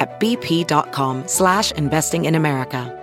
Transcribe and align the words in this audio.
at 0.00 0.18
bp.com 0.18 1.28
slash 1.28 1.70
investing 1.72 2.24
in 2.24 2.34
America. 2.34 2.96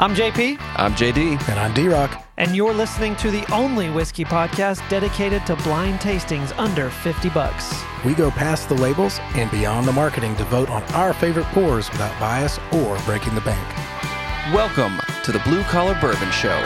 I'm 0.00 0.14
JP, 0.14 0.58
I'm 0.76 0.92
JD. 0.92 1.48
And 1.48 1.58
I'm 1.58 1.74
D 1.74 1.88
Rock. 1.88 2.24
and 2.36 2.54
you're 2.54 2.72
listening 2.72 3.16
to 3.16 3.32
the 3.32 3.44
only 3.52 3.90
whiskey 3.90 4.24
podcast 4.24 4.88
dedicated 4.88 5.44
to 5.46 5.56
blind 5.56 5.98
tastings 5.98 6.56
under 6.56 6.88
50 6.88 7.30
bucks. 7.30 7.74
We 8.04 8.14
go 8.14 8.30
past 8.30 8.68
the 8.68 8.76
labels 8.76 9.18
and 9.34 9.50
beyond 9.50 9.88
the 9.88 9.92
marketing 9.92 10.36
to 10.36 10.44
vote 10.44 10.70
on 10.70 10.84
our 10.94 11.12
favorite 11.12 11.46
pours 11.46 11.90
without 11.90 12.18
bias 12.20 12.60
or 12.72 12.96
breaking 13.00 13.34
the 13.34 13.40
bank. 13.40 13.66
Welcome 14.54 15.00
to 15.24 15.32
the 15.32 15.40
Blue 15.40 15.64
Collar 15.64 15.98
Bourbon 16.00 16.30
Show. 16.30 16.64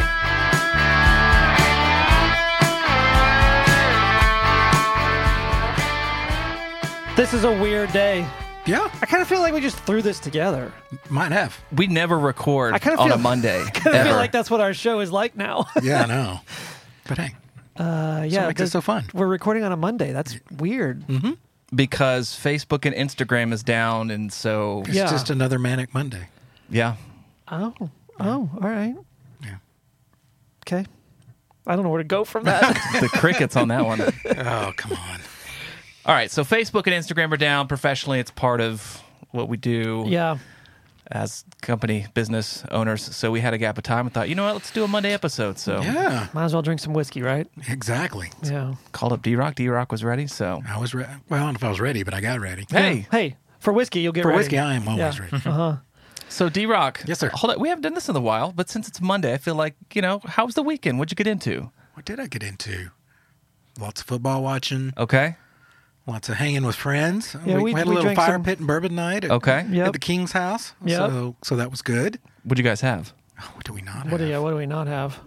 This 7.17 7.35
is 7.35 7.45
a 7.45 7.53
weird 7.53 7.93
day. 7.93 8.27
Yeah, 8.65 8.89
I 9.03 9.07
kind 9.07 9.21
of 9.23 9.29
feel 9.29 9.41
like 9.41 9.53
we 9.53 9.61
just 9.61 9.77
threw 9.81 10.01
this 10.03 10.19
together. 10.19 10.73
might 11.11 11.31
have. 11.33 11.59
We 11.77 11.87
never 11.87 12.19
record 12.19 12.75
I 12.75 12.79
kind 12.79 12.95
of 12.95 13.01
on 13.01 13.09
feel, 13.09 13.19
a 13.19 13.21
Monday. 13.21 13.61
I 13.67 13.71
kind 13.71 13.87
of 13.89 13.95
ever. 13.95 14.09
feel 14.11 14.17
like 14.17 14.33
that's 14.33 14.51
what 14.51 14.61
our 14.61 14.73
show 14.73 15.01
is 15.01 15.11
like 15.13 15.37
now. 15.37 15.67
Yeah, 15.83 16.03
I 16.03 16.07
know. 16.07 16.41
But 17.09 17.19
hey, 17.19 17.35
Uh, 17.77 18.25
yeah, 18.29 18.47
makes 18.47 18.61
it 18.61 18.69
so 18.71 18.81
fun. 18.81 19.05
We're 19.13 19.27
recording 19.27 19.65
on 19.65 19.73
a 19.73 19.77
Monday. 19.77 20.13
That's 20.13 20.39
weird. 20.57 21.03
because 21.75 22.29
Facebook 22.31 22.87
and 22.87 22.95
Instagram 22.95 23.53
is 23.53 23.63
down, 23.65 24.11
and 24.13 24.33
so 24.33 24.83
it's 24.87 24.95
Yeah. 24.95 25.11
just 25.11 25.29
another 25.31 25.59
manic 25.59 25.93
Monday. 25.93 26.29
yeah. 26.71 26.95
Oh, 27.51 27.75
oh, 28.21 28.49
all 28.55 28.69
right. 28.69 28.95
Yeah. 29.43 29.57
Okay. 30.67 30.87
I 31.67 31.75
don't 31.75 31.83
know 31.85 31.91
where 31.91 32.03
to 32.03 32.09
go 32.09 32.25
from 32.25 32.45
that. 32.45 32.75
the 33.01 33.09
crickets 33.09 33.57
on 33.57 33.69
that 33.69 33.85
one. 33.85 34.01
Oh, 34.01 34.73
come 34.77 34.93
on. 34.93 35.21
All 36.05 36.15
right, 36.15 36.31
so 36.31 36.43
Facebook 36.45 36.87
and 36.87 36.95
Instagram 36.95 37.33
are 37.33 37.37
down. 37.37 37.69
Professionally, 37.69 38.19
it's 38.19 38.31
part 38.31 38.61
of 38.61 39.01
what 39.31 39.49
we 39.49 39.57
do 39.57 40.05
yeah. 40.09 40.39
as 41.11 41.45
company 41.61 42.07
business 42.13 42.65
owners. 42.73 43.03
So 43.15 43.31
we 43.31 43.39
had 43.41 43.55
a 43.55 43.59
gap 43.59 43.79
of 43.79 43.85
time 43.85 44.07
and 44.07 44.13
thought, 44.13 44.29
you 44.29 44.35
know 44.35 44.45
what, 44.45 44.55
let's 44.55 44.73
do 44.73 44.83
a 44.83 44.89
Monday 44.89 45.13
episode. 45.13 45.59
So 45.61 45.81
Yeah, 45.81 46.27
Might 46.33 46.45
as 46.45 46.53
well 46.55 46.63
drink 46.63 46.81
some 46.81 46.93
whiskey, 46.93 47.23
right? 47.23 47.47
exactly. 47.69 48.31
Yeah. 48.43 48.75
called 48.91 49.13
up 49.13 49.23
D 49.23 49.37
Rock. 49.37 49.55
D 49.55 49.69
Rock 49.69 49.93
was 49.93 50.03
ready. 50.03 50.27
So 50.27 50.61
I 50.69 50.77
was 50.79 50.93
ready. 50.93 51.09
Well, 51.29 51.41
I 51.41 51.45
don't 51.45 51.53
know 51.53 51.57
if 51.57 51.65
I 51.65 51.69
was 51.69 51.81
ready, 51.81 52.03
but 52.03 52.15
I 52.15 52.21
got 52.21 52.41
ready. 52.41 52.67
hey, 52.69 53.07
Hey, 53.13 53.37
for 53.61 53.73
whiskey, 53.73 54.01
you'll 54.01 54.13
get 54.13 54.21
it. 54.21 54.25
For 54.25 54.29
ready. 54.31 54.39
whiskey, 54.39 54.59
I 54.59 54.75
am 54.75 54.89
always 54.89 55.19
Yeah. 55.19 55.25
ready. 55.25 55.37
Uh-huh. 55.49 55.77
so 56.29 56.49
D 56.49 56.67
Rock. 56.67 57.01
Yes, 57.07 57.21
sir. 57.21 57.31
Hold 57.33 57.53
on, 57.55 57.61
we 57.61 57.69
haven't 57.69 57.83
done 57.83 57.95
this 57.95 58.09
in 58.09 58.17
a 58.17 58.21
while, 58.21 58.51
but 58.51 58.69
since 58.69 58.89
it's 58.89 59.01
Monday, 59.01 59.33
I 59.35 59.39
feel 59.39 59.55
like 59.55 59.77
you 59.95 60.03
know, 60.03 60.21
how 60.25 60.47
was 60.47 60.57
the 60.57 60.63
weekend? 60.65 60.99
What'd 60.99 61.13
you 61.13 61.17
get 61.25 61.29
into? 61.31 61.71
What 61.95 62.05
did 62.07 62.19
I 62.19 62.27
get 62.27 62.43
into? 62.43 62.91
Lots 63.81 64.01
of 64.03 64.07
football 64.09 64.43
watching, 64.43 64.93
Okay, 64.99 65.37
lots 66.07 66.29
of 66.29 66.37
hanging 66.37 66.65
with 66.65 66.77
friends. 66.77 67.37
Yeah, 67.47 67.57
we- 67.59 67.65
we, 67.65 67.73
had 67.73 67.87
a 67.87 67.91
we 67.91 67.97
little 67.97 68.15
fire 68.15 68.35
some- 68.35 68.45
pit 68.45 68.59
and 68.59 68.67
bourbon 68.67 68.95
night 68.95 69.25
at, 69.25 69.31
okay. 69.31 69.67
Yep. 69.71 69.87
at 69.89 69.93
the 69.93 69.99
King's 69.99 70.33
house. 70.33 70.75
Yep. 70.85 70.99
So, 71.11 71.37
so 71.43 71.57
that 71.57 71.71
was 71.71 71.83
good. 71.83 72.19
What'd 72.45 72.59
you 72.59 72.69
guys 72.69 72.81
have? 72.81 73.13
Oh, 73.41 73.51
what 73.55 73.65
do 73.65 73.73
we 73.73 73.83
not 73.83 74.07
What 74.11 74.19
do, 74.19 74.25
have? 74.25 74.29
yeah, 74.31 74.39
what 74.39 74.51
do 74.51 74.57
we 74.57 74.67
not 74.67 74.87
have? 74.87 75.19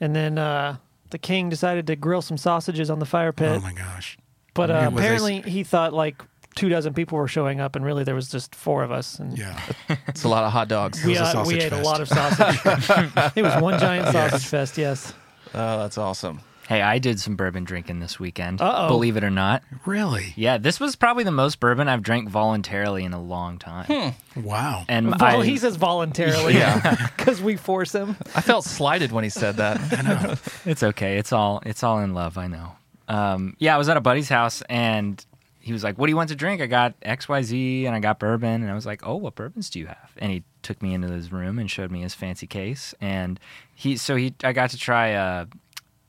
And 0.00 0.14
then 0.14 0.36
uh, 0.38 0.76
the 1.10 1.18
king 1.18 1.48
decided 1.48 1.86
to 1.86 1.96
grill 1.96 2.22
some 2.22 2.36
sausages 2.36 2.90
on 2.90 2.98
the 2.98 3.06
fire 3.06 3.32
pit. 3.32 3.50
Oh 3.52 3.60
my 3.60 3.72
gosh. 3.72 4.18
but 4.54 4.70
uh, 4.70 4.90
was 4.92 5.00
a- 5.00 5.04
apparently 5.04 5.40
he 5.42 5.62
thought 5.64 5.92
like 5.94 6.22
two 6.54 6.68
dozen 6.70 6.94
people 6.94 7.18
were 7.18 7.28
showing 7.28 7.60
up, 7.60 7.76
and 7.76 7.84
really 7.84 8.02
there 8.04 8.14
was 8.14 8.30
just 8.30 8.54
four 8.54 8.82
of 8.82 8.90
us. 8.90 9.18
And 9.18 9.36
Yeah. 9.38 9.58
It's 10.08 10.24
a 10.24 10.28
lot 10.28 10.44
of 10.44 10.52
hot 10.52 10.68
dogs. 10.68 11.02
we, 11.04 11.10
was 11.10 11.20
a 11.20 11.22
uh, 11.38 11.44
we 11.44 11.60
sausage 11.60 11.62
ate 11.64 11.72
a 11.72 11.82
lot 11.82 12.00
of 12.00 12.08
sausage. 12.08 12.56
it 13.36 13.42
was 13.42 13.62
one 13.62 13.78
giant 13.78 14.08
sausage 14.12 14.46
fest, 14.46 14.78
yes. 14.78 15.12
Oh, 15.54 15.78
that's 15.78 15.98
awesome. 15.98 16.40
Hey, 16.68 16.82
I 16.82 16.98
did 16.98 17.20
some 17.20 17.36
bourbon 17.36 17.62
drinking 17.62 18.00
this 18.00 18.18
weekend. 18.18 18.60
Uh-oh. 18.60 18.88
Believe 18.88 19.16
it 19.16 19.22
or 19.22 19.30
not. 19.30 19.62
Really? 19.84 20.32
Yeah, 20.36 20.58
this 20.58 20.80
was 20.80 20.96
probably 20.96 21.22
the 21.22 21.30
most 21.30 21.60
bourbon 21.60 21.88
I've 21.88 22.02
drank 22.02 22.28
voluntarily 22.28 23.04
in 23.04 23.12
a 23.12 23.20
long 23.22 23.58
time. 23.58 24.14
Wow. 24.34 24.84
And 24.88 25.10
Vol- 25.16 25.42
I, 25.42 25.44
he 25.44 25.58
says 25.58 25.76
voluntarily 25.76 26.54
Yeah. 26.54 27.06
because 27.16 27.40
we 27.40 27.54
force 27.56 27.94
him. 27.94 28.16
I 28.34 28.40
felt 28.40 28.64
slighted 28.64 29.12
when 29.12 29.22
he 29.22 29.30
said 29.30 29.56
that. 29.58 29.80
I 29.98 30.02
know. 30.02 30.34
it's 30.64 30.82
okay. 30.82 31.18
It's 31.18 31.32
all 31.32 31.62
it's 31.64 31.84
all 31.84 32.00
in 32.00 32.14
love. 32.14 32.36
I 32.36 32.48
know. 32.48 32.72
Um, 33.08 33.54
yeah, 33.60 33.74
I 33.74 33.78
was 33.78 33.88
at 33.88 33.96
a 33.96 34.00
buddy's 34.00 34.28
house 34.28 34.62
and 34.68 35.24
he 35.60 35.72
was 35.72 35.84
like, 35.84 35.96
"What 35.98 36.06
do 36.06 36.10
you 36.10 36.16
want 36.16 36.30
to 36.30 36.36
drink?" 36.36 36.60
I 36.60 36.66
got 36.66 36.94
X 37.02 37.28
Y 37.28 37.42
Z 37.42 37.86
and 37.86 37.94
I 37.94 38.00
got 38.00 38.18
bourbon 38.18 38.62
and 38.62 38.70
I 38.70 38.74
was 38.74 38.86
like, 38.86 39.06
"Oh, 39.06 39.14
what 39.14 39.36
bourbons 39.36 39.70
do 39.70 39.78
you 39.78 39.86
have?" 39.86 40.10
And 40.18 40.32
he 40.32 40.42
took 40.62 40.82
me 40.82 40.94
into 40.94 41.08
his 41.12 41.30
room 41.30 41.60
and 41.60 41.70
showed 41.70 41.92
me 41.92 42.00
his 42.02 42.14
fancy 42.14 42.48
case 42.48 42.92
and 43.00 43.38
he 43.72 43.96
so 43.96 44.16
he 44.16 44.34
I 44.42 44.52
got 44.52 44.70
to 44.70 44.76
try 44.76 45.08
a 45.08 45.46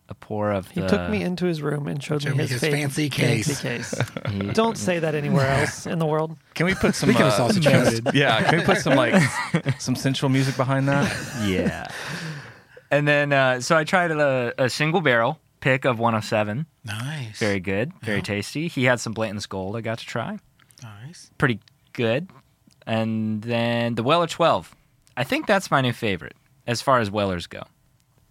a 0.10 0.14
pour 0.16 0.52
of 0.52 0.70
He 0.72 0.82
the. 0.82 0.88
took 0.88 1.10
me 1.10 1.22
into 1.22 1.46
his 1.46 1.62
room 1.62 1.88
and 1.88 2.02
showed, 2.02 2.22
Showed 2.22 2.32
me 2.32 2.38
me 2.38 2.44
his, 2.44 2.52
his 2.52 2.60
fa- 2.62 2.72
fancy 2.72 3.10
case. 3.10 3.60
case. 3.62 3.94
he- 4.32 4.40
Don't 4.54 4.78
say 4.78 5.00
that 5.00 5.16
anywhere 5.16 5.48
else 5.48 5.86
in 5.86 6.00
the 6.00 6.06
world. 6.06 6.38
Can 6.54 6.66
we 6.66 6.76
put 6.76 6.96
some? 6.96 7.10
Speaking 7.10 7.26
of 7.28 7.34
uh, 7.34 7.38
sausage 7.38 7.66
fest, 7.66 8.02
yeah, 8.14 8.42
can 8.50 8.60
we 8.60 8.66
put 8.66 8.78
some 8.78 8.96
like 8.96 9.22
some 9.80 9.96
sensual 9.96 10.30
music 10.30 10.56
behind 10.56 10.88
that? 10.88 11.14
yeah. 11.46 11.88
And 12.90 13.06
then, 13.08 13.34
uh, 13.34 13.60
so 13.60 13.76
I 13.76 13.84
tried 13.84 14.12
a, 14.12 14.54
a 14.58 14.70
single 14.70 15.02
barrel 15.02 15.40
pick 15.60 15.84
of 15.86 16.00
107. 16.00 16.66
nice. 16.86 17.38
Very 17.40 17.60
good, 17.60 17.92
very 18.02 18.22
tasty. 18.22 18.70
He 18.70 18.86
had 18.86 19.00
some 19.02 19.12
Blanton's 19.14 19.46
Gold 19.46 19.76
I 19.76 19.82
got 19.82 20.00
to 20.00 20.06
try. 20.06 20.38
nice. 20.82 21.30
Pretty 21.38 21.60
good. 21.94 22.30
And 22.86 23.42
then 23.42 23.96
the 23.96 24.04
Weller 24.04 24.28
12. 24.28 24.74
I 25.18 25.26
think 25.26 25.48
that's 25.48 25.70
my 25.70 25.82
new 25.82 25.92
favorite 25.92 26.36
as 26.66 26.82
far 26.82 27.00
as 27.00 27.12
Wellers 27.12 27.48
go. 27.48 27.64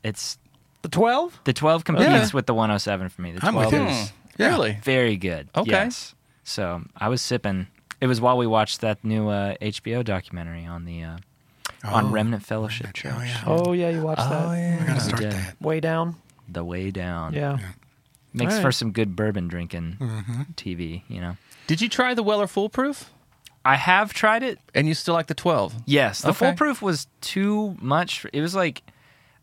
It's 0.02 0.38
The 0.86 0.90
12? 0.90 1.40
the 1.42 1.52
12 1.52 1.82
competes 1.84 2.08
Yeah. 2.08 2.28
with 2.32 2.46
the 2.46 2.54
107 2.54 3.08
for 3.08 3.20
me. 3.22 3.32
The 3.32 3.44
I'm 3.44 3.54
12 3.54 3.72
with 3.72 3.80
you. 3.82 3.88
is 3.88 4.12
Yeah. 4.38 4.46
Really? 4.50 4.78
very 4.84 5.16
good. 5.16 5.48
Okay. 5.56 5.70
Yes. 5.72 6.14
So 6.44 6.82
I 6.96 7.08
was 7.08 7.20
sipping. 7.20 7.66
It 8.00 8.06
was 8.06 8.20
while 8.20 8.36
we 8.38 8.46
watched 8.46 8.82
that 8.82 9.02
new 9.04 9.28
uh, 9.28 9.54
HBO 9.60 10.04
documentary 10.04 10.64
on 10.64 10.84
the 10.84 11.02
uh, 11.02 11.16
on 11.82 12.04
Oh, 12.06 12.08
Remnant 12.10 12.44
Fellowship 12.44 12.86
Oh, 12.90 12.92
Church. 12.92 13.14
yeah. 13.26 13.42
Oh, 13.46 13.72
yeah, 13.72 13.90
you 13.90 14.00
watched 14.02 14.20
that. 14.30 14.46
Oh, 14.46 14.52
yeah. 14.52 14.78
I 14.80 14.86
gotta 14.86 15.00
start 15.00 15.22
that. 15.22 15.60
Way 15.60 15.80
down. 15.80 16.14
The 16.48 16.62
way 16.62 16.92
down. 16.92 17.32
Yeah. 17.32 17.58
Makes 18.32 18.54
All 18.56 18.62
for 18.62 18.70
some 18.72 18.92
good 18.92 19.16
bourbon 19.16 19.48
drinking 19.48 19.96
Mm-hmm. 19.98 20.42
TV, 20.56 21.02
you 21.08 21.20
know. 21.20 21.36
Did 21.66 21.80
you 21.80 21.88
try 21.88 22.14
the 22.14 22.22
Weller 22.22 22.46
Foolproof? 22.46 23.10
I 23.64 23.74
have 23.74 24.12
tried 24.14 24.44
it. 24.44 24.60
And 24.72 24.86
you 24.86 24.94
still 24.94 25.14
like 25.14 25.26
the 25.26 25.34
twelve? 25.34 25.74
Yes, 25.84 26.20
the 26.20 26.28
Okay. 26.28 26.38
foolproof 26.46 26.80
was 26.80 27.08
too 27.22 27.76
much. 27.80 28.24
It 28.32 28.40
was 28.40 28.54
like 28.54 28.82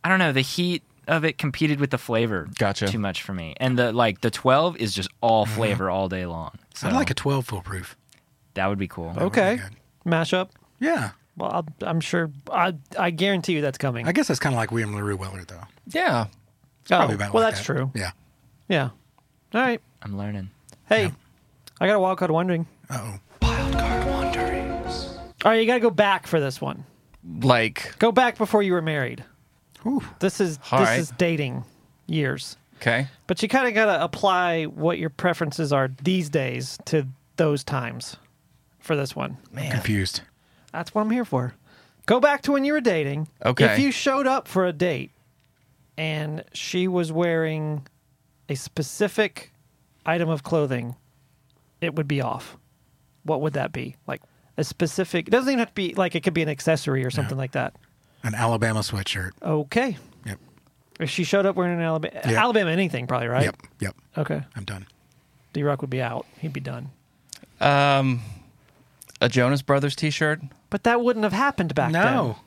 I 0.05 0.09
don't 0.09 0.19
know, 0.19 0.31
the 0.31 0.39
heat 0.41 0.83
of 1.07 1.25
it 1.25 1.37
competed 1.37 1.79
with 1.79 1.89
the 1.91 1.97
flavor 1.97 2.47
Gotcha. 2.57 2.87
too 2.87 2.99
much 2.99 3.21
for 3.23 3.33
me. 3.33 3.55
And 3.57 3.77
the 3.77 3.91
like 3.91 4.21
the 4.21 4.31
12 4.31 4.77
is 4.77 4.93
just 4.93 5.09
all 5.21 5.45
flavor 5.45 5.89
all 5.89 6.09
day 6.09 6.25
long. 6.25 6.51
So 6.73 6.87
I'd 6.87 6.93
like 6.93 7.09
a 7.09 7.13
12 7.13 7.45
foolproof. 7.45 7.95
that 8.55 8.67
would 8.67 8.79
be 8.79 8.87
cool. 8.87 9.13
Okay. 9.17 9.55
be 9.55 9.61
good. 9.61 9.75
Mashup. 10.05 10.49
Yeah. 10.79 11.11
Well, 11.37 11.51
I'll, 11.51 11.65
I'm 11.81 11.99
sure. 11.99 12.31
I 12.51 12.75
I 12.97 13.09
guarantee 13.09 13.53
you 13.53 13.61
that's 13.61 13.77
coming. 13.77 14.07
I 14.07 14.11
guess 14.11 14.27
that's 14.27 14.39
kind 14.39 14.53
of 14.53 14.57
like 14.57 14.71
William 14.71 14.93
LaRue 14.95 15.17
Weller, 15.17 15.43
though. 15.47 15.63
Yeah. 15.87 16.27
Probably 16.87 17.13
oh, 17.13 17.15
about 17.15 17.33
well, 17.33 17.43
like 17.43 17.53
that's 17.55 17.65
that. 17.65 17.73
true. 17.73 17.91
Yeah. 17.95 18.11
Yeah. 18.67 18.89
All 19.53 19.61
right. 19.61 19.81
I'm 20.01 20.17
learning. 20.17 20.49
Hey, 20.89 21.11
I 21.79 21.87
got 21.87 21.95
a 21.95 21.99
wild 21.99 22.17
card 22.17 22.29
wondering. 22.31 22.67
Uh 22.89 22.99
oh. 23.01 23.19
Wildcard 23.41 24.07
wanderings. 24.11 25.17
All 25.43 25.51
right, 25.51 25.59
you 25.61 25.65
got 25.65 25.75
to 25.75 25.79
go 25.79 25.89
back 25.89 26.27
for 26.27 26.39
this 26.39 26.61
one. 26.61 26.85
Like 27.41 27.97
Go 27.99 28.11
back 28.11 28.37
before 28.37 28.61
you 28.63 28.73
were 28.73 28.81
married. 28.81 29.23
Whew. 29.83 30.03
This 30.19 30.39
is 30.41 30.59
All 30.71 30.79
this 30.79 30.89
right. 30.89 30.99
is 30.99 31.11
dating 31.17 31.63
years. 32.07 32.57
okay. 32.77 33.07
But 33.27 33.41
you 33.41 33.47
kind 33.49 33.67
of 33.67 33.73
got 33.73 33.85
to 33.85 34.03
apply 34.03 34.63
what 34.65 34.97
your 34.97 35.09
preferences 35.09 35.71
are 35.71 35.89
these 36.03 36.29
days 36.29 36.77
to 36.85 37.07
those 37.37 37.63
times 37.63 38.17
for 38.79 38.95
this 38.95 39.15
one. 39.15 39.37
Confused. 39.55 40.21
That's 40.71 40.93
what 40.93 41.01
I'm 41.01 41.09
here 41.11 41.25
for. 41.25 41.53
Go 42.05 42.19
back 42.19 42.41
to 42.43 42.51
when 42.51 42.65
you 42.65 42.73
were 42.73 42.81
dating. 42.81 43.27
Okay. 43.45 43.65
If 43.65 43.79
you 43.79 43.91
showed 43.91 44.27
up 44.27 44.47
for 44.47 44.65
a 44.65 44.73
date 44.73 45.11
and 45.97 46.43
she 46.53 46.87
was 46.87 47.11
wearing 47.11 47.87
a 48.49 48.55
specific 48.55 49.51
item 50.05 50.27
of 50.29 50.43
clothing, 50.43 50.95
it 51.79 51.95
would 51.95 52.07
be 52.07 52.19
off. 52.21 52.57
What 53.23 53.39
would 53.41 53.53
that 53.53 53.71
be? 53.71 53.95
Like 54.05 54.21
a 54.57 54.63
specific, 54.65 55.27
it 55.27 55.31
doesn't 55.31 55.49
even 55.49 55.59
have 55.59 55.69
to 55.69 55.73
be 55.73 55.93
like 55.95 56.15
it 56.15 56.23
could 56.23 56.33
be 56.33 56.41
an 56.41 56.49
accessory 56.49 57.05
or 57.05 57.09
something 57.09 57.37
like 57.37 57.53
that. 57.53 57.75
An 58.23 58.35
Alabama 58.35 58.79
sweatshirt. 58.79 59.31
Okay. 59.41 59.97
Yep. 60.25 60.39
If 60.99 61.09
she 61.09 61.23
showed 61.23 61.45
up 61.45 61.55
wearing 61.55 61.73
an 61.77 61.81
Alabama, 61.81 62.21
Yeah. 62.25 62.41
Alabama 62.41 62.71
anything, 62.71 63.07
probably 63.07 63.27
right. 63.27 63.43
Yep. 63.43 63.57
Yep. 63.79 63.95
Okay. 64.19 64.41
I'm 64.55 64.63
done. 64.63 64.85
D 65.51 65.63
Rock 65.63 65.81
would 65.81 65.89
be 65.89 66.01
out. 66.01 66.25
He'd 66.39 66.53
be 66.53 66.59
done. 66.59 66.89
Um, 67.59 68.21
a 69.21 69.29
Jonas 69.29 69.61
Brothers 69.61 69.95
T-shirt. 69.95 70.41
But 70.69 70.83
that 70.83 71.01
wouldn't 71.01 71.23
have 71.23 71.33
happened 71.33 71.75
back 71.75 71.91
then. 71.91 72.01
No. 72.03 72.37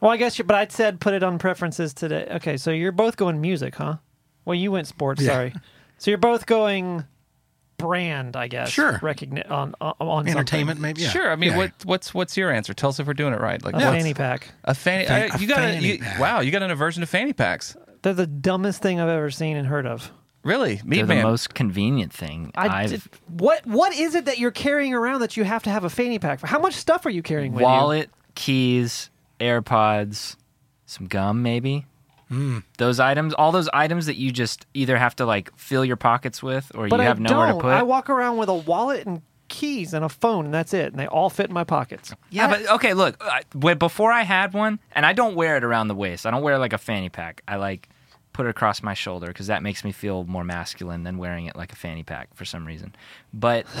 Well, 0.00 0.10
I 0.10 0.16
guess. 0.16 0.38
You, 0.38 0.44
but 0.44 0.56
I'd 0.56 0.72
said 0.72 0.98
put 1.00 1.14
it 1.14 1.22
on 1.22 1.38
preferences 1.38 1.92
today. 1.92 2.26
Okay, 2.32 2.56
so 2.56 2.70
you're 2.70 2.90
both 2.92 3.16
going 3.16 3.40
music, 3.40 3.74
huh? 3.76 3.96
Well, 4.44 4.54
you 4.54 4.72
went 4.72 4.86
sports. 4.86 5.20
Yeah. 5.22 5.28
Sorry. 5.32 5.54
So 5.98 6.10
you're 6.10 6.18
both 6.18 6.46
going 6.46 7.04
brand, 7.80 8.36
I 8.36 8.48
guess. 8.48 8.68
Sure. 8.70 8.98
Recogni- 9.00 9.50
on 9.50 9.74
on, 9.80 9.94
on 10.00 10.28
Entertainment, 10.28 10.80
maybe. 10.80 11.02
Yeah. 11.02 11.08
Sure. 11.10 11.30
I 11.30 11.36
mean, 11.36 11.50
Yeah. 11.50 11.56
what 11.56 11.72
what's 11.84 12.14
what's 12.14 12.36
your 12.36 12.50
answer? 12.52 12.74
Tell 12.74 12.90
us 12.90 13.00
if 13.00 13.06
we're 13.06 13.14
doing 13.14 13.32
it 13.34 13.40
right. 13.40 13.62
Like. 13.64 13.74
A 13.74 13.80
fanny 13.80 14.14
pack. 14.14 14.48
A 14.64 14.74
fanny. 14.74 15.06
Fan- 15.06 15.30
uh, 15.30 15.36
a 15.36 15.38
you 15.40 15.46
got 15.46 15.58
a, 15.58 15.62
fanny 15.62 15.86
you, 15.94 15.98
pack. 15.98 16.18
wow. 16.20 16.40
You 16.40 16.50
got 16.50 16.62
an 16.62 16.70
aversion 16.70 17.00
to 17.00 17.06
fanny 17.06 17.32
packs. 17.32 17.76
They're 18.02 18.14
the 18.14 18.26
dumbest 18.26 18.80
thing 18.82 18.98
I've 19.00 19.08
ever 19.08 19.30
seen 19.30 19.56
and 19.56 19.66
heard 19.66 19.86
of. 19.86 20.10
Really? 20.42 20.80
Meat 20.84 20.96
They're 20.98 21.06
man. 21.06 21.16
the 21.18 21.22
most 21.24 21.52
convenient 21.52 22.14
thing 22.14 22.50
I 22.54 22.84
I've 22.84 22.90
did- 22.90 23.02
what 23.28 23.66
what 23.66 23.92
is 23.94 24.14
it 24.14 24.24
that 24.24 24.38
you're 24.38 24.50
carrying 24.50 24.94
around 24.94 25.20
that 25.20 25.36
you 25.36 25.44
have 25.44 25.62
to 25.64 25.70
have 25.70 25.84
a 25.84 25.90
fanny 25.90 26.18
pack 26.18 26.38
for? 26.40 26.46
How 26.46 26.58
much 26.58 26.74
stuff 26.74 27.04
are 27.04 27.10
you 27.10 27.22
carrying 27.22 27.52
with 27.52 27.60
you? 27.60 27.66
wallet, 27.66 28.08
keys, 28.34 29.10
AirPods, 29.38 30.36
some 30.86 31.06
gum, 31.08 31.42
maybe. 31.42 31.84
Those 32.78 33.00
items, 33.00 33.34
all 33.34 33.50
those 33.52 33.68
items 33.72 34.06
that 34.06 34.16
you 34.16 34.30
just 34.30 34.66
either 34.72 34.96
have 34.96 35.16
to 35.16 35.26
like 35.26 35.50
fill 35.56 35.84
your 35.84 35.96
pockets 35.96 36.42
with, 36.42 36.70
or 36.74 36.88
But 36.88 36.96
you 36.96 37.02
I 37.02 37.04
have 37.06 37.18
nowhere 37.20 37.48
don't. 37.48 37.56
to 37.56 37.62
put. 37.62 37.72
I 37.72 37.82
walk 37.82 38.08
around 38.08 38.36
with 38.36 38.48
a 38.48 38.54
wallet 38.54 39.06
and 39.06 39.22
keys 39.48 39.92
and 39.94 40.04
a 40.04 40.08
phone, 40.08 40.44
and 40.44 40.54
that's 40.54 40.72
it. 40.72 40.92
And 40.92 40.98
they 40.98 41.08
all 41.08 41.28
fit 41.28 41.46
in 41.48 41.52
my 41.54 41.64
pockets. 41.64 42.14
yeah, 42.30 42.48
but 42.48 42.68
okay, 42.76 42.94
look, 42.94 43.16
I, 43.20 43.42
before 43.74 44.12
I 44.12 44.22
had 44.22 44.52
one, 44.54 44.78
and 44.92 45.04
I 45.04 45.12
don't 45.12 45.34
wear 45.34 45.56
it 45.56 45.64
around 45.64 45.88
the 45.88 45.94
waist. 45.96 46.24
I 46.24 46.30
don't 46.30 46.42
wear 46.42 46.56
like 46.58 46.72
a 46.72 46.78
fanny 46.78 47.08
pack. 47.08 47.42
I 47.48 47.56
like 47.56 47.88
put 48.32 48.46
it 48.46 48.50
across 48.50 48.80
my 48.80 48.94
shoulder 48.94 49.26
because 49.26 49.48
that 49.48 49.60
makes 49.60 49.82
me 49.82 49.90
feel 49.90 50.22
more 50.22 50.44
masculine 50.44 51.02
than 51.02 51.18
wearing 51.18 51.46
it 51.46 51.56
like 51.56 51.72
a 51.72 51.76
fanny 51.76 52.04
pack 52.04 52.32
for 52.36 52.44
some 52.44 52.64
reason. 52.64 52.94
But 53.34 53.66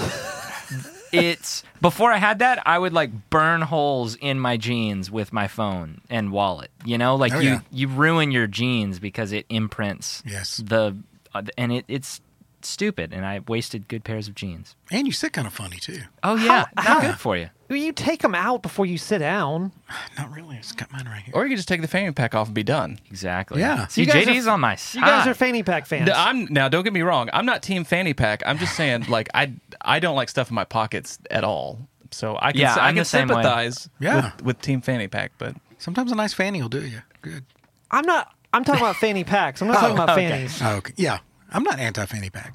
it's 1.12 1.62
before 1.80 2.12
I 2.12 2.18
had 2.18 2.38
that, 2.40 2.62
I 2.66 2.78
would 2.78 2.92
like 2.92 3.30
burn 3.30 3.62
holes 3.62 4.14
in 4.16 4.38
my 4.40 4.56
jeans 4.56 5.10
with 5.10 5.32
my 5.32 5.48
phone 5.48 6.00
and 6.10 6.30
wallet. 6.32 6.70
You 6.84 6.98
know, 6.98 7.16
like 7.16 7.32
Oh, 7.34 7.38
you 7.40 7.50
yeah. 7.50 7.60
you 7.70 7.88
ruin 7.88 8.30
your 8.30 8.46
jeans 8.46 8.98
because 8.98 9.32
it 9.32 9.46
imprints 9.48 10.22
Yes. 10.26 10.58
the 10.58 10.96
uh, 11.34 11.42
and 11.58 11.72
it 11.72 11.84
it's 11.88 12.20
stupid 12.64 13.12
and 13.12 13.24
I 13.24 13.40
wasted 13.46 13.88
good 13.88 14.04
pairs 14.04 14.28
of 14.28 14.34
jeans. 14.34 14.76
And 14.90 15.06
you 15.06 15.12
sit 15.12 15.32
kind 15.32 15.46
of 15.46 15.52
funny 15.52 15.76
too. 15.78 16.00
Oh 16.22 16.36
yeah, 16.36 16.66
How- 16.76 16.94
not 16.94 17.02
good 17.02 17.18
for 17.18 17.36
you. 17.36 17.50
You 17.68 17.92
take 17.92 18.22
them 18.22 18.34
out 18.34 18.62
before 18.62 18.84
you 18.84 18.98
sit 18.98 19.18
down. 19.18 19.70
Not 20.18 20.34
really. 20.34 20.56
It's 20.56 20.72
got 20.72 20.90
mine 20.90 21.06
right 21.06 21.22
here. 21.22 21.32
or 21.36 21.44
you 21.44 21.50
could 21.50 21.56
just 21.58 21.68
take 21.68 21.80
the 21.80 21.86
fanny 21.86 22.10
pack 22.10 22.34
off 22.34 22.48
and 22.48 22.54
be 22.54 22.64
done. 22.64 22.98
Exactly. 23.10 23.60
Yeah. 23.60 23.86
See, 23.86 24.00
You 24.00 24.08
guys 24.08 24.26
JD's 24.26 24.48
are- 24.48 24.54
on 24.54 24.60
my 24.60 24.74
side. 24.74 24.98
You 24.98 25.06
guys 25.06 25.26
are 25.28 25.34
fanny 25.34 25.62
pack 25.62 25.86
fans. 25.86 26.08
No, 26.08 26.12
I'm 26.16 26.46
now. 26.46 26.68
Don't 26.68 26.82
get 26.82 26.92
me 26.92 27.02
wrong. 27.02 27.30
I'm 27.32 27.46
not 27.46 27.62
team 27.62 27.84
fanny 27.84 28.12
pack. 28.12 28.42
I'm 28.44 28.58
just 28.58 28.74
saying, 28.76 29.04
like 29.08 29.28
I 29.34 29.52
I 29.80 30.00
don't 30.00 30.16
like 30.16 30.28
stuff 30.28 30.48
in 30.50 30.56
my 30.56 30.64
pockets 30.64 31.20
at 31.30 31.44
all. 31.44 31.78
So 32.10 32.36
I 32.42 32.50
can 32.50 32.60
Yeah, 32.60 32.74
I 32.74 32.88
I'm 32.88 32.94
can 32.94 33.02
the 33.02 33.04
same 33.04 33.28
way. 33.28 33.34
sympathize 33.36 33.88
Yeah. 34.00 34.32
with, 34.38 34.44
with 34.44 34.60
team 34.62 34.80
fanny 34.80 35.06
pack, 35.06 35.30
but 35.38 35.54
Sometimes 35.78 36.10
a 36.10 36.16
nice 36.16 36.32
fanny 36.32 36.60
will 36.60 36.68
do 36.68 36.84
you. 36.84 37.02
Good. 37.22 37.44
I'm 37.92 38.04
not. 38.04 38.34
I'm 38.52 38.64
talking 38.64 38.82
about 38.82 38.96
fanny 38.96 39.22
packs. 39.22 39.62
I'm 39.62 39.68
not 39.68 39.74
talking 39.80 39.96
oh, 39.98 40.02
about 40.02 40.18
okay. 40.18 40.28
fannies. 40.28 40.60
Oh, 40.60 40.70
okay. 40.78 40.92
Yeah. 40.96 41.20
I'm 41.50 41.62
not 41.62 41.78
anti 41.78 42.04
fanny 42.06 42.30
pack. 42.30 42.54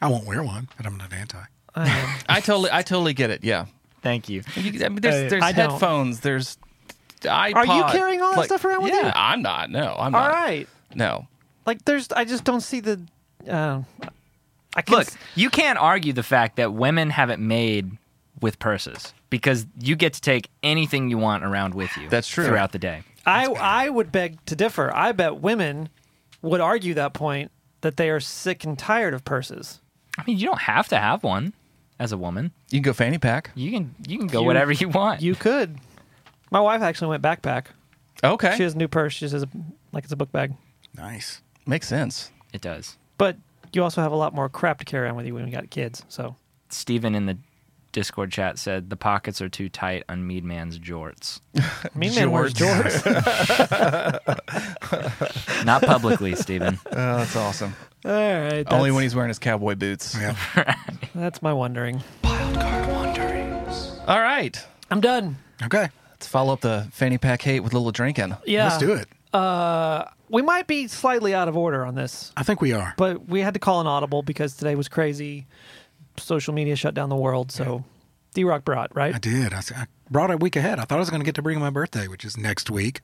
I 0.00 0.08
won't 0.08 0.26
wear 0.26 0.42
one, 0.42 0.68
but 0.76 0.86
I'm 0.86 0.96
not 0.96 1.12
anti. 1.12 1.38
I. 1.74 2.22
I 2.28 2.40
totally 2.40 2.70
I 2.72 2.82
totally 2.82 3.14
get 3.14 3.30
it. 3.30 3.44
Yeah. 3.44 3.66
Thank 4.02 4.28
you. 4.28 4.42
You, 4.56 4.84
I 4.84 4.88
mean, 4.88 5.00
there's 5.00 5.26
Uh, 5.26 5.28
there's 5.28 5.42
I 5.42 5.52
don't. 5.52 5.70
headphones. 5.72 6.20
There's 6.20 6.56
iPod. 7.20 7.54
Are 7.54 7.66
you 7.66 7.84
carrying 7.92 8.22
all 8.22 8.30
that 8.32 8.38
like- 8.38 8.46
stuff 8.46 8.64
around 8.64 8.82
with 8.82 8.92
yeah, 8.94 9.06
you? 9.06 9.12
I'm 9.14 9.42
not. 9.42 9.70
No, 9.70 9.94
I'm 9.98 10.14
All 10.14 10.22
not. 10.22 10.32
right. 10.32 10.68
No. 10.94 11.28
Like 11.66 11.84
there's. 11.84 12.10
I 12.12 12.24
just 12.24 12.44
don't 12.44 12.62
see 12.62 12.80
the. 12.80 13.00
Uh, 13.48 13.82
I 14.74 14.82
can 14.82 14.96
Look, 14.96 15.08
you 15.34 15.50
can't 15.50 15.78
argue 15.78 16.12
the 16.12 16.22
fact 16.22 16.56
that 16.56 16.72
women 16.72 17.10
have 17.10 17.28
it 17.30 17.38
made 17.38 17.90
with 18.40 18.58
purses 18.58 19.12
because 19.28 19.66
you 19.78 19.96
get 19.96 20.14
to 20.14 20.20
take 20.20 20.48
anything 20.62 21.10
you 21.10 21.18
want 21.18 21.44
around 21.44 21.74
with 21.74 21.94
you. 21.96 22.08
That's 22.08 22.26
true. 22.28 22.46
Throughout 22.46 22.72
the 22.72 22.78
day. 22.78 23.02
I 23.26 23.46
I 23.46 23.90
would 23.90 24.10
beg 24.10 24.42
to 24.46 24.56
differ. 24.56 24.90
I 24.94 25.12
bet 25.12 25.40
women 25.40 25.90
would 26.40 26.60
argue 26.62 26.94
that 26.94 27.12
point 27.12 27.50
that 27.82 27.96
they 27.96 28.10
are 28.10 28.20
sick 28.20 28.64
and 28.64 28.78
tired 28.78 29.14
of 29.14 29.24
purses. 29.24 29.80
I 30.18 30.24
mean, 30.26 30.38
you 30.38 30.46
don't 30.46 30.62
have 30.62 30.88
to 30.88 30.98
have 30.98 31.22
one 31.22 31.54
as 31.98 32.12
a 32.12 32.18
woman. 32.18 32.52
You 32.70 32.78
can 32.78 32.82
go 32.82 32.92
fanny 32.92 33.18
pack. 33.18 33.50
You 33.54 33.70
can 33.70 33.94
you 34.06 34.18
can 34.18 34.26
go 34.26 34.40
You- 34.40 34.46
whatever 34.46 34.72
you 34.72 34.88
want. 34.88 35.22
You 35.22 35.34
could. 35.34 35.78
My 36.50 36.60
wife 36.60 36.82
actually 36.82 37.08
went 37.08 37.22
backpack. 37.22 37.66
Okay. 38.24 38.56
She 38.56 38.62
has 38.64 38.74
a 38.74 38.78
new 38.78 38.88
purse. 38.88 39.12
She 39.14 39.28
says 39.28 39.44
like 39.92 40.04
it's 40.04 40.12
a 40.12 40.16
book 40.16 40.32
bag. 40.32 40.52
Nice. 40.96 41.40
Makes 41.66 41.88
sense. 41.88 42.30
it 42.52 42.60
does. 42.60 42.96
But 43.16 43.36
you 43.72 43.82
also 43.82 44.02
have 44.02 44.10
a 44.12 44.16
lot 44.16 44.34
more 44.34 44.48
crap 44.48 44.78
to 44.78 44.84
carry 44.84 45.06
around 45.06 45.16
with 45.16 45.26
you 45.26 45.34
when 45.34 45.46
you 45.46 45.52
got 45.52 45.70
kids. 45.70 46.04
So 46.08 46.34
Steven 46.68 47.14
in 47.14 47.26
the 47.26 47.38
Discord 47.92 48.30
chat 48.30 48.58
said 48.58 48.88
the 48.90 48.96
pockets 48.96 49.40
are 49.40 49.48
too 49.48 49.68
tight 49.68 50.04
on 50.08 50.26
Mean 50.26 50.46
Man's 50.46 50.78
jorts. 50.78 51.40
mean 51.94 52.14
man 52.14 52.30
wears 52.30 52.54
jorts. 52.54 53.04
Not 55.64 55.82
publicly, 55.82 56.34
Stephen. 56.34 56.78
Oh, 56.92 57.16
that's 57.18 57.36
awesome. 57.36 57.74
All 58.04 58.10
right. 58.12 58.50
That's, 58.64 58.72
Only 58.72 58.90
when 58.90 59.02
he's 59.02 59.14
wearing 59.14 59.28
his 59.28 59.38
cowboy 59.38 59.74
boots. 59.74 60.16
Yeah. 60.18 60.34
That's 61.14 61.40
my 61.42 61.52
wondering. 61.52 62.02
Wildcard 62.24 62.88
wanderings. 62.92 63.98
All 64.06 64.20
right. 64.20 64.62
I'm 64.90 65.00
done. 65.00 65.36
Okay. 65.62 65.88
Let's 66.10 66.26
follow 66.26 66.52
up 66.52 66.60
the 66.60 66.88
fanny 66.92 67.18
pack 67.18 67.42
hate 67.42 67.60
with 67.60 67.72
a 67.72 67.76
little 67.76 67.92
drinking. 67.92 68.36
Yeah. 68.46 68.64
Let's 68.64 68.78
do 68.78 68.92
it. 68.92 69.08
Uh, 69.34 70.04
we 70.28 70.42
might 70.42 70.66
be 70.66 70.88
slightly 70.88 71.34
out 71.34 71.48
of 71.48 71.56
order 71.56 71.84
on 71.86 71.94
this, 71.94 72.32
I 72.36 72.42
think 72.42 72.60
we 72.60 72.72
are. 72.72 72.94
but 72.96 73.28
we 73.28 73.40
had 73.40 73.54
to 73.54 73.60
call 73.60 73.80
an 73.80 73.86
audible 73.86 74.22
because 74.22 74.54
today 74.56 74.74
was 74.74 74.88
crazy. 74.88 75.46
Social 76.22 76.54
media 76.54 76.76
shut 76.76 76.94
down 76.94 77.08
the 77.08 77.16
world. 77.16 77.50
So 77.52 77.84
D 78.34 78.44
Rock 78.44 78.64
brought, 78.64 78.94
right? 78.94 79.14
I 79.14 79.18
did. 79.18 79.52
I, 79.52 79.62
I 79.76 79.86
brought 80.10 80.30
a 80.30 80.36
week 80.36 80.56
ahead. 80.56 80.78
I 80.78 80.84
thought 80.84 80.96
I 80.96 81.00
was 81.00 81.10
going 81.10 81.20
to 81.20 81.24
get 81.26 81.34
to 81.36 81.42
bring 81.42 81.58
my 81.58 81.70
birthday, 81.70 82.08
which 82.08 82.24
is 82.24 82.36
next 82.36 82.70
week. 82.70 83.00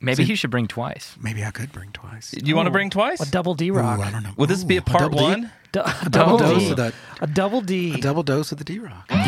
Maybe 0.00 0.24
he 0.24 0.34
should 0.34 0.50
bring 0.50 0.66
twice. 0.66 1.14
Maybe 1.20 1.44
I 1.44 1.52
could 1.52 1.70
bring 1.70 1.92
twice. 1.92 2.32
Do 2.32 2.44
you 2.48 2.56
want 2.56 2.66
to 2.66 2.72
bring 2.72 2.90
twice? 2.90 3.20
A 3.20 3.30
double 3.30 3.54
D 3.54 3.70
Ooh, 3.70 3.74
Rock. 3.74 4.00
I 4.00 4.10
don't 4.10 4.24
know. 4.24 4.32
Will 4.36 4.48
this 4.48 4.64
be 4.64 4.76
a 4.76 4.82
part 4.82 5.00
double 5.02 5.18
D? 5.18 5.24
one? 5.24 5.52
Du- 5.70 5.86
a 5.86 5.94
A 6.06 6.10
double 6.10 6.38
double 6.38 6.54
dose 6.58 6.70
of 6.70 6.76
the 6.76 6.92
A 7.20 7.26
double 7.28 7.60
D. 7.60 7.94
a 7.94 7.98
double 7.98 8.22
dose 8.24 8.50
of 8.50 8.58
the 8.58 8.64
D 8.64 8.80
Rock. 8.80 9.06
Maybe, 9.10 9.22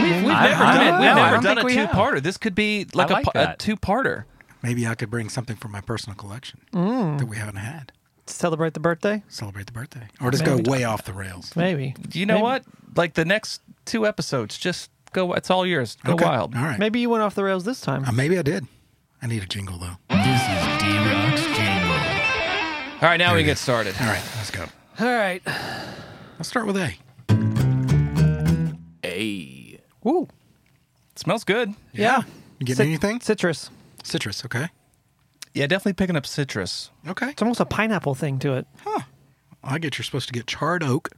maybe. 0.00 0.26
We've 0.26 0.34
I- 0.34 0.48
never 0.48 0.64
I- 0.64 0.74
done 0.74 0.86
it. 0.86 1.00
We've 1.00 1.10
I 1.10 1.30
never 1.30 1.42
done 1.42 1.58
a 1.58 1.64
we 1.64 1.74
two-parter. 1.74 2.22
This 2.22 2.36
could 2.36 2.54
be 2.54 2.86
like, 2.94 3.10
like 3.10 3.24
pa- 3.24 3.52
a, 3.52 3.56
two-parter. 3.56 4.24
Maybe 4.62 4.86
I 4.86 4.94
could 4.94 5.10
bring 5.10 5.28
something 5.28 5.56
from 5.56 5.72
my 5.72 5.80
personal 5.80 6.16
collection 6.16 6.60
Mm. 6.72 7.18
that 7.18 7.26
we 7.26 7.36
haven't 7.36 7.56
had. 7.56 7.92
Celebrate 8.32 8.74
the 8.74 8.80
birthday? 8.80 9.22
Celebrate 9.28 9.66
the 9.66 9.72
birthday, 9.72 10.08
or 10.20 10.30
just 10.30 10.44
Maybe. 10.44 10.62
go 10.62 10.70
way 10.70 10.84
off 10.84 11.04
the 11.04 11.12
rails. 11.12 11.54
Maybe. 11.56 11.94
You 12.12 12.26
know 12.26 12.34
Maybe- 12.34 12.42
what? 12.42 12.64
Like 12.96 13.14
the 13.14 13.24
next 13.24 13.60
two 13.84 14.06
episodes, 14.06 14.56
just 14.58 14.90
go. 15.12 15.32
It's 15.34 15.50
all 15.50 15.66
yours. 15.66 15.96
Go 16.04 16.14
Okay. 16.14 16.24
wild. 16.24 16.54
All 16.56 16.62
right. 16.62 16.78
Maybe 16.78 17.00
you 17.00 17.10
went 17.10 17.22
off 17.22 17.34
the 17.34 17.44
rails 17.44 17.64
this 17.64 17.80
time. 17.80 18.04
Uh, 18.04 18.12
maybe 18.12 18.38
I 18.38 18.42
did. 18.42 18.66
I 19.22 19.26
need 19.26 19.42
a 19.42 19.46
jingle 19.46 19.78
though. 19.78 19.96
All 23.02 23.08
right, 23.08 23.16
now 23.16 23.34
we 23.34 23.40
it 23.40 23.44
get 23.44 23.52
is. 23.52 23.60
started. 23.60 23.94
All 24.00 24.06
right, 24.06 24.22
let's 24.36 24.50
go. 24.50 24.64
All 24.98 25.06
right. 25.06 25.42
Let's 26.38 26.48
start 26.48 26.66
with 26.66 26.76
A. 26.76 26.96
Hey, 29.02 29.80
Woo. 30.02 30.28
smells 31.16 31.44
good. 31.44 31.72
Yeah. 31.92 32.22
You 32.58 32.66
getting 32.66 32.76
Cit- 32.76 32.86
anything? 32.86 33.20
Citrus. 33.20 33.70
Citrus. 34.04 34.44
Okay. 34.44 34.68
Yeah, 35.54 35.66
definitely 35.66 35.94
picking 35.94 36.16
up 36.16 36.26
citrus. 36.26 36.90
Okay. 37.08 37.30
It's 37.30 37.42
almost 37.42 37.60
a 37.60 37.64
pineapple 37.64 38.14
thing 38.14 38.38
to 38.40 38.54
it. 38.54 38.66
Huh. 38.84 39.00
I 39.64 39.78
get 39.78 39.98
you're 39.98 40.04
supposed 40.04 40.28
to 40.28 40.32
get 40.32 40.46
charred 40.46 40.82
oak, 40.82 41.08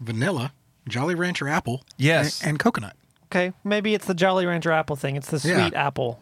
vanilla, 0.00 0.52
Jolly 0.88 1.14
Rancher 1.14 1.48
apple, 1.48 1.82
Yes. 1.96 2.40
and, 2.42 2.50
and 2.50 2.58
coconut. 2.58 2.96
Okay. 3.26 3.52
Maybe 3.64 3.94
it's 3.94 4.06
the 4.06 4.14
Jolly 4.14 4.46
Rancher 4.46 4.72
apple 4.72 4.96
thing. 4.96 5.16
It's 5.16 5.30
the 5.30 5.40
sweet 5.40 5.52
Yeah. 5.52 5.70
apple. 5.74 6.20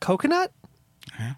Coconut? 0.00 0.52
Yeah. 1.18 1.34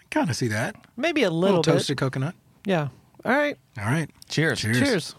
I 0.00 0.02
kind 0.10 0.28
of 0.30 0.36
see 0.36 0.48
that. 0.48 0.76
Maybe 0.96 1.22
a 1.22 1.28
A 1.28 1.30
little, 1.30 1.58
little 1.58 1.62
bit. 1.62 1.72
toasted 1.78 1.98
coconut. 1.98 2.34
Yeah. 2.64 2.88
All 3.24 3.32
right. 3.36 3.56
All 3.78 3.84
right. 3.86 4.10
Cheers. 4.28 4.60
Cheers. 4.60 4.78
Cheers. 4.78 5.14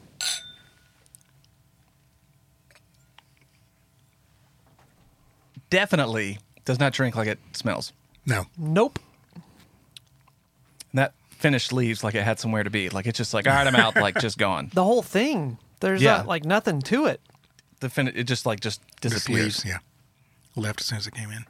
Definitely 5.70 6.40
does 6.66 6.80
not 6.80 6.94
drink 6.94 7.16
like 7.16 7.28
it 7.28 7.40
smells. 7.54 7.94
No. 8.26 8.46
Nope. 8.58 9.00
And 10.92 11.00
that 11.00 11.14
finish 11.30 11.72
leaves 11.72 12.04
like 12.04 12.16
it 12.16 12.24
had 12.24 12.40
somewhere 12.40 12.64
to 12.64 12.70
be. 12.70 12.90
Like 12.90 13.06
it's 13.08 13.18
just 13.18 13.34
like, 13.34 13.48
all 13.48 13.54
right, 13.54 13.68
I'm 13.68 13.76
out. 13.76 13.96
like 13.96 14.18
just 14.20 14.38
gone. 14.38 14.72
The 14.74 14.84
whole 14.84 15.02
thing. 15.04 15.58
There's 15.80 16.02
Yeah. 16.02 16.18
not, 16.18 16.28
like 16.28 16.44
nothing 16.46 16.82
to 16.84 17.06
it. 17.06 17.22
The 17.80 17.90
fin- 17.90 18.08
it 18.16 18.24
just 18.24 18.46
like 18.46 18.60
just 18.60 18.82
Just 19.02 19.14
disappears. 19.16 19.64
leaves. 19.64 19.66
Yeah. 19.66 19.78
Left 20.56 20.82
as 20.82 20.88
soon 20.88 20.98
as 20.98 21.06
it 21.08 21.14
came 21.14 21.30
in. 21.32 21.46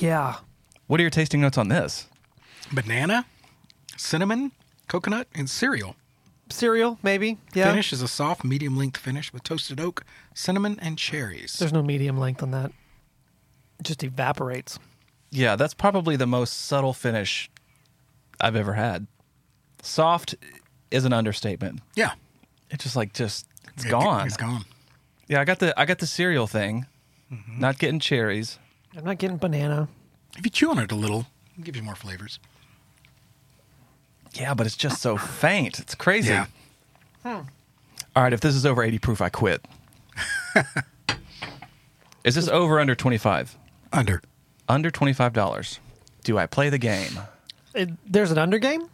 Yeah. 0.00 0.36
What 0.88 0.98
are 0.98 1.02
your 1.02 1.10
tasting 1.10 1.40
notes 1.40 1.56
on 1.56 1.68
this? 1.68 2.08
Banana, 2.72 3.26
cinnamon, 3.96 4.50
coconut, 4.88 5.28
and 5.34 5.48
cereal. 5.48 5.94
Cereal, 6.50 6.98
maybe. 7.02 7.38
Yeah. 7.54 7.70
Finish 7.70 7.92
is 7.92 8.02
a 8.02 8.08
soft, 8.08 8.44
medium 8.44 8.76
length 8.76 8.96
finish 8.98 9.32
with 9.32 9.44
toasted 9.44 9.80
oak, 9.80 10.04
cinnamon, 10.34 10.78
and 10.82 10.98
cherries. 10.98 11.56
There's 11.58 11.72
no 11.72 11.82
medium 11.82 12.18
length 12.18 12.42
on 12.42 12.50
that. 12.50 12.72
It 13.78 13.84
just 13.84 14.02
evaporates. 14.02 14.78
Yeah, 15.30 15.56
that's 15.56 15.74
probably 15.74 16.16
the 16.16 16.26
most 16.26 16.52
subtle 16.66 16.92
finish 16.92 17.50
I've 18.40 18.56
ever 18.56 18.72
had. 18.74 19.06
Soft 19.82 20.34
is 20.90 21.04
an 21.04 21.12
understatement. 21.12 21.80
Yeah. 21.94 22.12
It's 22.70 22.84
just 22.84 22.96
like 22.96 23.12
just 23.12 23.46
it's 23.74 23.84
It- 23.84 23.90
gone. 23.90 24.26
It's 24.26 24.36
gone. 24.36 24.64
Yeah, 25.28 25.40
I 25.40 25.44
got 25.44 25.58
the 25.58 25.78
I 25.78 25.84
got 25.86 25.98
the 26.00 26.06
cereal 26.06 26.46
thing. 26.46 26.86
Mm-hmm. 27.32 27.58
Not 27.60 27.78
getting 27.78 27.98
cherries. 27.98 28.58
I'm 28.96 29.04
not 29.04 29.18
getting 29.18 29.38
banana. 29.38 29.88
If 30.36 30.44
you 30.44 30.50
chew 30.50 30.70
on 30.70 30.78
it 30.78 30.92
a 30.92 30.94
little, 30.94 31.26
it'll 31.54 31.64
give 31.64 31.76
you 31.76 31.82
more 31.82 31.94
flavors. 31.94 32.38
Yeah, 34.34 34.52
but 34.54 34.66
it's 34.66 34.76
just 34.76 35.00
so 35.00 35.16
faint. 35.16 35.78
It's 35.78 35.94
crazy. 35.94 36.30
Yeah. 36.32 36.46
All 37.24 38.22
right, 38.22 38.32
if 38.32 38.40
this 38.40 38.54
is 38.54 38.66
over 38.66 38.82
80 38.82 38.98
proof, 38.98 39.20
I 39.22 39.28
quit. 39.28 39.64
is 42.24 42.34
this 42.34 42.48
over 42.48 42.80
under 42.80 42.94
25? 42.94 43.56
Under. 43.92 44.22
Under 44.68 44.90
$25. 44.90 45.78
Do 46.22 46.38
I 46.38 46.46
play 46.46 46.68
the 46.68 46.78
game? 46.78 47.18
It, 47.74 47.90
there's 48.10 48.30
an 48.30 48.38
under 48.38 48.58
game. 48.58 48.88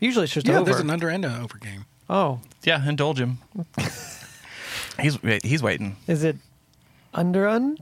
Usually 0.00 0.24
it's 0.24 0.32
just 0.34 0.46
Yeah, 0.48 0.56
over. 0.58 0.64
there's 0.70 0.80
an 0.80 0.90
under 0.90 1.08
and 1.08 1.24
an 1.24 1.40
over 1.42 1.58
game. 1.58 1.84
oh, 2.10 2.40
Yeah, 2.64 2.86
indulge 2.88 3.20
him. 3.20 3.38
he's 5.00 5.18
he's 5.42 5.62
waiting. 5.62 5.96
is 6.06 6.24
it 6.24 6.36
under 7.14 7.46
un? 7.46 7.78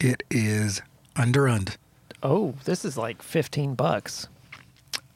It 0.00 0.22
is 0.30 0.82
under 1.16 1.48
und. 1.48 1.76
Oh, 2.22 2.54
this 2.64 2.84
is 2.84 2.96
like 2.96 3.22
15 3.22 3.74
bucks. 3.74 4.28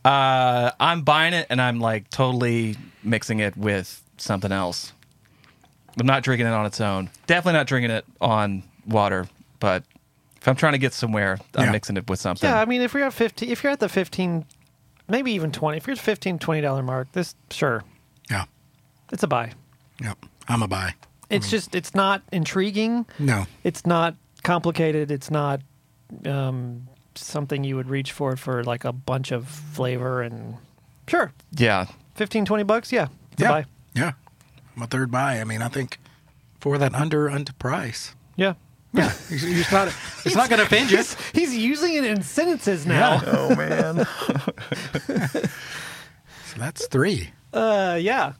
Uh, 0.04 0.70
I'm 0.80 1.02
buying 1.02 1.34
it 1.34 1.46
and 1.50 1.60
I'm 1.60 1.80
like 1.80 2.10
totally 2.10 2.76
mixing 3.02 3.40
it 3.40 3.56
with 3.56 4.02
something 4.18 4.52
else. 4.52 4.92
I'm 5.98 6.06
not 6.06 6.22
drinking 6.22 6.46
it 6.46 6.52
on 6.52 6.66
its 6.66 6.80
own. 6.80 7.10
Definitely 7.26 7.58
not 7.58 7.66
drinking 7.66 7.90
it 7.90 8.04
on 8.20 8.62
water, 8.86 9.26
but 9.60 9.82
if 10.40 10.48
I'm 10.48 10.56
trying 10.56 10.72
to 10.72 10.78
get 10.78 10.92
somewhere, 10.92 11.38
I'm 11.54 11.66
Yeah. 11.66 11.72
mixing 11.72 11.96
it 11.96 12.08
with 12.08 12.20
something. 12.20 12.48
Yeah, 12.48 12.60
I 12.60 12.64
mean, 12.64 12.82
if 12.82 12.94
you're 12.94 13.04
at 13.04 13.12
15, 13.12 13.50
if 13.50 13.62
you're 13.62 13.72
at 13.72 13.80
the 13.80 13.88
15, 13.88 14.44
maybe 15.08 15.32
even 15.32 15.52
20, 15.52 15.76
if 15.78 15.86
you're 15.86 15.92
at 15.96 15.98
15, 16.00 16.38
20 16.38 16.60
dollar 16.60 16.82
mark, 16.82 17.12
this 17.12 17.34
sure, 17.50 17.82
Yeah. 18.30 18.44
it's 19.12 19.22
a 19.22 19.26
buy. 19.28 19.52
Yep. 20.00 20.18
I'm 20.48 20.62
a 20.62 20.68
buy. 20.68 20.94
It's 21.28 21.50
just, 21.50 21.74
it's 21.74 21.94
not 21.94 22.22
intriguing. 22.30 23.06
No. 23.18 23.46
It's 23.64 23.84
not 23.84 24.14
complicated. 24.44 25.10
It's 25.10 25.30
not 25.30 25.60
um, 26.24 26.86
something 27.16 27.64
you 27.64 27.74
would 27.74 27.88
reach 27.88 28.12
for 28.12 28.36
for 28.36 28.62
like 28.62 28.84
a 28.84 28.92
bunch 28.92 29.32
of 29.32 29.48
flavor 29.48 30.22
and 30.22 30.56
sure, 31.08 31.32
yeah. 31.52 31.86
15, 32.14 32.44
20 32.44 32.62
bucks. 32.62 32.92
Yeah, 32.92 33.08
it's 33.32 33.42
Yeah. 33.42 33.48
a 33.48 33.52
buy. 33.52 33.64
Yeah. 33.94 34.12
I'm 34.76 34.82
a 34.82 34.86
third 34.86 35.10
buy. 35.10 35.40
I 35.40 35.44
mean, 35.44 35.62
I 35.62 35.68
think 35.68 35.98
for 36.60 36.78
that 36.78 36.94
under 36.94 37.28
under 37.28 37.52
price. 37.54 38.14
Yeah. 38.36 38.54
Yeah. 39.02 39.12
it's, 39.30 39.42
it's 39.44 39.72
not, 39.72 39.88
it's 40.24 40.34
not 40.34 40.48
going 40.48 40.58
to 40.60 40.64
offend 40.66 40.90
you. 40.90 41.02
He's 41.34 41.54
using 41.56 41.94
it 41.94 42.04
in 42.04 42.22
sentences 42.22 42.86
now. 42.86 43.20
Oh 43.26 43.54
man. 43.54 44.06
So 46.46 46.58
that's 46.62 46.86
three. 46.86 47.30
Uh, 47.52 47.98
yeah. 48.00 48.32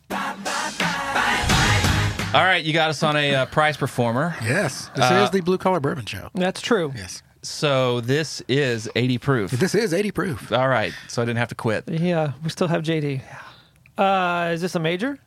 All 2.35 2.45
right, 2.45 2.63
you 2.65 2.73
got 2.73 2.91
us 2.91 3.03
on 3.03 3.17
a 3.17 3.35
uh, 3.35 3.47
prize 3.47 3.77
performer. 3.77 4.35
Yes. 4.43 4.91
This 4.97 5.05
Uh, 5.11 5.23
is 5.25 5.31
the 5.31 5.41
Blue 5.41 5.59
Collar 5.59 5.81
Bourbon 5.81 6.05
Show. 6.07 6.31
That's 6.35 6.61
true. 6.61 6.93
Yes. 6.95 7.23
So 7.43 8.01
this 8.01 8.43
is 8.49 8.89
80 8.97 9.19
proof. 9.19 9.51
This 9.53 9.75
is 9.75 9.95
80 9.95 10.11
proof. 10.11 10.53
All 10.53 10.69
right, 10.69 10.93
so 11.09 11.23
I 11.23 11.25
didn't 11.25 11.39
have 11.39 11.49
to 11.49 11.55
quit. 11.55 11.85
Yeah, 11.89 12.33
we 12.43 12.51
still 12.51 12.69
have 12.69 12.83
JD. 12.83 13.23
Uh, 13.97 14.51
is 14.53 14.61
this 14.61 14.75
a 14.75 14.81
major 14.81 15.19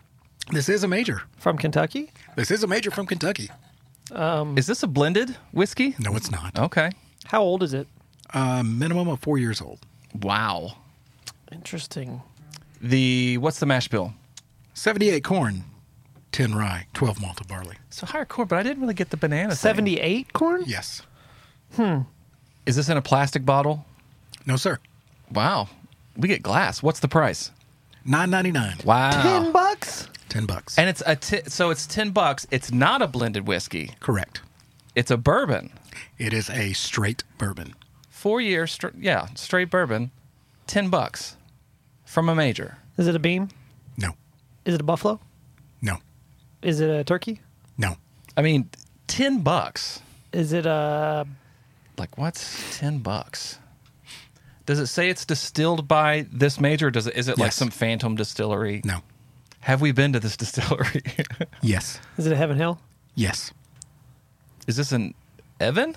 This 0.52 0.70
is 0.70 0.84
a 0.84 0.88
major. 0.88 1.22
from 1.38 1.58
Kentucky? 1.58 2.12
This 2.36 2.52
is 2.52 2.64
a 2.64 2.68
major 2.68 2.92
from 2.92 3.06
Kentucky. 3.08 3.50
Is 4.12 4.68
this 4.68 4.84
a 4.84 4.88
blended 4.88 5.36
whiskey? 5.52 5.96
No, 6.00 6.16
it's 6.16 6.32
not. 6.32 6.58
Okay. 6.58 6.92
How 7.26 7.42
old 7.42 7.64
is 7.64 7.74
it? 7.74 7.88
A 8.34 8.64
minimum 8.64 9.08
of 9.08 9.20
four 9.20 9.38
years 9.38 9.62
old. 9.62 9.80
Wow. 10.22 10.74
Interesting. 11.52 12.22
The 12.82 13.38
what's 13.40 13.60
the 13.60 13.66
mash 13.66 13.88
bill? 13.88 14.14
78 14.74 15.24
corn, 15.24 15.64
10 16.32 16.56
rye, 16.56 16.86
12 16.94 17.20
malted 17.22 17.48
barley. 17.48 17.76
So 17.90 18.06
higher 18.06 18.26
corn, 18.26 18.48
but 18.48 18.58
I 18.60 18.64
didn't 18.64 18.82
really 18.82 18.94
get 18.94 19.10
the 19.10 19.18
banana. 19.18 19.50
thing. 19.50 19.56
78 19.58 20.32
corn? 20.34 20.64
Yes. 20.66 21.02
Hmm. 21.76 22.02
Is 22.66 22.76
this 22.76 22.88
in 22.90 22.98
a 22.98 23.02
plastic 23.02 23.46
bottle? 23.46 23.86
No, 24.46 24.56
sir. 24.56 24.80
Wow. 25.32 25.68
We 26.16 26.28
get 26.28 26.42
glass. 26.42 26.82
What's 26.82 27.00
the 27.00 27.08
price? 27.08 27.52
9.99. 28.08 28.86
Wow. 28.86 29.22
10 29.44 29.52
bucks? 29.52 30.08
10 30.30 30.46
bucks. 30.46 30.78
And 30.78 30.90
it's 30.90 31.04
a 31.06 31.16
ti- 31.16 31.42
so 31.48 31.70
it's 31.70 31.86
10 31.88 32.12
bucks. 32.12 32.46
It's 32.52 32.72
not 32.72 33.02
a 33.02 33.08
blended 33.08 33.48
whiskey. 33.48 33.92
Correct. 34.00 34.42
It's 34.96 35.12
a 35.12 35.18
bourbon. 35.18 35.72
It 36.18 36.34
is 36.34 36.50
a 36.50 36.74
straight 36.74 37.24
bourbon. 37.38 37.74
4 38.10 38.42
year 38.42 38.68
str- 38.68 38.88
yeah, 38.98 39.28
straight 39.36 39.70
bourbon. 39.70 40.12
10 40.68 40.90
bucks 40.90 41.36
from 42.06 42.30
a 42.30 42.36
major. 42.36 42.78
Is 42.98 43.08
it 43.08 43.16
a 43.16 43.20
beam? 43.20 43.50
No. 43.98 44.14
Is 44.66 44.76
it 44.76 44.82
a 44.82 44.84
buffalo? 44.84 45.20
No. 45.82 45.98
Is 46.62 46.80
it 46.82 46.90
a 46.90 47.04
turkey? 47.04 47.42
No. 47.78 47.96
I 48.36 48.42
mean, 48.42 48.70
10 49.08 49.40
bucks. 49.40 50.02
Is 50.34 50.54
it 50.54 50.66
a 50.66 51.26
Like 51.98 52.18
what's 52.18 52.78
10 52.78 53.00
bucks? 53.00 53.58
Does 54.66 54.80
it 54.80 54.88
say 54.88 55.10
it's 55.10 55.26
distilled 55.26 55.88
by 55.88 56.28
this 56.32 56.60
major? 56.60 56.88
Or 56.88 56.92
does 56.92 57.08
it 57.08 57.16
is 57.16 57.28
it 57.28 57.38
like 57.40 57.48
Yes. 57.48 57.56
some 57.56 57.70
phantom 57.72 58.16
distillery? 58.16 58.82
No. 58.86 59.02
Have 59.62 59.82
we 59.82 59.92
been 59.92 60.14
to 60.14 60.20
this 60.20 60.38
distillery? 60.44 61.02
Yes. 61.62 62.00
is 62.18 62.26
it 62.26 62.32
a 62.34 62.36
Heaven 62.36 62.58
Hill? 62.58 62.80
Yes. 63.16 63.52
is 64.68 64.78
this 64.78 64.92
an 64.92 65.14
Evan? 65.60 65.96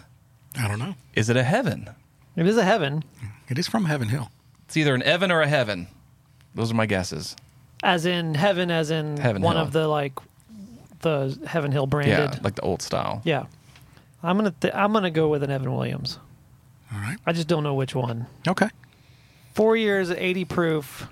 I 0.58 0.68
don't 0.68 0.78
know. 0.78 0.94
Is 1.14 1.28
it 1.30 1.36
a 1.36 1.42
heaven? 1.44 1.88
It 2.36 2.46
is 2.46 2.56
a 2.56 2.64
Heaven, 2.64 3.04
It 3.48 3.58
is 3.58 3.68
from 3.68 3.84
Heaven 3.84 4.08
Hill. 4.08 4.30
It's 4.66 4.76
either 4.76 4.94
an 4.94 5.02
Evan 5.02 5.30
or 5.30 5.42
a 5.42 5.46
heaven. 5.48 5.86
Those 6.54 6.70
are 6.70 6.74
my 6.74 6.86
guesses. 6.86 7.36
as 7.82 8.06
in 8.06 8.34
heaven, 8.34 8.70
as 8.70 8.90
in 8.90 9.16
Heaven 9.18 9.42
one 9.42 9.56
Hill. 9.56 9.64
of 9.64 9.72
the 9.72 9.86
like 9.88 10.12
the 11.00 11.38
Heaven 11.46 11.72
Hill 11.72 11.86
branded. 11.86 12.34
Yeah, 12.34 12.40
like 12.42 12.54
the 12.54 12.62
old 12.62 12.80
style. 12.82 13.20
Yeah. 13.24 13.44
I'm 14.22 14.36
gonna 14.38 14.54
th- 14.60 14.72
I'm 14.74 14.92
gonna 14.92 15.10
go 15.10 15.28
with 15.28 15.42
an 15.42 15.50
Evan 15.50 15.72
Williams. 15.74 16.18
All 16.92 16.98
right. 17.00 17.16
I 17.26 17.32
just 17.32 17.48
don't 17.48 17.62
know 17.64 17.74
which 17.74 17.94
one. 17.94 18.26
Okay. 18.46 18.68
Four 19.54 19.76
years 19.76 20.10
at 20.10 20.18
80 20.18 20.44
proof 20.46 21.08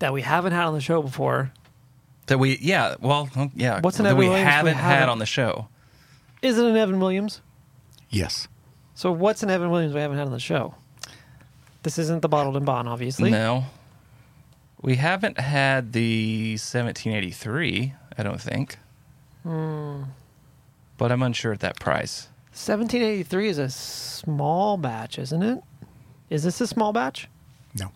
that 0.00 0.12
we 0.12 0.22
haven't 0.22 0.52
had 0.52 0.64
on 0.64 0.74
the 0.74 0.80
show 0.80 1.02
before. 1.02 1.52
That 2.30 2.38
we 2.38 2.58
yeah, 2.58 2.94
well, 3.00 3.28
yeah. 3.56 3.80
What's 3.80 3.98
an 3.98 4.04
that 4.04 4.10
Evan 4.10 4.18
we 4.20 4.28
Williams 4.28 4.46
we 4.46 4.50
haven't 4.52 4.74
had 4.76 4.90
haven't- 4.94 5.08
on 5.08 5.18
the 5.18 5.26
show? 5.26 5.66
Is 6.42 6.58
it 6.58 6.64
an 6.64 6.76
Evan 6.76 7.00
Williams? 7.00 7.40
Yes. 8.08 8.46
So 8.94 9.10
what's 9.10 9.42
an 9.42 9.50
Evan 9.50 9.70
Williams 9.70 9.92
we 9.94 10.00
haven't 10.00 10.16
had 10.16 10.26
on 10.26 10.32
the 10.32 10.38
show? 10.38 10.76
This 11.82 11.98
isn't 11.98 12.22
the 12.22 12.28
bottled 12.28 12.56
in 12.56 12.64
bond, 12.64 12.88
obviously. 12.88 13.30
No. 13.32 13.64
We 14.80 14.94
haven't 14.94 15.40
had 15.40 15.92
the 15.92 16.52
1783, 16.52 17.94
I 18.16 18.22
don't 18.22 18.40
think. 18.40 18.78
Hmm. 19.42 20.04
But 20.98 21.10
I'm 21.10 21.22
unsure 21.24 21.52
at 21.52 21.60
that 21.60 21.80
price. 21.80 22.28
1783 22.52 23.48
is 23.48 23.58
a 23.58 23.70
small 23.70 24.76
batch, 24.76 25.18
isn't 25.18 25.42
it? 25.42 25.62
Is 26.30 26.44
this 26.44 26.60
a 26.60 26.66
small 26.68 26.92
batch? 26.92 27.26
No. 27.74 27.90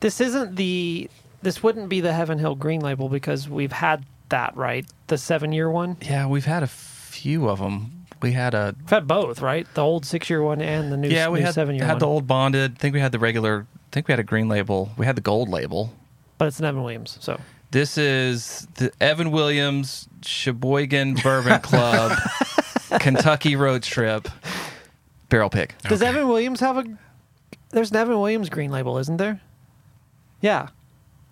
This 0.00 0.20
isn't 0.20 0.56
the. 0.56 1.08
This 1.46 1.62
wouldn't 1.62 1.88
be 1.88 2.00
the 2.00 2.12
Heaven 2.12 2.40
Hill 2.40 2.56
Green 2.56 2.80
Label 2.80 3.08
because 3.08 3.48
we've 3.48 3.70
had 3.70 4.04
that, 4.30 4.56
right? 4.56 4.84
The 5.06 5.16
seven 5.16 5.52
year 5.52 5.70
one. 5.70 5.96
Yeah, 6.02 6.26
we've 6.26 6.44
had 6.44 6.64
a 6.64 6.66
few 6.66 7.48
of 7.48 7.60
them. 7.60 8.04
We 8.20 8.32
had 8.32 8.52
a 8.52 8.74
We've 8.80 8.90
had 8.90 9.06
both, 9.06 9.40
right? 9.40 9.64
The 9.74 9.80
old 9.80 10.04
six 10.04 10.28
year 10.28 10.42
one 10.42 10.60
and 10.60 10.90
the 10.90 10.96
new, 10.96 11.08
yeah, 11.08 11.28
we 11.28 11.38
new 11.38 11.44
had 11.44 11.54
seven 11.54 11.76
year 11.76 11.84
had 11.84 11.92
one. 11.92 11.98
the 12.00 12.06
old 12.08 12.26
bonded. 12.26 12.72
I 12.72 12.74
think 12.80 12.94
we 12.94 13.00
had 13.00 13.12
the 13.12 13.20
regular. 13.20 13.64
I 13.70 13.86
think 13.92 14.08
we 14.08 14.12
had 14.12 14.18
a 14.18 14.24
green 14.24 14.48
label. 14.48 14.90
We 14.96 15.06
had 15.06 15.16
the 15.16 15.20
gold 15.20 15.48
label. 15.48 15.92
but 16.36 16.48
it's 16.48 16.58
an 16.58 16.64
Evan 16.64 16.82
Williams. 16.82 17.16
So 17.20 17.38
This 17.70 17.96
is 17.96 18.66
the 18.74 18.90
Evan 19.00 19.30
Williams 19.30 20.08
Sheboygan 20.22 21.14
Bourbon 21.22 21.60
Club 21.60 22.18
Kentucky 22.98 23.54
road 23.54 23.84
trip 23.84 24.28
barrel 25.28 25.48
pick. 25.48 25.76
does 25.82 26.02
Okay. 26.02 26.08
Evan 26.08 26.26
Williams 26.26 26.58
have 26.58 26.76
a? 26.76 26.84
There's 27.70 27.92
an 27.92 27.98
Evan 27.98 28.18
Williams 28.18 28.48
Green 28.48 28.72
Label, 28.72 28.98
isn't 28.98 29.18
there? 29.18 29.40
Yeah. 30.40 30.70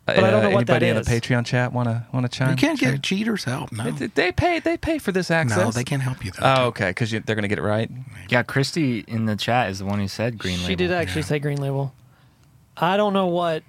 But 0.07 0.19
I 0.19 0.31
don't 0.31 0.43
know 0.43 0.51
what 0.51 0.67
that 0.67 0.83
Uh, 0.83 0.85
anybody 0.85 0.89
in 0.89 0.97
the 0.97 1.03
Patreon 1.03 1.47
chat 1.47 1.73
want 1.73 1.89
to 1.89 2.07
want 2.13 2.31
to 2.31 2.39
chime? 2.39 2.51
You 2.51 2.57
can't 2.57 2.79
chime? 2.79 2.93
get 2.93 3.03
cheaters 3.03 3.45
help. 3.45 3.73
No. 3.73 3.91
They, 3.91 4.07
they 4.09 4.33
pay. 4.33 4.61
They 4.61 4.77
pay 4.77 4.99
for 4.99 5.13
this 5.13 5.31
access. 5.31 5.57
No, 5.57 5.71
they 5.71 5.85
can't 5.85 6.03
help 6.03 6.25
you 6.25 6.31
though. 6.33 6.43
Oh, 6.45 6.67
okay, 6.67 6.91
because 6.91 7.11
they're 7.11 7.23
going 7.23 7.43
to 7.43 7.49
get 7.49 7.59
it 7.59 7.63
right. 7.63 7.91
Yeah, 8.29 8.43
Christy 8.43 9.05
in 9.09 9.25
the 9.25 9.37
chat 9.37 9.71
is 9.71 9.79
the 9.79 9.87
one 9.87 9.99
who 9.99 10.09
said 10.09 10.37
green 10.37 10.57
label. 10.57 10.69
She 10.69 10.77
did 10.77 10.93
actually 10.93 11.23
yeah. 11.23 11.27
say 11.27 11.39
Green 11.39 11.61
Label. 11.61 11.95
I 12.77 12.97
don't 12.97 13.13
know 13.13 13.29
what 13.29 13.63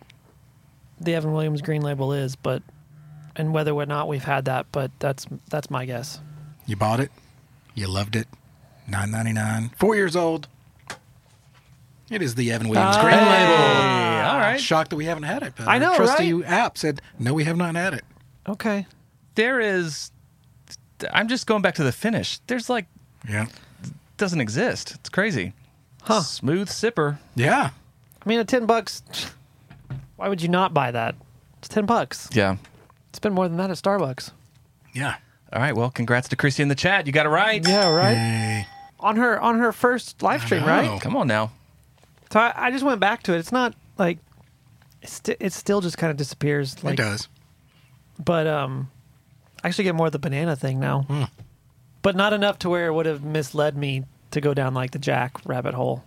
the 0.99 1.13
Evan 1.13 1.31
Williams 1.31 1.61
Green 1.61 1.81
Label 1.81 2.11
is, 2.11 2.35
but 2.35 2.63
and 3.35 3.53
whether 3.53 3.71
or 3.71 3.85
not 3.85 4.07
we've 4.07 4.23
had 4.23 4.45
that, 4.45 4.65
but 4.71 4.91
that's 4.99 5.25
that's 5.49 5.69
my 5.69 5.85
guess. 5.85 6.19
You 6.65 6.75
bought 6.75 6.99
it. 6.99 7.11
You 7.75 7.87
loved 7.87 8.15
it. 8.15 8.27
Nine 8.87 9.11
ninety 9.11 9.33
nine. 9.33 9.71
Four 9.77 9.95
years 9.95 10.15
old. 10.15 10.47
It 12.09 12.21
is 12.21 12.35
the 12.35 12.51
Evan 12.51 12.69
Williams. 12.69 12.97
Green 12.97 13.15
Label. 13.15 14.14
Hey, 14.55 14.57
all 14.57 14.61
right. 14.61 14.61
Shocked 14.61 14.89
that 14.91 14.95
we 14.95 15.05
haven't 15.05 15.23
had 15.23 15.43
it. 15.43 15.53
But 15.55 15.67
I 15.67 15.77
know, 15.77 15.91
our 15.91 15.95
trusty 15.97 16.33
right? 16.33 16.45
app 16.49 16.77
said 16.77 17.01
no, 17.19 17.33
we 17.33 17.43
have 17.45 17.57
not 17.57 17.75
had 17.75 17.93
it. 17.93 18.03
Okay. 18.47 18.85
There 19.35 19.59
is. 19.59 20.11
I'm 21.11 21.27
just 21.27 21.45
going 21.47 21.61
back 21.61 21.75
to 21.75 21.83
the 21.83 21.91
finish. 21.91 22.39
There's 22.47 22.69
like 22.69 22.85
Yeah. 23.27 23.47
doesn't 24.17 24.39
exist. 24.41 24.93
It's 24.95 25.09
crazy. 25.09 25.53
Huh. 26.03 26.21
Smooth 26.21 26.69
sipper. 26.69 27.17
Yeah. 27.35 27.71
I 28.25 28.29
mean, 28.29 28.39
at 28.39 28.47
ten 28.47 28.65
bucks, 28.65 29.03
Why 30.15 30.29
would 30.29 30.41
you 30.41 30.47
not 30.47 30.73
buy 30.73 30.91
that? 30.91 31.15
It's 31.59 31.67
ten 31.67 31.85
bucks. 31.85 32.29
Yeah. 32.33 32.57
Spend 33.13 33.35
more 33.35 33.47
than 33.47 33.57
that 33.57 33.69
at 33.71 33.77
Starbucks. 33.77 34.31
Yeah. 34.93 35.15
All 35.51 35.61
right. 35.61 35.75
Well, 35.75 35.89
congrats 35.89 36.27
to 36.29 36.35
Christy 36.35 36.63
in 36.63 36.69
the 36.69 36.75
chat. 36.75 37.07
You 37.07 37.13
got 37.13 37.25
it 37.25 37.29
right. 37.29 37.65
Yeah, 37.67 37.89
right. 37.89 38.13
Yay. 38.13 38.67
On 38.99 39.15
her 39.17 39.39
on 39.39 39.59
her 39.59 39.71
first 39.71 40.21
live 40.23 40.41
stream, 40.43 40.63
right? 40.63 40.99
Come 41.01 41.15
on 41.15 41.27
now. 41.27 41.51
So 42.31 42.39
I, 42.39 42.53
I 42.67 42.71
just 42.71 42.83
went 42.83 42.99
back 42.99 43.23
to 43.23 43.33
it. 43.35 43.39
It's 43.39 43.51
not 43.51 43.73
like 43.97 44.17
it's 45.05 45.13
sti- 45.13 45.37
it 45.39 45.53
still 45.53 45.81
just 45.81 45.97
kind 45.97 46.11
of 46.11 46.17
disappears. 46.17 46.83
Like, 46.83 46.93
it 46.93 46.97
does. 47.03 47.27
But 48.23 48.47
um, 48.47 48.89
I 49.63 49.67
actually 49.67 49.85
get 49.85 49.95
more 49.95 50.07
of 50.07 50.11
the 50.11 50.19
banana 50.19 50.55
thing 50.55 50.79
now, 50.79 51.29
but 52.01 52.15
not 52.15 52.33
enough 52.33 52.59
to 52.59 52.69
where 52.69 52.87
it 52.87 52.93
would 52.93 53.05
have 53.05 53.23
misled 53.23 53.75
me 53.77 54.03
to 54.31 54.41
go 54.41 54.53
down 54.53 54.73
like 54.73 54.91
the 54.91 54.99
Jack 54.99 55.37
rabbit 55.45 55.73
hole. 55.73 56.03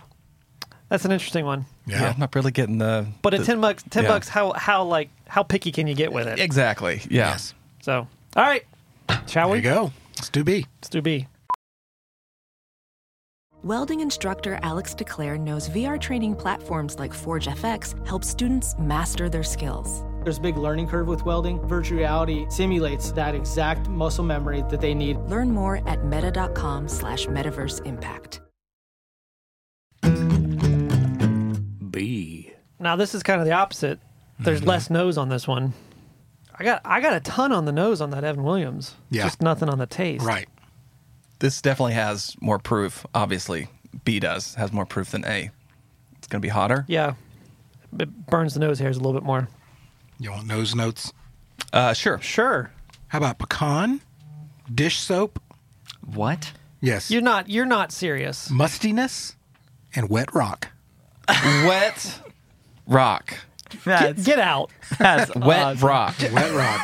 That's 0.88 1.04
an 1.04 1.12
interesting 1.12 1.44
one. 1.44 1.66
Yeah. 1.86 2.00
Yeah. 2.02 2.08
I'm 2.10 2.18
not 2.20 2.34
really 2.34 2.50
getting 2.50 2.78
the. 2.78 3.06
But 3.22 3.30
the- 3.30 3.38
at 3.38 3.44
ten 3.44 3.60
bucks, 3.60 3.84
ten 3.90 4.04
yeah. 4.04 4.10
bucks, 4.10 4.28
how 4.28 4.52
how 4.52 4.84
like 4.84 5.10
how 5.26 5.42
picky 5.42 5.70
can 5.72 5.86
you 5.86 5.94
get 5.94 6.12
with 6.12 6.26
it? 6.26 6.38
Exactly. 6.38 7.02
Yeah. 7.10 7.30
Yes. 7.30 7.54
So 7.82 8.06
all 8.36 8.42
right, 8.44 8.64
shall 9.26 9.48
There 9.48 9.52
we? 9.52 9.56
you 9.58 9.62
go. 9.62 9.92
Let's 10.16 10.30
do 10.30 10.42
B. 10.44 10.66
Let's 10.80 10.88
do 10.88 11.00
B. 11.02 11.26
Welding 13.64 14.00
instructor 14.00 14.58
Alex 14.62 14.94
DeClaire 14.94 15.38
knows 15.38 15.68
VR 15.70 16.00
training 16.00 16.36
platforms 16.36 16.96
like 16.98 17.12
Forge 17.12 17.48
FX 17.48 18.06
help 18.06 18.22
students 18.22 18.76
master 18.78 19.28
their 19.28 19.42
skills. 19.42 20.04
There's 20.22 20.38
a 20.38 20.40
big 20.40 20.56
learning 20.56 20.86
curve 20.88 21.08
with 21.08 21.24
welding. 21.24 21.60
Virtual 21.66 21.98
reality 21.98 22.46
simulates 22.50 23.10
that 23.12 23.34
exact 23.34 23.88
muscle 23.88 24.24
memory 24.24 24.62
that 24.70 24.80
they 24.80 24.94
need. 24.94 25.16
Learn 25.22 25.50
more 25.50 25.80
at 25.88 26.04
meta.com 26.04 26.86
slash 26.88 27.26
metaverse 27.26 27.84
impact. 27.84 28.40
B. 31.90 32.52
Now 32.78 32.94
this 32.94 33.12
is 33.14 33.22
kind 33.24 33.40
of 33.40 33.46
the 33.46 33.52
opposite. 33.54 33.98
There's 34.38 34.60
Mm-hmm. 34.60 34.68
less 34.68 34.88
nose 34.90 35.18
on 35.18 35.30
this 35.30 35.48
one. 35.48 35.72
I 36.56 36.62
got 36.62 36.80
I 36.84 37.00
got 37.00 37.14
a 37.14 37.20
ton 37.20 37.50
on 37.52 37.64
the 37.64 37.72
nose 37.72 38.00
on 38.00 38.10
that 38.10 38.22
Evan 38.22 38.44
Williams. 38.44 38.94
Yeah. 39.10 39.24
Just 39.24 39.42
nothing 39.42 39.68
on 39.68 39.78
the 39.78 39.86
taste. 39.86 40.24
Right. 40.24 40.48
This 41.40 41.62
definitely 41.62 41.94
has 41.94 42.36
more 42.40 42.58
proof. 42.58 43.06
Obviously, 43.14 43.68
B 44.04 44.18
does 44.20 44.54
has 44.56 44.72
more 44.72 44.86
proof 44.86 45.10
than 45.12 45.24
A. 45.24 45.50
It's 46.16 46.26
gonna 46.26 46.40
be 46.40 46.48
hotter. 46.48 46.84
Yeah. 46.88 47.14
It 47.98 48.26
burns 48.26 48.54
the 48.54 48.60
nose 48.60 48.78
hairs 48.78 48.96
a 48.96 49.00
little 49.00 49.18
bit 49.18 49.24
more. 49.24 49.48
You 50.18 50.32
want 50.32 50.46
nose 50.46 50.74
notes? 50.74 51.12
Uh, 51.72 51.92
sure. 51.94 52.20
Sure. 52.20 52.70
How 53.08 53.18
about 53.18 53.38
pecan? 53.38 54.00
Dish 54.74 54.98
soap? 54.98 55.40
What? 56.04 56.52
Yes. 56.80 57.10
You're 57.10 57.22
not 57.22 57.48
you're 57.48 57.66
not 57.66 57.92
serious. 57.92 58.50
Mustiness 58.50 59.36
and 59.94 60.08
wet 60.10 60.34
rock. 60.34 60.68
Wet 61.28 62.20
rock. 62.86 63.34
Get, 63.84 64.22
get 64.24 64.38
out. 64.38 64.70
That's 64.98 65.34
Wet 65.34 65.62
awesome. 65.62 65.88
rock. 65.88 66.14
Wet 66.32 66.52
rock. 66.54 66.80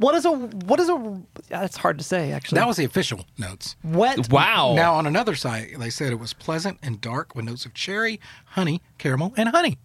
What 0.00 0.14
is 0.14 0.24
a 0.24 0.32
what 0.32 0.80
is 0.80 0.88
a 0.88 1.20
that's 1.48 1.76
hard 1.76 1.98
to 1.98 2.04
say 2.04 2.32
actually. 2.32 2.56
that 2.58 2.66
was 2.66 2.76
the 2.78 2.84
official 2.84 3.26
notes. 3.38 3.76
What? 3.82 4.30
Wow. 4.32 4.72
Now, 4.74 4.94
on 4.94 5.06
another 5.06 5.34
site, 5.34 5.78
they 5.78 5.90
said 5.90 6.10
it 6.12 6.18
was 6.18 6.32
pleasant 6.32 6.78
and 6.82 7.00
dark 7.00 7.34
with 7.34 7.44
notes 7.44 7.66
of 7.66 7.74
cherry, 7.74 8.18
honey, 8.46 8.80
caramel, 8.98 9.34
and 9.36 9.50
honey. 9.50 9.78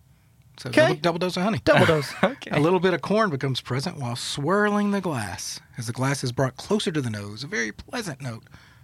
So 0.58 0.70
Okay. 0.70 0.82
double, 0.82 0.96
double 1.02 1.20
dose 1.20 1.36
of 1.38 1.44
honey. 1.44 1.60
double 1.66 1.86
dose. 1.86 2.14
Okay. 2.24 2.52
A 2.52 2.60
little 2.62 2.80
bit 2.80 2.94
of 2.94 3.02
corn 3.02 3.30
becomes 3.30 3.60
present 3.60 3.98
while 3.98 4.16
swirling 4.16 4.92
the 4.92 5.02
glass. 5.02 5.60
As 5.78 5.88
the 5.88 5.94
glass 5.94 6.24
is 6.24 6.32
brought 6.32 6.56
closer 6.56 6.92
to 6.94 7.02
the 7.02 7.10
nose, 7.10 7.44
a 7.44 7.48
very 7.48 7.74
pleasant 7.74 8.22
note 8.22 8.44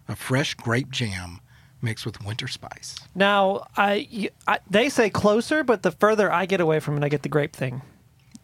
of 0.09 0.19
fresh 0.19 0.53
grape 0.55 0.91
jam 0.91 1.39
mixed 1.81 2.05
with 2.05 2.21
winter 2.25 2.49
spice. 2.49 2.97
Now 3.15 3.67
I, 3.77 4.05
y- 4.11 4.29
I- 4.47 4.59
they 4.69 4.89
say 4.89 5.09
closer, 5.09 5.63
but 5.63 5.81
the 5.83 5.91
further 5.91 6.29
I 6.29 6.45
get 6.45 6.59
away 6.59 6.81
from 6.81 6.97
it, 6.97 7.03
I 7.05 7.09
get 7.09 7.23
the 7.23 7.29
grape 7.29 7.55
thing. 7.55 7.81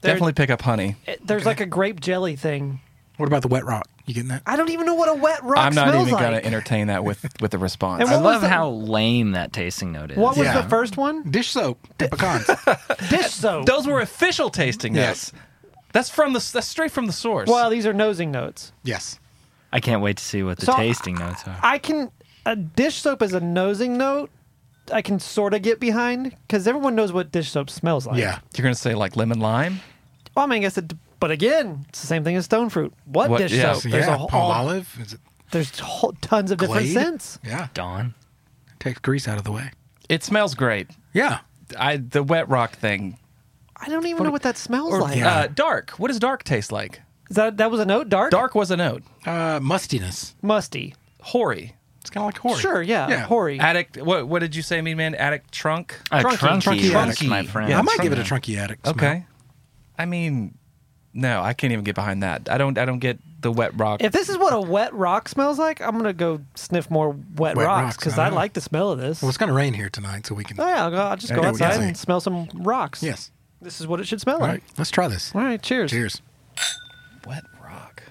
There- 0.07 0.15
Definitely 0.15 0.33
pick 0.33 0.49
up 0.49 0.61
honey. 0.61 0.95
it- 1.05 1.25
there's 1.25 1.45
like 1.45 1.59
a 1.59 1.65
grape 1.65 1.99
jelly 1.99 2.35
thing. 2.35 2.79
What 3.17 3.25
about 3.27 3.41
the 3.41 3.47
wet 3.47 3.65
rock? 3.65 3.87
You 4.05 4.13
getting 4.13 4.29
that? 4.29 4.43
I 4.45 4.55
don't 4.55 4.69
even 4.69 4.85
know 4.85 4.93
what 4.93 5.09
a 5.09 5.13
wet 5.15 5.43
rock 5.43 5.57
is. 5.57 5.65
I'm 5.65 5.75
not 5.75 5.89
smells 5.89 6.07
even 6.07 6.13
like. 6.13 6.23
gonna 6.23 6.37
entertain 6.43 6.87
that 6.87 7.03
with 7.03 7.25
with 7.41 7.51
the 7.51 7.57
response. 7.57 8.01
And 8.01 8.09
I 8.09 8.13
what 8.15 8.23
was 8.23 8.33
love 8.33 8.41
the- 8.43 8.49
how 8.49 8.69
lame 8.69 9.31
that 9.31 9.51
tasting 9.53 9.91
note 9.91 10.11
is. 10.11 10.17
What 10.17 10.37
was 10.37 10.45
Yeah. 10.47 10.61
the 10.61 10.69
first 10.69 10.97
one? 10.97 11.23
Dish 11.29 11.49
soap 11.49 11.79
and 11.99 12.11
pecans. 12.11 12.47
Dish 13.09 13.27
soap. 13.31 13.65
Those 13.65 13.85
were 13.87 13.99
official 14.01 14.49
tasting 14.49 14.95
Yes. 14.95 15.33
notes. 15.33 15.43
That's 15.93 16.09
from 16.09 16.33
the 16.33 16.49
that's 16.53 16.67
straight 16.67 16.91
from 16.91 17.07
the 17.07 17.13
source. 17.13 17.49
well, 17.49 17.69
these 17.69 17.85
are 17.85 17.93
nosing 17.93 18.31
notes. 18.31 18.71
yes. 18.83 19.19
I 19.73 19.81
can't 19.81 20.01
wait 20.01 20.15
to 20.17 20.23
see 20.23 20.43
what 20.43 20.57
the 20.59 20.65
So, 20.67 20.73
tasting 20.77 21.15
notes 21.15 21.43
are. 21.45 21.57
I 21.61 21.77
can 21.77 22.09
a 22.45 22.55
dish 22.55 22.95
soap 23.01 23.21
is 23.21 23.33
a 23.33 23.39
nosing 23.41 23.97
note. 23.97 24.29
I 24.93 25.01
can 25.01 25.19
sort 25.19 25.53
of 25.53 25.61
get 25.63 25.81
behind 25.81 26.33
because 26.47 26.65
everyone 26.67 26.95
knows 26.95 27.11
what 27.11 27.31
dish 27.33 27.51
soap 27.51 27.69
smells 27.69 28.07
like. 28.07 28.17
Yeah. 28.19 28.39
You're 28.55 28.63
gonna 28.63 28.75
say 28.75 28.93
like 28.95 29.17
lemon 29.17 29.39
lime? 29.41 29.81
Well, 30.37 30.45
I 30.45 30.49
mean, 30.49 30.57
I 30.57 30.61
guess 30.61 30.77
it, 30.77 30.93
but 31.19 31.31
again, 31.31 31.83
it's 31.89 31.99
the 32.01 32.05
same 32.07 32.23
thing 32.23 32.35
as 32.35 32.45
stone 32.45 32.69
fruit. 32.69 32.93
What, 33.05 33.31
What- 33.31 33.39
dish 33.39 33.53
yeah. 33.53 33.73
soap? 33.73 33.81
So, 33.81 33.89
There's 33.89 34.05
yeah. 34.05 34.13
a 34.13 34.17
whole, 34.19 34.29
Palmolive. 34.29 35.01
Is 35.01 35.13
it 35.13 35.19
There's 35.49 35.79
whole, 35.79 36.13
tons 36.21 36.51
of 36.51 36.59
different 36.59 36.83
Glade? 36.83 36.93
scents. 36.93 37.39
Yeah. 37.43 37.69
Dawn. 37.73 38.13
Takes 38.79 38.99
grease 38.99 39.27
out 39.27 39.39
of 39.39 39.43
the 39.45 39.51
way. 39.51 39.71
It 40.09 40.23
smells 40.23 40.53
great. 40.53 40.91
Yeah. 41.11 41.39
I 41.77 41.97
the 41.97 42.21
wet 42.21 42.47
rock 42.49 42.77
thing. 42.77 43.17
I 43.75 43.89
don't 43.89 44.05
even 44.05 44.23
know 44.25 44.31
what 44.31 44.43
that 44.43 44.57
smells 44.57 44.93
Or 44.93 45.01
like. 45.01 45.17
Yeah. 45.17 45.27
uh, 45.33 45.47
dark. 45.47 45.89
What 45.97 46.09
does 46.09 46.19
dark 46.19 46.43
taste 46.43 46.71
like? 46.71 47.01
Is 47.31 47.35
that 47.35 47.57
that 47.57 47.71
was 47.71 47.79
a 47.79 47.85
note? 47.85 48.07
Dark, 48.07 48.29
Dark 48.31 48.53
was 48.55 48.69
a 48.71 48.77
note. 48.77 49.01
Uh, 49.25 49.59
mustiness. 49.61 50.35
musty. 50.43 50.93
Hoary. 51.21 51.75
It's 51.99 52.09
kind 52.11 52.21
of 52.23 52.27
like 52.27 52.37
hoary. 52.37 52.61
Sure, 52.61 52.81
yeah, 52.81 53.09
Yeah. 53.09 53.19
hoary. 53.25 53.59
Attic. 53.59 53.97
What 53.97 54.27
what 54.29 54.39
did 54.39 54.55
you 54.55 54.61
say, 54.61 54.81
mean 54.81 54.95
man? 54.97 55.13
Attic 55.15 55.51
trunk. 55.51 55.99
A 56.11 56.21
Trunky. 56.23 56.37
trunky, 56.37 56.61
Trunky 56.61 56.91
that's 56.93 57.17
attic. 57.17 57.27
my 57.27 57.43
friend. 57.43 57.69
Yeah, 57.69 57.79
I 57.79 57.81
might 57.81 57.97
trunky. 57.97 58.03
give 58.03 58.11
it 58.13 58.19
a 58.19 58.21
trunky 58.21 58.57
attic. 58.57 58.79
smell. 58.83 58.93
Okay. 58.93 59.25
I 59.97 60.05
mean, 60.05 60.57
no, 61.13 61.41
I 61.41 61.53
can't 61.53 61.73
even 61.73 61.83
get 61.83 61.95
behind 61.95 62.23
that. 62.23 62.49
I 62.49 62.57
don't. 62.57 62.77
I 62.77 62.85
don't 62.85 62.99
get 62.99 63.17
the 63.41 63.51
wet 63.51 63.71
rock. 63.79 64.01
If 64.03 64.11
this 64.13 64.29
is 64.29 64.37
what 64.37 64.53
a 64.53 64.59
wet 64.61 64.93
rock 64.93 65.27
smells 65.29 65.57
like, 65.59 65.81
I'm 65.81 65.95
gonna 65.97 66.13
go 66.13 66.41
sniff 66.55 66.89
more 66.91 67.09
wet, 67.35 67.55
Wet 67.55 67.65
rocks 67.65 67.83
rocks, 67.83 67.97
because 67.97 68.17
I 68.19 68.27
I, 68.27 68.29
know. 68.29 68.35
like 68.35 68.53
the 68.53 68.61
smell 68.61 68.91
of 68.91 68.99
this. 68.99 69.21
Well, 69.21 69.29
it's 69.29 69.37
going 69.37 69.49
to 69.49 69.53
rain 69.55 69.73
here 69.73 69.89
tonight, 69.89 70.25
so 70.25 70.35
we 70.35 70.43
can. 70.43 70.59
oh 70.59 70.67
yeah, 70.67 70.83
I'll, 70.85 70.91
go, 70.91 70.97
I'll 70.97 71.15
just 71.17 71.29
Yeah, 71.29 71.35
go 71.37 71.41
we 71.51 71.57
can 71.57 71.63
outside 71.65 71.79
see. 71.81 71.87
and 71.87 71.97
smell 71.97 72.19
some 72.19 72.47
rocks. 72.55 73.01
Yes. 73.03 73.31
this 73.61 73.79
is 73.81 73.87
what 73.87 73.99
it 73.99 74.07
should 74.07 74.21
smell 74.21 74.35
All 74.35 74.41
like. 74.41 74.49
right. 74.51 74.63
Let's 74.77 74.91
try 74.91 75.07
this. 75.07 75.33
All 75.35 75.41
right, 75.41 75.61
cheers. 75.61 75.91
Cheers. 75.91 76.21
wet 77.27 77.43
rock. 77.63 78.03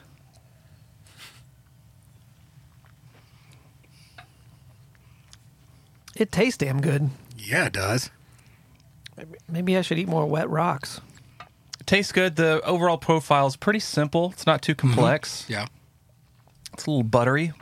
It 6.15 6.33
tastes 6.33 6.59
damn 6.59 6.81
good. 6.81 7.11
Yeah, 7.37 7.67
it 7.67 7.73
does. 7.73 8.11
Maybe 9.49 9.77
I 9.77 9.83
should 9.83 9.99
eat 9.99 10.09
more 10.09 10.27
wet 10.27 10.49
rocks. 10.49 11.01
It 11.87 11.91
tastes 11.91 12.11
good. 12.11 12.35
The 12.35 12.61
overall 12.65 12.99
profile 12.99 13.47
is 13.47 13.55
pretty 13.55 13.79
simple. 13.79 14.31
It's 14.33 14.45
not 14.45 14.61
too 14.61 14.75
complex. 14.75 15.47
Yeah. 15.49 15.67
It's 16.73 16.85
a 16.85 16.91
little 16.91 17.05
buttery. 17.05 17.53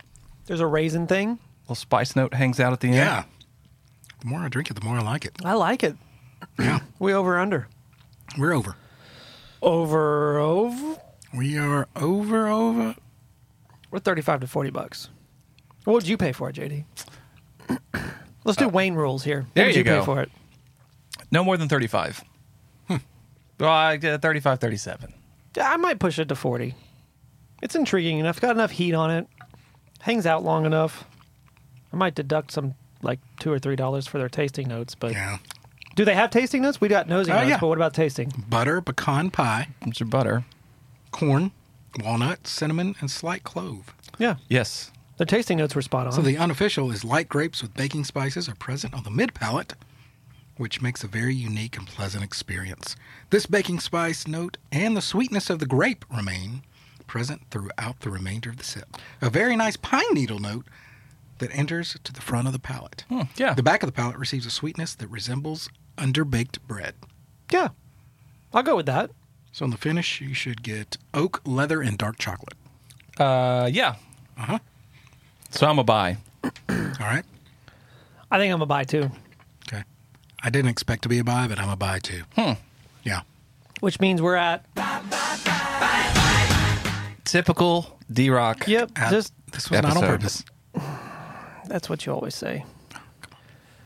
There's 0.46 0.60
a 0.60 0.66
raisin 0.66 1.06
thing. 1.06 1.32
A 1.32 1.38
little 1.64 1.74
spice 1.74 2.16
note 2.16 2.32
hangs 2.32 2.58
out 2.58 2.72
at 2.72 2.80
the 2.80 2.88
end. 2.88 2.96
Yeah. 2.96 3.24
The 4.20 4.26
more 4.26 4.40
I 4.40 4.48
drink 4.48 4.70
it, 4.70 4.74
the 4.80 4.84
more 4.84 4.96
I 4.96 5.02
like 5.02 5.26
it. 5.26 5.32
I 5.44 5.52
like 5.52 5.82
it. 5.84 5.96
Yeah. 6.58 6.80
We 6.98 7.12
over 7.12 7.38
under. 7.38 7.68
We're 8.38 8.54
over. 8.54 8.76
Over 9.60 10.38
over. 10.38 10.96
We 11.34 11.58
are 11.58 11.86
over, 11.94 12.48
over. 12.48 12.94
We're 13.90 13.98
thirty-five 13.98 14.40
to 14.40 14.46
forty 14.46 14.70
bucks. 14.70 15.10
What 15.84 15.92
would 15.94 16.08
you 16.08 16.16
pay 16.16 16.32
for 16.32 16.48
it, 16.48 16.56
JD? 16.56 16.84
Let's 18.44 18.56
do 18.56 18.68
Wayne 18.68 18.94
rules 18.94 19.24
here. 19.24 19.40
What 19.40 19.46
Uh, 19.48 19.50
there 19.54 19.66
would 19.66 19.74
you 19.74 19.78
you 19.80 19.84
go. 19.84 19.98
pay 20.00 20.04
for 20.06 20.22
it? 20.22 20.30
No 21.30 21.44
more 21.44 21.58
than 21.58 21.68
35. 21.68 22.24
Well, 23.58 23.70
I 23.70 23.96
get 23.96 24.20
35, 24.22 24.58
37. 24.60 25.12
Yeah, 25.56 25.70
I 25.70 25.76
might 25.76 25.98
push 26.00 26.18
it 26.18 26.28
to 26.28 26.34
forty. 26.34 26.74
It's 27.62 27.74
intriguing 27.76 28.18
enough. 28.18 28.40
Got 28.40 28.56
enough 28.56 28.72
heat 28.72 28.92
on 28.94 29.10
it. 29.10 29.28
Hangs 30.00 30.26
out 30.26 30.42
long 30.42 30.66
enough. 30.66 31.04
I 31.92 31.96
might 31.96 32.14
deduct 32.16 32.50
some 32.50 32.74
like 33.02 33.20
two 33.38 33.52
or 33.52 33.58
three 33.60 33.76
dollars 33.76 34.06
for 34.08 34.18
their 34.18 34.28
tasting 34.28 34.66
notes, 34.68 34.94
but 34.96 35.12
Yeah. 35.12 35.38
do 35.94 36.04
they 36.04 36.14
have 36.14 36.30
tasting 36.30 36.62
notes? 36.62 36.80
We 36.80 36.88
got 36.88 37.08
nosy 37.08 37.30
Oh, 37.30 37.36
notes, 37.36 37.48
yeah. 37.50 37.58
but 37.60 37.68
what 37.68 37.78
about 37.78 37.94
tasting? 37.94 38.32
Butter, 38.48 38.80
pecan 38.80 39.30
pie, 39.30 39.68
It's 39.82 40.00
your 40.00 40.08
butter. 40.08 40.44
corn, 41.12 41.52
walnut, 42.02 42.46
cinnamon, 42.48 42.96
and 43.00 43.08
slight 43.10 43.44
clove. 43.44 43.94
Yeah, 44.18 44.36
Yes. 44.48 44.90
the 45.18 45.24
tasting 45.26 45.58
notes 45.58 45.76
were 45.76 45.82
spot 45.82 46.06
on. 46.08 46.12
So 46.12 46.22
the 46.22 46.36
unofficial 46.36 46.90
is 46.90 47.04
light 47.04 47.28
grapes 47.28 47.62
with 47.62 47.74
baking 47.74 48.04
spices 48.04 48.48
are 48.48 48.54
present 48.56 48.92
on 48.94 49.04
the 49.04 49.10
mid 49.10 49.34
palate, 49.34 49.74
which 50.56 50.80
makes 50.82 51.02
a 51.02 51.08
very 51.08 51.34
unique 51.34 51.76
and 51.76 51.86
pleasant 51.86 52.22
experience. 52.24 52.96
This 53.30 53.46
baking 53.46 53.80
spice 53.80 54.26
note 54.26 54.56
and 54.70 54.96
the 54.96 55.02
sweetness 55.02 55.50
of 55.50 55.58
the 55.58 55.66
grape 55.66 56.04
remain 56.14 56.62
present 57.06 57.42
throughout 57.50 58.00
the 58.00 58.10
remainder 58.10 58.50
of 58.50 58.56
the 58.56 58.64
sip. 58.64 58.96
A 59.20 59.28
very 59.30 59.56
nice 59.56 59.76
pine 59.76 60.12
needle 60.12 60.38
note 60.38 60.66
that 61.38 61.54
enters 61.54 61.96
to 62.04 62.12
the 62.12 62.20
front 62.20 62.46
of 62.46 62.52
the 62.52 62.58
palate. 62.58 63.04
yeah. 63.36 63.54
The 63.54 63.62
back 63.62 63.82
of 63.82 63.88
the 63.88 63.92
palate 63.92 64.16
receives 64.16 64.46
a 64.46 64.50
sweetness 64.50 64.94
that 64.94 65.08
resembles 65.08 65.68
underbaked 65.98 66.58
bread. 66.66 66.94
yeah, 67.50 67.68
I'll 68.52 68.62
go 68.62 68.76
with 68.76 68.86
that. 68.86 69.10
So 69.52 69.64
in 69.64 69.70
the 69.70 69.76
finish, 69.76 70.20
you 70.20 70.34
should 70.34 70.62
get 70.62 70.96
oak, 71.12 71.40
leather, 71.44 71.80
and 71.82 71.98
dark 71.98 72.18
chocolate. 72.18 72.56
Uh, 73.18 73.68
yeah. 73.72 73.96
Uh 74.38 74.42
huh. 74.42 74.58
So 75.50 75.66
I'm 75.68 75.78
a 75.78 75.84
buy. 75.84 76.16
All 76.42 76.50
right. 77.00 77.24
I 78.30 78.38
think 78.38 78.52
I'm 78.52 78.62
a 78.62 78.66
buy 78.66 78.82
too. 78.84 79.10
Okay. 80.44 80.48
I 80.48 80.50
didn't 80.50 80.70
expect 80.70 81.02
to 81.04 81.08
be 81.08 81.18
a 81.18 81.24
buy, 81.24 81.48
but 81.48 81.58
I'm 81.58 81.68
a 81.70 81.76
buy 81.76 81.98
too. 82.00 82.22
Hmm. 82.36 82.52
Yeah. 83.02 83.22
which 83.80 84.00
means 84.00 84.20
we're 84.22 84.36
at 84.36 84.64
Typical 87.24 87.98
D 88.12 88.30
Rock. 88.30 88.66
yep. 88.68 88.90
Uh, 88.96 89.10
just 89.10 89.32
this 89.52 89.70
was 89.70 89.82
not 89.82 89.96
on 89.96 90.04
episode. 90.04 90.06
purpose. 90.06 90.44
that's 91.68 91.88
what 91.88 92.04
you 92.06 92.12
always 92.12 92.34
say. 92.34 92.64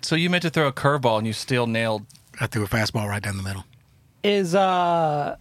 So 0.03 0.17
you 0.17 0.29
meant 0.31 0.43
to 0.43 0.51
throw 0.51 0.67
a 0.67 0.73
curveball 0.73 1.19
and 1.19 1.27
you 1.27 1.33
still 1.33 1.67
nailed. 1.67 2.05
I 2.41 2.47
threw 2.47 2.65
a 2.65 2.69
fastball 2.69 3.09
right 3.09 3.23
down 3.23 3.37
the 3.37 3.43
middle. 3.43 3.65
Is 4.23 4.55
uh, 4.55 5.37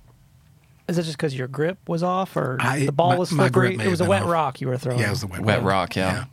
is 0.88 0.97
it 0.97 1.03
just 1.03 1.17
because 1.17 1.36
your 1.38 1.47
grip 1.47 1.77
was 1.88 2.03
off, 2.03 2.36
or 2.38 2.58
I- 2.60 2.86
the 2.86 2.91
ball 2.91 3.10
my- 3.12 3.17
was 3.17 3.32
my 3.32 3.49
grip 3.49 3.71
slippery? 3.73 3.77
may 3.77 3.86
It 3.86 3.89
was 3.89 3.99
a 4.01 4.03
have 4.06 4.10
wet 4.10 4.23
off. 4.23 4.30
rock 4.30 4.62
you 4.62 4.67
were 4.67 4.77
throwing. 4.77 4.99
Yeah, 4.99 5.08
it 5.08 5.12
was 5.12 5.21
the 5.21 5.27
wet, 5.27 5.41
Wet 5.41 5.63
rock, 5.63 5.95
yeah. 5.95 6.25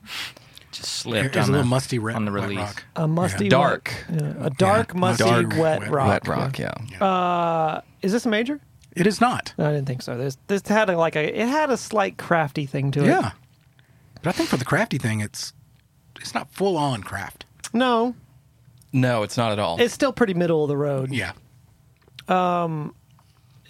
Just 0.75 0.89
It 0.89 0.91
slipped 0.91 1.37
was 1.37 1.45
on 1.45 1.49
a 1.49 1.53
little 1.53 1.63
the, 1.65 1.69
musty 1.69 1.99
re- 1.99 2.15
on 2.15 2.25
the 2.25 2.33
wet 2.33 2.43
release. 2.43 2.59
rock. 2.59 2.85
a 2.97 3.07
musty 3.09 3.49
Dark. 3.49 3.95
wet- 4.11 4.21
yeah, 4.23 4.47
a 4.47 4.51
dark, 4.51 4.93
Yeah, 4.95 5.01
musty, 5.01 5.25
dark, 5.25 5.51
wet, 5.51 5.81
wet- 5.81 5.91
rock. 5.91 6.09
Wet 6.09 6.29
rock, 6.29 6.59
yeah. 6.59 6.73
Uh, 7.05 7.81
is 8.03 8.13
this 8.13 8.27
a 8.27 8.29
major? 8.29 8.61
It 8.97 9.07
is 9.07 9.21
not. 9.21 9.55
No, 9.59 9.67
I 9.69 9.73
didn't 9.73 9.87
think 9.87 10.03
so. 10.03 10.17
This 10.17 10.37
this 10.49 10.63
had 10.69 10.89
a, 10.91 10.97
like 10.99 11.17
a 11.17 11.41
it 11.41 11.49
had 11.49 11.71
a 11.71 11.77
slight 11.77 12.17
crafty 12.17 12.67
thing 12.67 12.91
to 12.93 13.05
it. 13.05 13.09
Yeah. 13.09 13.33
But 14.23 14.29
I 14.31 14.33
think 14.33 14.49
for 14.49 14.57
the 14.57 14.65
crafty 14.65 14.99
thing, 14.99 15.21
it's 15.21 15.53
it's 16.21 16.35
not 16.35 16.49
full 16.51 16.77
on 16.77 17.03
craft. 17.03 17.45
No, 17.73 18.15
No, 18.93 19.23
it's 19.23 19.37
not 19.37 19.53
at 19.53 19.59
all. 19.59 19.81
it's 19.81 19.93
still 19.95 20.13
pretty 20.13 20.35
middle 20.35 20.63
of 20.63 20.69
the 20.69 20.77
road. 20.77 21.11
Yeah. 21.13 21.33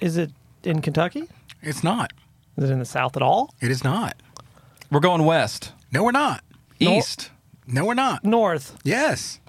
Is 0.00 0.16
it 0.16 0.30
in 0.62 0.80
Kentucky? 0.82 1.28
It's 1.62 1.82
not. 1.82 2.12
Is 2.56 2.68
it 2.68 2.72
in 2.72 2.78
the 2.78 2.84
South 2.84 3.16
at 3.16 3.22
all? 3.22 3.54
It 3.60 3.70
is 3.70 3.82
not. 3.82 4.16
We're 4.90 5.00
going 5.00 5.24
west, 5.24 5.72
No, 5.90 6.04
we're 6.04 6.12
not. 6.12 6.43
East. 6.80 7.30
No, 7.66 7.84
we're 7.86 7.94
not. 7.94 8.24
North, 8.24 8.76
Yes. 8.84 9.40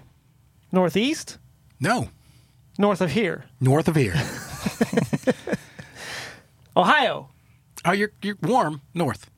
northeast, 0.72 1.38
No. 1.80 2.10
north 2.78 3.02
of 3.02 3.12
here, 3.12 3.46
North 3.60 3.88
of 3.88 3.96
here. 3.96 4.14
Ohio, 6.78 7.30
oh, 7.86 7.92
you're 7.92 8.12
you're 8.22 8.38
warm. 8.42 8.82
North. 8.94 9.30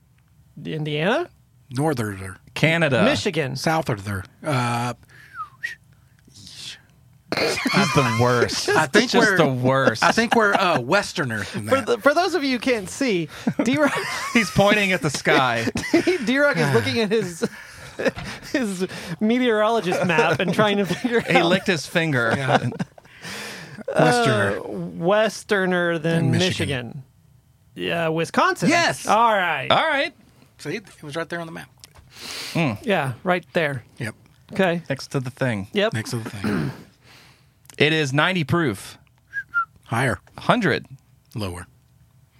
Indiana, 0.65 1.29
Northerner. 1.69 2.37
Canada. 2.55 3.03
Michigan. 3.03 3.55
Southerner. 3.55 4.23
Uh, 4.43 4.93
He's 7.37 7.93
the 7.93 8.17
worst. 8.21 8.69
I 8.69 8.87
think 8.87 9.11
just 9.11 9.29
we're 9.29 9.37
the 9.37 9.47
worst. 9.53 10.01
I 10.03 10.11
think 10.11 10.33
we're 10.35 10.53
uh, 10.53 10.79
westerner 10.79 11.43
than 11.53 11.67
For, 11.67 11.81
the, 11.81 11.97
for 11.99 12.13
those 12.15 12.33
of 12.33 12.43
you 12.43 12.53
who 12.53 12.59
can't 12.59 12.89
see, 12.89 13.29
D 13.63 13.77
Rock 13.77 13.93
He's 14.33 14.49
pointing 14.49 14.91
at 14.93 15.01
the 15.01 15.09
sky. 15.11 15.67
D 16.25 16.39
Rock 16.39 16.57
is 16.57 16.73
looking 16.73 16.99
at 16.99 17.11
his 17.11 17.47
his 18.51 18.87
meteorologist 19.19 20.05
map 20.05 20.39
and 20.39 20.53
trying 20.53 20.77
to 20.77 20.85
figure 20.85 21.21
he 21.21 21.35
out 21.37 21.45
licked 21.45 21.67
his 21.67 21.85
finger. 21.85 22.33
westerner. 23.87 24.59
Uh, 24.59 24.67
westerner 24.67 25.97
than 25.99 26.31
Than 26.31 26.31
Michigan. 26.31 26.87
Michigan. 26.87 27.03
Yeah, 27.75 28.07
Wisconsin. 28.07 28.69
Yes. 28.69 29.07
All 29.07 29.33
right. 29.33 29.69
All 29.69 29.85
right. 29.85 30.13
See, 30.57 30.75
it 30.75 31.03
was 31.03 31.15
right 31.15 31.29
there 31.29 31.39
on 31.39 31.45
the 31.45 31.53
map. 31.53 31.69
Hmm. 32.53 32.71
Yeah, 32.81 33.13
right 33.23 33.45
there. 33.53 33.83
Yep. 33.99 34.15
Okay. 34.53 34.81
Next 34.89 35.07
to 35.07 35.19
the 35.19 35.29
thing. 35.29 35.67
Yep. 35.73 35.93
Next 35.93 36.11
to 36.11 36.17
the 36.17 36.29
thing. 36.29 36.71
It 37.77 37.93
is 37.93 38.11
90 38.11 38.43
proof. 38.45 38.97
Higher. 39.83 40.19
100. 40.33 40.87
Lower. 41.35 41.67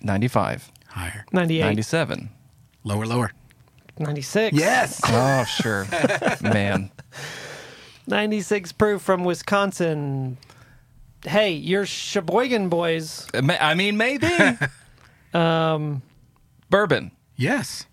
95. 0.02 0.72
Higher. 0.88 1.26
98. 1.32 1.62
97. 1.62 2.30
Lower. 2.84 3.06
Lower. 3.06 3.32
96. 4.00 4.58
Yes. 4.58 5.02
Oh, 5.06 5.44
sure. 5.46 5.88
Man. 6.42 6.92
96 8.08 8.72
proof 8.74 9.02
from 9.02 9.24
Wisconsin. 9.24 10.38
Hey, 11.26 11.52
your 11.54 11.86
Sheboygan 11.86 12.70
boys. 12.70 13.28
Ma- 13.42 13.58
I 13.60 13.74
mean, 13.74 13.98
maybe. 13.98 14.30
um, 15.34 16.02
Bourbon. 16.70 17.12
Yes. 17.36 17.86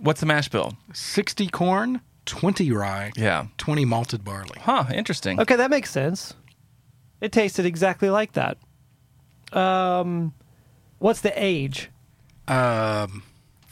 What's 0.00 0.20
the 0.20 0.26
mash 0.26 0.48
bill? 0.48 0.76
60 0.92 1.48
corn, 1.48 2.00
20 2.26 2.70
rye, 2.72 3.12
Yeah. 3.16 3.46
20 3.58 3.84
malted 3.84 4.24
barley. 4.24 4.58
Huh. 4.60 4.84
Interesting. 4.92 5.40
Okay, 5.40 5.56
that 5.56 5.70
makes 5.70 5.90
sense. 5.90 6.34
It 7.20 7.32
tasted 7.32 7.64
exactly 7.64 8.10
like 8.10 8.32
that. 8.32 8.58
Um, 9.52 10.34
what's 10.98 11.20
the 11.22 11.32
age? 11.42 11.88
Um, 12.48 13.22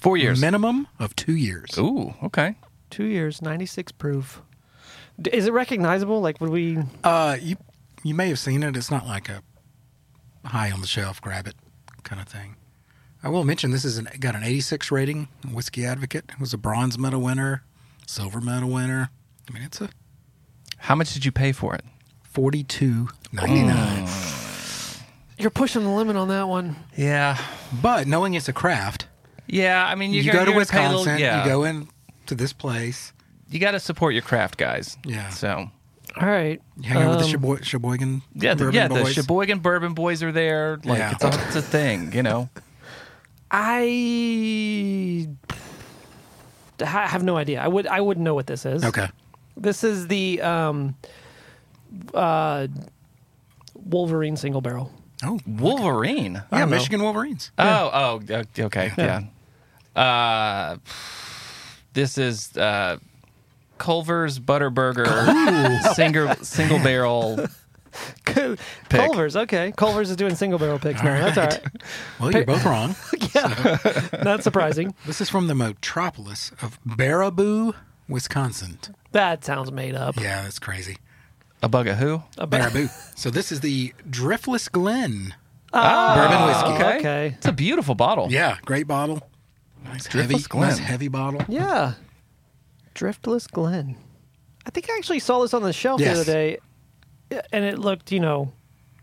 Four 0.05 0.17
years. 0.17 0.41
minimum 0.41 0.87
of 1.01 1.17
two 1.17 1.35
years. 1.35 1.77
Ooh. 1.79 2.15
Okay. 2.23 2.55
Two 2.91 3.05
years, 3.05 3.43
96 3.43 3.91
proof. 3.93 4.41
D- 5.21 5.31
Is 5.33 5.47
it 5.47 5.53
recognizable? 5.53 6.21
Like, 6.21 6.41
would 6.41 6.51
we. 6.51 6.79
Uh, 7.03 7.37
you 7.41 7.57
you 8.03 8.15
may 8.15 8.29
have 8.29 8.39
seen 8.39 8.63
it. 8.63 8.77
It's 8.77 8.91
not 8.91 9.07
like 9.07 9.31
a 9.31 9.43
high 10.45 10.71
on 10.71 10.83
the 10.83 10.87
shelf, 10.87 11.23
grab 11.23 11.47
it 11.49 11.55
kind 12.03 12.21
of 12.21 12.29
thing. 12.29 12.57
I 13.23 13.31
will 13.31 13.45
mention 13.45 13.71
this 13.71 13.87
is 13.87 13.97
an, 13.97 14.09
got 14.21 14.35
an 14.37 14.45
86 14.45 14.91
rating. 14.93 15.29
Whiskey 15.51 15.87
Advocate 15.87 16.27
it 16.29 16.39
was 16.39 16.53
a 16.53 16.59
bronze 16.59 16.99
medal 16.99 17.23
winner, 17.23 17.65
silver 18.07 18.43
medal 18.43 18.69
winner. 18.69 19.09
I 19.49 19.53
mean, 19.55 19.63
it's 19.63 19.81
a 19.81 19.89
How 20.79 20.95
much 20.95 21.15
did 21.15 21.25
you 21.25 21.33
pay 21.33 21.53
for 21.53 21.75
it? 21.75 21.83
42.99. 22.35 25.01
You're 25.39 25.51
pushing 25.51 25.83
the 25.83 25.91
limit 25.91 26.17
on 26.17 26.29
that 26.29 26.49
one. 26.49 26.77
Yeah. 26.97 27.39
But 27.83 28.07
knowing 28.07 28.35
it's 28.35 28.49
a 28.49 28.53
craft, 28.53 29.07
Yeah. 29.47 29.85
I 29.87 29.95
mean, 29.95 30.13
you, 30.13 30.23
you're 30.23 30.33
go 30.33 30.39
gonna- 30.45 30.51
to 30.53 30.57
you're 30.57 30.65
gonna 30.65 30.71
pay 30.73 30.79
a 30.87 30.89
Wisconsin, 30.91 31.13
little- 31.13 31.21
yeah. 31.21 31.45
you 31.45 31.51
go 31.51 31.65
in 31.65 31.89
to 32.27 32.35
this 32.35 32.53
place, 32.53 33.13
You 33.51 33.59
got 33.61 33.73
to 33.73 33.81
support 33.81 34.15
your 34.15 34.23
craft 34.23 34.57
guys. 34.57 34.97
Yeah. 35.05 35.29
So. 35.31 35.71
All 36.21 36.29
right. 36.29 36.61
you 36.77 36.89
hang 36.89 37.03
out 37.03 37.11
with 37.19 37.29
the 37.29 37.37
Um, 37.37 37.43
Sheboy- 37.43 37.65
Sheboygan 37.65 38.23
Yeah, 38.35 38.55
the, 38.55 38.65
bourbon 38.67 38.75
yeah, 38.75 38.89
the. 38.89 39.05
Sheboygan 39.13 39.59
bourbon 39.59 39.95
boys 39.95 40.23
are 40.23 40.31
there. 40.33 40.79
Like 40.85 40.99
Yeah. 40.99 41.11
it's, 41.13 41.25
a, 41.25 41.29
it's 41.47 41.57
a 41.57 41.63
thing, 41.63 42.13
you 42.13 42.23
know. 42.23 42.49
I 43.51 45.29
ha- 46.81 47.07
have 47.09 47.23
no 47.23 47.37
idea. 47.37 47.61
I 47.61 47.69
would 47.69 47.87
I 47.87 48.01
wouldn't 48.01 48.25
know 48.25 48.35
what 48.35 48.47
this 48.47 48.65
is. 48.67 48.85
Okay. 48.85 49.09
This 49.57 49.85
is 49.85 50.09
the 50.09 50.41
um, 50.43 50.97
uh, 52.13 52.67
Wolverine 53.75 54.37
single 54.37 54.61
barrel. 54.61 54.91
Oh, 55.23 55.39
Wolverine. 55.47 56.35
yeah, 56.35 56.43
don't 56.51 56.71
know. 56.71 56.77
Michigan 56.77 57.03
Wolverines. 57.03 57.51
Oh, 57.59 57.91
oh, 58.29 58.35
o- 58.35 58.65
okay, 58.65 58.93
yeah. 58.99 59.21
Uh, 59.97 60.77
this 61.93 62.19
is 62.19 62.57
uh, 62.57 62.99
Culver's 63.79 64.39
Butterburger 64.39 65.07
single 65.95 66.35
single 66.37 66.79
barrel. 66.79 67.47
Culver's, 68.89 69.37
okay. 69.37 69.73
Culver's 69.77 70.11
is 70.11 70.17
doing 70.17 70.35
single 70.35 70.59
barrel 70.59 70.79
picks 70.81 71.03
now. 71.03 71.33
That's 71.33 71.39
all 71.39 71.45
right. 71.47 71.65
Well, 72.19 72.33
you're 72.33 72.45
both 72.45 72.65
wrong. 72.65 72.97
Yeah, 73.35 74.09
not 74.23 74.45
surprising. 74.45 74.95
This 75.07 75.21
is 75.21 75.29
from 75.29 75.49
the 75.49 75.55
metropolis 75.57 76.53
of 76.63 76.79
Baraboo, 76.85 77.75
Wisconsin. 78.09 78.79
That 79.11 79.45
sounds 79.45 79.73
made 79.73 79.95
up. 79.97 80.17
Yeah, 80.17 80.43
that's 80.43 80.61
crazy. 80.61 80.99
A 81.63 81.69
bug 81.69 81.89
of 81.89 81.97
who? 81.99 82.23
A 82.39 82.47
ba- 82.47 82.59
Baraboo. 82.59 82.91
so 83.19 83.29
this 83.31 83.51
is 83.51 83.59
the 83.61 83.93
Driftless 84.09 84.71
Glen. 84.71 85.35
Ah, 85.73 86.15
Bourbon 86.15 86.47
whiskey. 86.47 86.85
Okay. 86.85 86.99
Okay. 86.99 87.35
it's 87.39 87.47
a 87.47 87.53
beautiful 87.53 87.97
bottle. 87.97 88.31
Yeah, 88.31 88.59
great 88.65 88.87
bottle. 88.87 89.21
Nice 89.85 90.07
heavy, 90.07 90.35
Driftless 90.35 90.49
Glen. 90.49 90.69
nice 90.71 90.79
heavy 90.79 91.09
bottle. 91.09 91.43
Yeah. 91.49 91.95
Driftless 92.95 93.51
Glen. 93.51 93.97
I 94.67 94.71
think 94.71 94.89
I 94.91 94.97
actually 94.97 95.19
saw 95.21 95.41
this 95.43 95.53
on 95.55 95.63
the 95.63 95.73
shelf 95.73 96.01
Yes. 96.01 96.15
the 96.17 96.21
other 96.23 96.33
day, 96.33 96.59
and 97.53 97.65
it 97.65 97.79
looked, 97.79 98.11
you 98.13 98.21
know, 98.21 98.53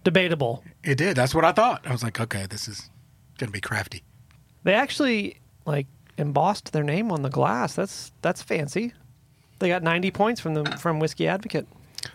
debatable. 0.03 0.63
It 0.83 0.97
did. 0.97 1.15
That's 1.15 1.35
what 1.35 1.45
I 1.45 1.51
thought. 1.51 1.85
I 1.85 1.91
was 1.91 2.01
like, 2.03 2.19
okay, 2.19 2.45
this 2.49 2.67
is 2.67 2.89
gonna 3.37 3.51
be 3.51 3.61
crafty. 3.61 4.03
They 4.63 4.73
actually 4.73 5.39
like 5.65 5.87
embossed 6.17 6.71
their 6.73 6.83
name 6.83 7.11
on 7.11 7.21
the 7.21 7.29
glass. 7.29 7.75
That's 7.75 8.11
that's 8.21 8.41
fancy. 8.41 8.93
They 9.59 9.67
got 9.67 9.83
90 9.83 10.09
points 10.11 10.41
from 10.41 10.55
the 10.55 10.65
from 10.77 10.99
Whiskey 10.99 11.27
Advocate. 11.27 11.67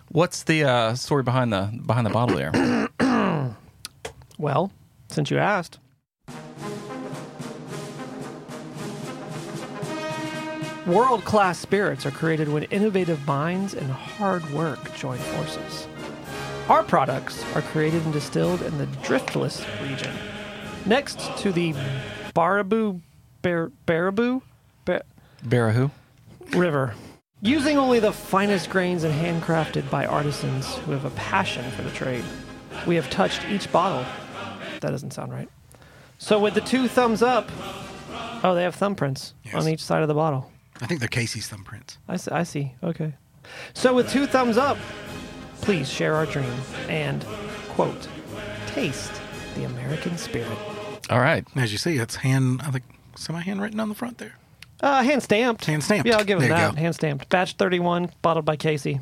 What's 0.08 0.42
the 0.42 0.64
uh, 0.64 0.94
story 0.96 1.22
behind 1.22 1.52
the 1.52 1.70
behind 1.86 2.06
the 2.06 2.10
bottle 2.10 2.36
there? 2.36 2.86
Well, 4.38 4.70
since 5.08 5.30
you 5.30 5.38
asked. 5.38 5.78
World 10.86 11.24
class 11.24 11.58
spirits 11.58 12.06
are 12.06 12.10
created 12.12 12.48
when 12.48 12.62
innovative 12.64 13.26
minds 13.26 13.74
and 13.74 13.90
hard 13.90 14.48
work 14.50 14.94
join 14.94 15.18
forces. 15.18 15.88
Our 16.68 16.82
products 16.84 17.44
are 17.54 17.62
created 17.62 18.04
and 18.04 18.12
distilled 18.12 18.62
in 18.62 18.78
the 18.78 18.86
Driftless 19.02 19.64
region, 19.82 20.12
next 20.84 21.18
to 21.38 21.50
the 21.52 21.74
Baraboo, 22.34 23.00
Bar- 23.42 23.72
Baraboo 23.86 24.42
Bar- 24.84 25.02
Barahoo. 25.44 25.90
River. 26.52 26.94
Using 27.42 27.76
only 27.78 27.98
the 28.00 28.12
finest 28.12 28.70
grains 28.70 29.02
and 29.04 29.12
handcrafted 29.14 29.88
by 29.90 30.06
artisans 30.06 30.74
who 30.78 30.92
have 30.92 31.04
a 31.04 31.10
passion 31.10 31.68
for 31.72 31.82
the 31.82 31.90
trade. 31.90 32.24
We 32.86 32.94
have 32.96 33.10
touched 33.10 33.44
each 33.48 33.70
bottle. 33.72 34.04
That 34.80 34.90
doesn't 34.90 35.12
sound 35.12 35.32
right. 35.32 35.48
So 36.18 36.38
with 36.38 36.54
the 36.54 36.60
two 36.60 36.86
thumbs 36.88 37.22
up, 37.22 37.50
oh, 38.44 38.54
they 38.54 38.62
have 38.62 38.76
thumbprints 38.76 39.32
Yes. 39.44 39.54
on 39.54 39.68
each 39.68 39.82
side 39.84 40.02
of 40.02 40.08
the 40.08 40.14
bottle. 40.14 40.50
I 40.80 40.86
think 40.86 41.00
they're 41.00 41.08
Casey's 41.08 41.48
thumbprints. 41.50 41.96
I 42.08 42.16
see, 42.16 42.30
I 42.30 42.42
see. 42.42 42.74
Okay. 42.82 43.14
So 43.74 43.94
with 43.94 44.10
two 44.10 44.26
thumbs 44.26 44.56
up, 44.58 44.76
please 45.62 45.88
share 45.90 46.14
our 46.14 46.26
dream 46.26 46.52
and 46.88 47.24
quote, 47.70 48.08
taste 48.68 49.12
the 49.54 49.64
American 49.64 50.18
spirit. 50.18 50.58
All 51.10 51.20
right. 51.20 51.44
As 51.56 51.72
you 51.72 51.78
see, 51.78 51.96
it's 51.96 52.16
hand, 52.16 52.62
I 52.64 52.70
think, 52.70 52.84
semi 53.14 53.40
handwritten 53.40 53.80
on 53.80 53.88
the 53.88 53.94
front 53.94 54.18
there. 54.18 54.36
Uh, 54.80 55.02
hand 55.02 55.22
stamped. 55.22 55.64
Hand 55.64 55.82
stamped. 55.82 56.06
Yeah, 56.06 56.18
I'll 56.18 56.24
give 56.24 56.38
it 56.38 56.42
There 56.42 56.50
you 56.50 56.54
that. 56.54 56.76
Hand 56.76 56.94
stamped. 56.94 57.28
Batch 57.28 57.54
31, 57.54 58.10
bottled 58.20 58.44
by 58.44 58.56
Casey. 58.56 59.00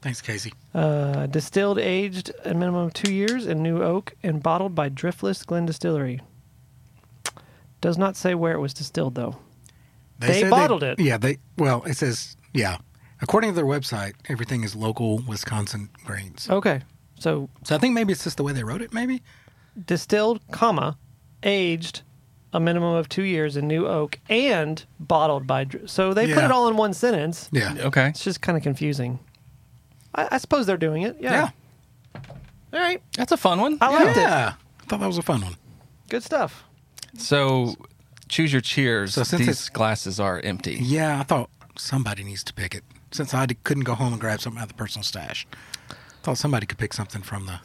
Thanks, 0.00 0.22
Casey. 0.22 0.52
Uh, 0.74 1.26
distilled, 1.26 1.78
aged 1.78 2.32
a 2.44 2.54
minimum 2.54 2.86
of 2.86 2.94
two 2.94 3.12
years 3.12 3.46
in 3.46 3.62
new 3.62 3.82
oak, 3.82 4.14
and 4.22 4.42
bottled 4.42 4.74
by 4.74 4.88
Driftless 4.88 5.44
Glen 5.44 5.66
Distillery. 5.66 6.22
Does 7.82 7.98
not 7.98 8.16
say 8.16 8.34
where 8.34 8.54
it 8.54 8.60
was 8.60 8.72
distilled, 8.72 9.14
though. 9.14 9.36
They 10.28 10.40
said 10.42 10.50
bottled 10.50 10.82
it. 10.82 10.98
Yeah, 10.98 11.16
they, 11.18 11.38
well, 11.56 11.82
it 11.84 11.96
says, 11.96 12.36
yeah. 12.54 12.78
According 13.22 13.50
to 13.50 13.56
their 13.56 13.64
website, 13.66 14.12
everything 14.28 14.64
is 14.64 14.74
local 14.74 15.18
Wisconsin 15.28 15.90
grains. 16.04 16.48
Okay. 16.48 16.80
So 17.18 17.48
So 17.64 17.74
I 17.74 17.78
think 17.78 17.94
maybe 17.94 18.12
it's 18.12 18.24
just 18.24 18.36
the 18.38 18.42
way 18.42 18.52
they 18.52 18.64
wrote 18.64 18.82
it, 18.82 18.92
maybe? 18.92 19.22
distilled, 19.86 20.40
comma, 20.50 20.98
aged 21.42 22.02
a 22.52 22.58
minimum 22.60 22.94
of 22.96 23.08
two 23.08 23.22
years 23.22 23.56
in 23.56 23.68
new 23.68 23.86
oak, 23.86 24.18
and 24.28 24.84
bottled 24.98 25.46
by. 25.46 25.66
So 25.86 26.12
they 26.12 26.26
put 26.26 26.38
Yeah. 26.38 26.44
it 26.46 26.50
all 26.50 26.66
in 26.68 26.76
one 26.76 26.92
sentence. 26.92 27.48
Yeah. 27.52 27.74
Okay. 27.78 28.08
It's 28.08 28.24
just 28.24 28.40
kind 28.40 28.58
of 28.58 28.64
confusing. 28.64 29.20
I, 30.14 30.28
I 30.32 30.38
suppose 30.38 30.66
they're 30.66 30.76
doing 30.76 31.02
it. 31.02 31.16
Yeah. 31.20 31.50
All 32.14 32.80
right. 32.80 33.00
That's 33.16 33.30
a 33.32 33.36
fun 33.36 33.60
one. 33.60 33.78
I 33.80 33.88
liked 33.90 34.16
it. 34.16 34.20
Yeah. 34.22 34.54
I 34.80 34.84
thought 34.86 35.00
that 35.00 35.06
was 35.06 35.18
a 35.18 35.22
fun 35.22 35.40
one. 35.42 35.54
Good 36.08 36.24
stuff. 36.24 36.64
So, 37.16 37.76
choose 38.30 38.52
your 38.52 38.62
cheers. 38.62 39.14
So 39.14 39.22
since 39.24 39.44
These 39.46 39.68
glasses 39.68 40.18
are 40.18 40.40
empty. 40.40 40.78
Yeah, 40.80 41.20
I 41.20 41.24
thought 41.24 41.50
somebody 41.76 42.24
needs 42.24 42.42
to 42.44 42.54
pick 42.54 42.74
it. 42.74 42.84
Since 43.10 43.34
I 43.34 43.46
couldn't 43.64 43.84
go 43.84 43.94
home 43.94 44.12
and 44.12 44.20
grab 44.20 44.40
something 44.40 44.58
out 44.60 44.64
of 44.64 44.68
the 44.68 44.74
personal 44.74 45.02
stash, 45.04 45.46
I 45.90 45.94
thought 46.22 46.38
somebody 46.38 46.64
could 46.66 46.78
pick 46.78 46.92
something 46.94 47.22
from 47.22 47.46
the. 47.46 47.60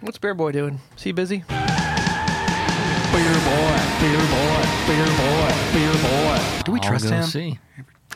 What's 0.00 0.18
Bear 0.18 0.34
Boy 0.34 0.52
doing? 0.52 0.80
Is 0.96 1.02
he 1.02 1.12
busy? 1.12 1.38
Beer 1.38 3.22
boy, 3.22 3.78
beer 4.00 4.18
boy, 4.18 4.62
beer 4.86 5.06
boy, 5.06 5.52
beer 5.72 5.92
boy. 6.02 6.62
Do 6.64 6.72
we 6.72 6.80
I'll 6.80 6.84
trust 6.88 7.04
go 7.08 7.10
him? 7.12 7.22
See. 7.24 7.58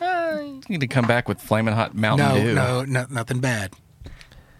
You 0.01 0.61
need 0.69 0.81
to 0.81 0.87
come 0.87 1.07
back 1.07 1.27
with 1.27 1.41
flaming 1.41 1.73
hot 1.73 1.95
Mountain 1.95 2.27
No, 2.27 2.35
Dew. 2.43 2.53
no, 2.53 2.83
no, 2.85 3.05
nothing 3.09 3.39
bad. 3.39 3.73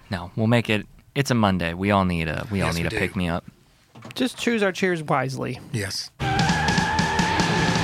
No, 0.09 0.31
we'll 0.35 0.47
make 0.47 0.69
it. 0.69 0.87
It's 1.13 1.29
a 1.29 1.35
Monday. 1.35 1.73
We 1.73 1.91
all 1.91 2.05
need 2.05 2.27
a. 2.27 2.47
We 2.51 2.61
all 2.61 2.73
need 2.73 2.81
we 2.81 2.87
a 2.87 2.89
do. 2.89 2.97
pick 2.97 3.15
me 3.15 3.27
up. 3.29 3.45
Just 4.15 4.37
choose 4.37 4.63
our 4.63 4.71
cheers 4.71 5.03
wisely. 5.03 5.59
Yes. 5.73 6.09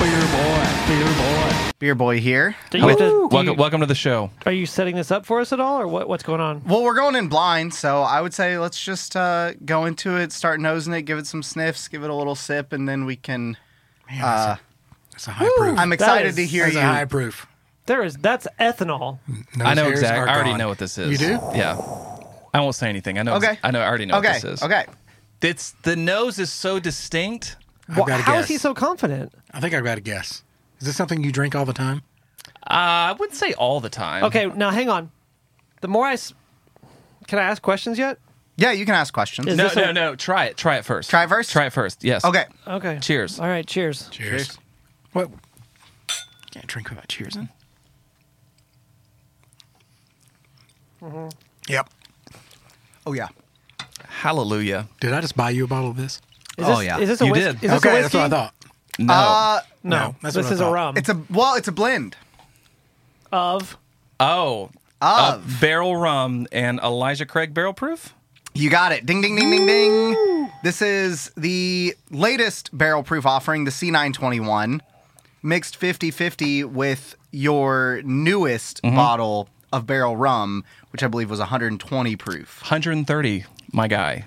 Beer 0.05 0.21
boy, 0.21 0.67
beer 0.87 1.05
boy. 1.15 1.71
Beer 1.79 1.95
boy 1.95 2.19
here. 2.21 2.55
Do 2.69 2.77
you 2.77 2.87
have 2.87 2.97
to, 2.99 3.03
do 3.09 3.19
Welcome, 3.31 3.47
you- 3.47 3.53
welcome 3.55 3.79
to 3.81 3.87
the 3.87 3.95
show. 3.95 4.29
are 4.45 4.51
you 4.51 4.67
setting 4.67 4.95
this 4.95 5.09
up 5.09 5.25
for 5.25 5.39
us 5.41 5.51
at 5.51 5.59
all, 5.59 5.81
or 5.81 5.87
what, 5.87 6.07
what's 6.07 6.21
going 6.21 6.39
on? 6.41 6.63
Well, 6.63 6.83
we're 6.83 6.93
going 6.93 7.15
in 7.15 7.27
blind, 7.27 7.73
so 7.73 8.03
I 8.03 8.21
would 8.21 8.31
say 8.31 8.59
let's 8.59 8.79
just 8.83 9.15
uh, 9.15 9.53
go 9.65 9.85
into 9.85 10.15
it, 10.15 10.31
start 10.31 10.59
nosing 10.59 10.93
it, 10.93 11.01
give 11.03 11.17
it 11.17 11.25
some 11.25 11.41
sniffs, 11.41 11.87
give 11.87 12.03
it 12.03 12.11
a 12.11 12.13
little 12.13 12.35
sip, 12.35 12.71
and 12.71 12.87
then 12.87 13.05
we 13.05 13.15
can. 13.15 13.57
Man, 14.07 14.21
Uh, 14.21 14.25
that's, 14.45 14.59
a, 14.59 14.61
that's 15.13 15.27
a 15.27 15.31
high 15.31 15.49
proof. 15.57 15.79
I'm 15.79 15.91
excited 15.91 16.27
is- 16.29 16.35
to 16.35 16.45
hear 16.45 16.65
that's 16.65 16.75
you. 16.75 16.81
a 16.81 16.83
high 16.83 17.05
proof. 17.05 17.47
There 17.87 18.03
is 18.03 18.15
that's 18.17 18.47
ethanol. 18.59 19.17
Nose 19.27 19.37
I 19.59 19.73
know 19.73 19.85
hairs 19.85 19.99
exactly. 20.01 20.19
are 20.21 20.29
I 20.29 20.35
already 20.35 20.51
gone. 20.51 20.59
know 20.59 20.67
what 20.67 20.77
this 20.77 20.99
is. 20.99 21.09
You 21.11 21.17
do? 21.17 21.39
Yeah. 21.55 21.77
I 22.53 22.59
won't 22.61 22.75
say 22.75 22.89
anything. 22.89 23.17
I 23.17 23.23
know. 23.23 23.35
Okay. 23.37 23.57
I 23.63 23.71
know. 23.71 23.81
I 23.81 23.87
already 23.87 24.05
know 24.05 24.19
okay. 24.19 24.33
what 24.33 24.41
this 24.43 24.43
is. 24.43 24.63
Okay. 24.63 24.85
It's 25.41 25.71
the 25.81 25.95
nose 25.95 26.37
is 26.37 26.51
so 26.53 26.79
distinct. 26.79 27.57
I've 27.89 27.97
Wha- 27.97 28.05
got 28.05 28.19
a 28.19 28.23
how 28.23 28.33
guess. 28.33 28.45
is 28.45 28.49
he 28.49 28.57
so 28.57 28.73
confident? 28.73 29.33
I 29.51 29.59
think 29.59 29.73
I've 29.73 29.83
got 29.83 29.97
a 29.97 30.01
guess. 30.01 30.43
Is 30.79 30.87
this 30.87 30.95
something 30.95 31.23
you 31.23 31.31
drink 31.31 31.55
all 31.55 31.65
the 31.65 31.73
time? 31.73 32.01
Uh, 32.63 33.13
I 33.13 33.15
wouldn't 33.19 33.37
say 33.37 33.53
all 33.53 33.79
the 33.79 33.89
time. 33.89 34.23
Okay, 34.25 34.47
now 34.47 34.71
hang 34.71 34.89
on. 34.89 35.11
The 35.81 35.87
more 35.87 36.05
I, 36.05 36.13
s- 36.13 36.33
can 37.27 37.37
I 37.39 37.43
ask 37.43 37.61
questions 37.61 37.97
yet? 37.99 38.17
Yeah, 38.57 38.71
you 38.71 38.85
can 38.85 38.95
ask 38.95 39.13
questions. 39.13 39.47
Is 39.47 39.57
No, 39.57 39.65
this 39.65 39.75
a- 39.77 39.81
no, 39.81 39.91
no. 39.91 40.15
Try 40.15 40.45
it. 40.45 40.57
Try 40.57 40.77
it 40.77 40.85
first. 40.85 41.09
Try 41.09 41.23
it 41.25 41.29
first? 41.29 41.51
Try 41.51 41.65
it 41.65 41.73
first. 41.73 42.03
Yes. 42.03 42.23
Okay. 42.25 42.45
Okay. 42.67 42.99
Cheers. 43.01 43.39
All 43.39 43.47
right. 43.47 43.65
Cheers. 43.67 44.07
Cheers. 44.09 44.57
What? 45.13 45.29
Can't 46.51 46.65
drink 46.67 46.89
without 46.89 47.07
cheersing. 47.07 47.49
Mm-hmm. 51.01 51.27
Yep. 51.67 51.89
Oh 53.05 53.13
yeah. 53.13 53.27
Hallelujah. 54.07 54.87
Did 54.99 55.13
I 55.13 55.21
just 55.21 55.35
buy 55.35 55.49
you 55.51 55.65
a 55.65 55.67
bottle 55.67 55.89
of 55.91 55.97
this? 55.97 56.21
Is 56.57 56.65
Oh, 56.65 56.77
this, 56.77 56.85
yeah. 56.85 56.99
Is 56.99 57.09
this 57.09 57.21
a 57.21 57.25
You 57.25 57.31
whis- 57.31 57.43
did. 57.43 57.55
Is 57.55 57.61
this 57.61 57.71
okay, 57.73 57.89
a 57.89 57.93
whiskey? 58.01 58.01
that's 58.01 58.13
what 58.13 58.23
I 58.23 58.29
thought. 58.29 58.53
No. 58.99 59.13
Uh, 59.13 59.59
No, 59.83 59.97
No, 59.97 60.15
that's 60.21 60.35
this 60.35 60.45
what 60.45 60.51
I 60.51 60.53
is 60.53 60.59
a 60.59 60.63
thought. 60.63 60.71
rum 60.71 60.97
it's 60.97 61.09
a 61.09 61.21
well, 61.29 61.55
it's 61.55 61.67
a 61.67 61.71
blend 61.71 62.15
of. 63.31 63.77
oh. 64.19 64.69
Uh, 65.01 65.33
of. 65.35 65.59
barrel 65.59 65.95
rum 65.97 66.47
and 66.53 66.79
Elijah 66.79 67.25
Craig 67.25 67.53
barrel 67.53 67.73
proof. 67.73 68.13
You 68.53 68.69
got 68.69 68.93
it. 68.93 69.05
Ding, 69.05 69.21
ding, 69.21 69.35
ding, 69.35 69.51
ding, 69.51 69.65
ding. 69.67 70.49
This 70.63 70.81
is 70.81 71.29
the 71.35 71.93
latest 72.09 72.75
barrel 72.75 73.03
proof 73.03 73.25
offering, 73.25 73.65
the 73.65 73.71
C921, 73.71 74.79
mixed 75.43 75.75
50 75.75 76.09
50 76.11 76.63
with 76.63 77.15
your 77.31 78.01
newest 78.05 78.81
bottle 78.81 79.49
of 79.73 79.85
barrel 79.85 80.15
rum, 80.15 80.63
which 80.91 81.03
I 81.03 81.07
believe 81.07 81.29
was 81.29 81.39
120 81.39 82.15
proof. 82.15 82.61
130. 82.61 83.43
My 83.73 83.89
guy. 83.89 84.25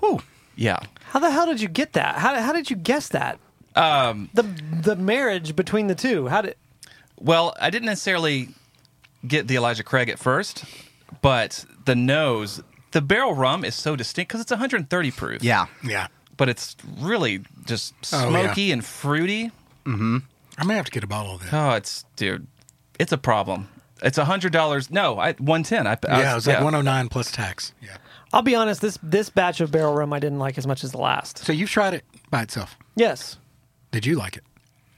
Whew. 0.00 0.20
Yeah. 0.56 0.78
How 1.04 1.18
the 1.20 1.30
hell 1.30 1.46
did 1.46 1.60
you 1.60 1.68
get 1.68 1.92
that? 1.94 2.16
How, 2.16 2.40
how 2.40 2.52
did 2.52 2.70
you 2.70 2.76
guess 2.76 3.08
that? 3.08 3.38
Um, 3.76 4.28
the 4.34 4.42
the 4.82 4.96
marriage 4.96 5.54
between 5.54 5.86
the 5.86 5.94
two. 5.94 6.26
How 6.28 6.42
did? 6.42 6.56
Well, 7.18 7.54
I 7.60 7.70
didn't 7.70 7.86
necessarily 7.86 8.48
get 9.26 9.46
the 9.48 9.56
Elijah 9.56 9.84
Craig 9.84 10.08
at 10.08 10.18
first, 10.18 10.64
but 11.22 11.64
the 11.84 11.94
nose, 11.94 12.62
the 12.92 13.00
barrel 13.00 13.34
rum 13.34 13.64
is 13.64 13.74
so 13.74 13.94
distinct 13.96 14.30
because 14.30 14.40
it's 14.40 14.50
130 14.50 15.10
proof. 15.12 15.42
Yeah. 15.42 15.66
Yeah. 15.84 16.08
But 16.36 16.48
it's 16.48 16.76
really 16.98 17.42
just 17.66 17.94
Oh, 18.12 18.28
smoky 18.30 18.62
yeah. 18.64 18.72
and 18.74 18.84
fruity. 18.84 19.50
Mhm. 19.84 20.22
I 20.58 20.64
may 20.64 20.74
have 20.74 20.86
to 20.86 20.90
get 20.90 21.04
a 21.04 21.06
bottle 21.06 21.34
of 21.36 21.42
that. 21.44 21.52
Oh, 21.54 21.74
it's 21.74 22.04
dude, 22.16 22.46
it's 22.98 23.12
a 23.12 23.18
problem. 23.18 23.68
It's 24.02 24.18
a 24.18 24.24
hundred 24.24 24.52
dollars. 24.52 24.90
No, 24.90 25.18
I 25.18 25.32
one 25.34 25.62
ten. 25.62 25.86
I, 25.86 25.92
I 26.08 26.20
yeah, 26.20 26.32
it 26.32 26.34
was 26.34 26.46
like 26.46 26.56
109 26.56 27.08
plus 27.08 27.30
tax. 27.30 27.72
Yeah. 27.82 27.96
I'll 28.32 28.42
be 28.42 28.54
honest. 28.54 28.80
This 28.80 28.98
this 29.02 29.28
batch 29.30 29.60
of 29.60 29.70
barrel 29.70 29.94
rum 29.94 30.12
I 30.12 30.18
didn't 30.20 30.38
like 30.38 30.56
as 30.58 30.66
much 30.66 30.84
as 30.84 30.92
the 30.92 30.98
last. 30.98 31.38
So 31.38 31.52
you've 31.52 31.70
tried 31.70 31.94
it 31.94 32.04
by 32.30 32.42
itself. 32.42 32.76
Yes. 32.96 33.38
Did 33.90 34.06
you 34.06 34.16
like 34.16 34.36
it? 34.36 34.44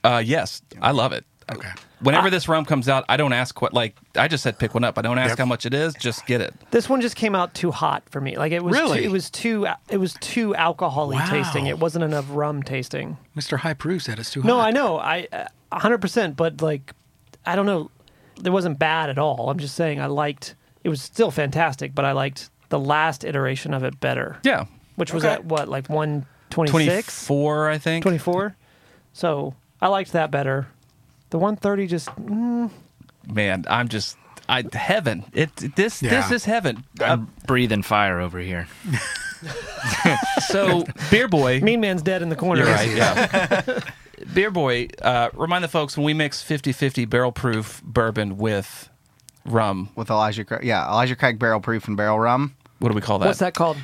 Uh, 0.05 0.23
yes, 0.25 0.63
I 0.81 0.91
love 0.91 1.13
it. 1.13 1.25
Okay. 1.51 1.71
Whenever 2.01 2.31
this 2.31 2.49
rum 2.49 2.65
comes 2.65 2.89
out, 2.89 3.05
I 3.09 3.17
don't 3.17 3.33
ask 3.33 3.61
what 3.63 3.73
like 3.73 3.97
I 4.17 4.27
just 4.29 4.43
said 4.43 4.59
pick 4.59 4.75
one 4.75 4.85
up. 4.85 4.99
I 4.99 5.03
don't 5.03 5.19
ask 5.19 5.31
Yep. 5.31 5.39
how 5.39 5.45
much 5.47 5.67
it 5.67 5.73
is. 5.75 5.95
Just 5.95 6.27
get 6.27 6.41
it. 6.41 6.53
This 6.71 6.89
one 6.89 7.01
just 7.01 7.17
came 7.17 7.35
out 7.35 7.55
too 7.55 7.71
hot 7.71 8.03
for 8.11 8.21
me. 8.21 8.37
Like 8.37 8.53
it 8.53 8.63
was. 8.63 8.73
Really? 8.75 9.01
Too, 9.01 9.05
it 9.07 9.11
was 9.13 9.31
too. 9.31 9.67
It 9.89 9.99
was 9.99 10.15
too 10.21 10.51
alcoholy 10.55 11.15
Wow. 11.15 11.27
tasting. 11.31 11.67
It 11.67 11.79
wasn't 11.79 12.05
enough 12.05 12.27
rum 12.31 12.63
tasting. 12.63 13.17
Mr. 13.37 13.59
High 13.59 13.75
Proof 13.75 14.03
said 14.03 14.19
it's 14.19 14.31
too 14.31 14.43
No, 14.43 14.57
hot. 14.61 14.75
No, 14.75 14.99
I 14.99 15.21
know. 15.23 15.39
I 15.39 15.49
a 15.73 15.79
hundred 15.81 15.99
percent. 15.99 16.37
But 16.37 16.61
like, 16.61 16.93
I 17.47 17.55
don't 17.57 17.67
know. 17.67 17.91
It 18.45 18.51
wasn't 18.51 18.79
bad 18.79 19.11
at 19.11 19.19
all. 19.19 19.51
I'm 19.51 19.59
just 19.59 19.75
saying 19.75 20.01
I 20.01 20.07
liked. 20.07 20.55
It 20.85 20.89
was 20.89 21.01
still 21.03 21.31
fantastic, 21.31 21.95
but 21.95 22.05
I 22.05 22.13
liked 22.13 22.51
the 22.71 22.79
last 22.79 23.25
iteration 23.25 23.75
of 23.75 23.85
it 23.85 24.01
better. 24.01 24.39
Yeah, 24.43 24.65
Which 24.97 25.13
was 25.13 25.25
Okay. 25.25 25.35
at 25.35 25.45
what 25.45 25.69
like 25.69 25.89
one 25.89 26.27
twenty 26.51 26.71
twenty 26.71 26.87
six. 26.87 27.25
four, 27.27 27.69
I 27.69 27.79
think. 27.79 28.03
24 28.03 28.57
so 29.15 29.55
i 29.83 29.89
liked 29.89 30.13
that 30.13 30.31
better 30.31 30.67
the 31.31 31.39
130 31.39 31.87
just 31.87 32.09
mm, 32.17 32.71
Man, 33.29 33.65
I'm 33.69 33.89
just 33.89 34.17
I 34.49 34.65
heaven. 34.73 35.25
It 35.33 35.55
this 35.77 36.01
this 36.01 36.31
is 36.33 36.45
heaven. 36.45 36.85
Uh, 37.01 37.05
I'm 37.05 37.33
breathing 37.47 37.83
fire 37.83 38.19
over 38.21 38.39
here. 38.41 38.67
so 40.49 40.85
beer 41.11 41.29
boy. 41.29 41.61
mean 41.61 41.81
man's 41.81 42.03
dead 42.03 42.23
in 42.23 42.29
the 42.29 42.37
corner 42.37 42.63
You're 42.65 42.73
right. 42.73 42.91
Yeah. 42.91 43.81
Beer 44.33 44.51
Boy, 44.51 44.89
uh, 45.01 45.31
remind 45.35 45.65
the 45.65 45.69
folks 45.69 45.97
when 45.97 46.05
we 46.05 46.15
mix 46.15 46.43
50 46.43 46.73
50 46.73 47.05
barrel 47.07 47.33
proof 47.33 47.83
bourbon 47.85 48.37
with 48.39 48.89
rum, 49.45 49.91
With 49.97 50.11
Elijah 50.11 50.45
Craig. 50.45 50.65
Yeah, 50.65 50.87
Elijah 50.89 51.17
Craig 51.17 51.39
barrel 51.39 51.61
proof 51.61 51.89
and 51.89 51.97
barrel 51.97 52.19
rum. 52.19 52.55
what 52.79 52.89
do 52.91 52.95
we 52.95 53.01
call 53.01 53.19
that? 53.19 53.27
what's 53.27 53.41
that 53.41 53.55
called 53.55 53.77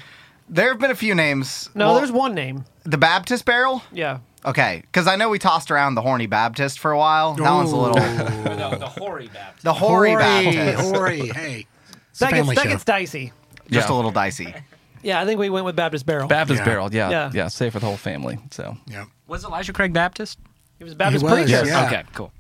There 0.49 0.69
have 0.69 0.79
been 0.79 0.91
a 0.91 0.95
few 0.97 1.15
names. 1.15 1.69
no 1.75 1.87
Well, 1.87 1.95
there's 1.97 2.13
one 2.13 2.35
name 2.35 2.65
The 2.85 2.99
Baptist 2.99 3.45
barrel? 3.45 3.83
yeah 3.93 4.19
Okay, 4.47 4.83
because 4.87 5.09
I 5.09 5.17
know 5.17 5.29
we 5.29 5.41
tossed 5.41 5.71
around 5.71 5.97
the 5.97 6.01
horny 6.01 6.27
Baptist 6.27 6.79
for 6.79 6.93
a 6.93 6.97
while. 6.99 7.35
That 7.35 7.51
one's 7.53 7.73
a 7.73 7.77
little. 7.77 7.97
the 8.79 8.87
hoary 8.87 9.27
Baptist. 9.35 9.65
The 9.65 9.75
hoary 9.75 10.13
Hori, 10.13 10.23
Baptist. 10.23 10.95
Hori, 10.95 11.29
hey. 11.31 11.67
It's 12.11 12.21
a 12.21 12.25
that 12.25 12.31
gets, 12.31 12.39
family 12.39 12.55
that 12.55 12.63
show. 12.65 12.71
gets 12.71 12.85
dicey 12.85 13.33
Just 13.69 13.89
Yeah. 13.89 13.95
a 13.95 13.97
little 13.97 14.13
dicey. 14.13 14.55
Yeah 15.03 15.21
i 15.21 15.25
think 15.25 15.39
we 15.41 15.51
went 15.51 15.65
with 15.65 15.77
baptist 15.77 16.07
barrel 16.07 16.29
Baptist 16.29 16.61
Yeah. 16.61 16.65
barrel. 16.65 16.93
Yeah, 16.95 17.11
Yeah. 17.11 17.31
yeah. 17.35 17.49
Safe 17.49 17.73
for 17.73 17.79
the 17.81 17.87
whole 17.87 17.97
family. 17.97 18.39
So 18.51 18.77
yeah. 18.87 19.05
Was 19.27 19.45
Elijah 19.45 19.73
Craig 19.73 19.93
Baptist? 19.93 20.39
it 20.81 20.85
was 20.85 20.95
baptist 20.95 21.23
He 21.25 21.31
was, 21.31 21.35
preacher 21.51 21.67
yeah. 21.67 21.87
Okay, 21.87 22.05
cool. 22.15 22.33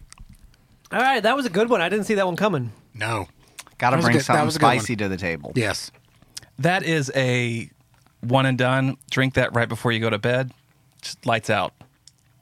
all 0.92 1.00
right 1.00 1.22
that 1.22 1.36
was 1.36 1.44
a 1.46 1.50
good 1.50 1.68
one 1.68 1.80
i 1.80 1.88
didn't 1.88 2.04
see 2.06 2.14
that 2.14 2.26
one 2.26 2.36
coming 2.36 2.72
No. 2.94 3.28
Got 3.78 3.90
to 3.90 3.96
was 3.96 4.04
a 4.04 4.06
bring 4.06 4.12
good- 4.14 4.20
that 4.20 4.24
something 4.24 4.44
was 4.46 4.56
a 4.56 4.58
good 4.58 4.66
one. 4.66 4.78
spicy 4.80 4.96
to 4.96 5.08
the 5.08 5.16
table. 5.16 5.52
Yes. 5.54 5.90
that 6.58 6.82
is 6.82 7.12
a 7.14 7.70
one 8.20 8.44
and 8.46 8.58
done. 8.58 8.96
Drink 9.12 9.34
that 9.34 9.54
right 9.54 9.68
before 9.68 9.92
you 9.92 10.00
go 10.00 10.10
to 10.10 10.18
bed. 10.18 10.50
Just 11.02 11.24
lights 11.26 11.48
out. 11.50 11.72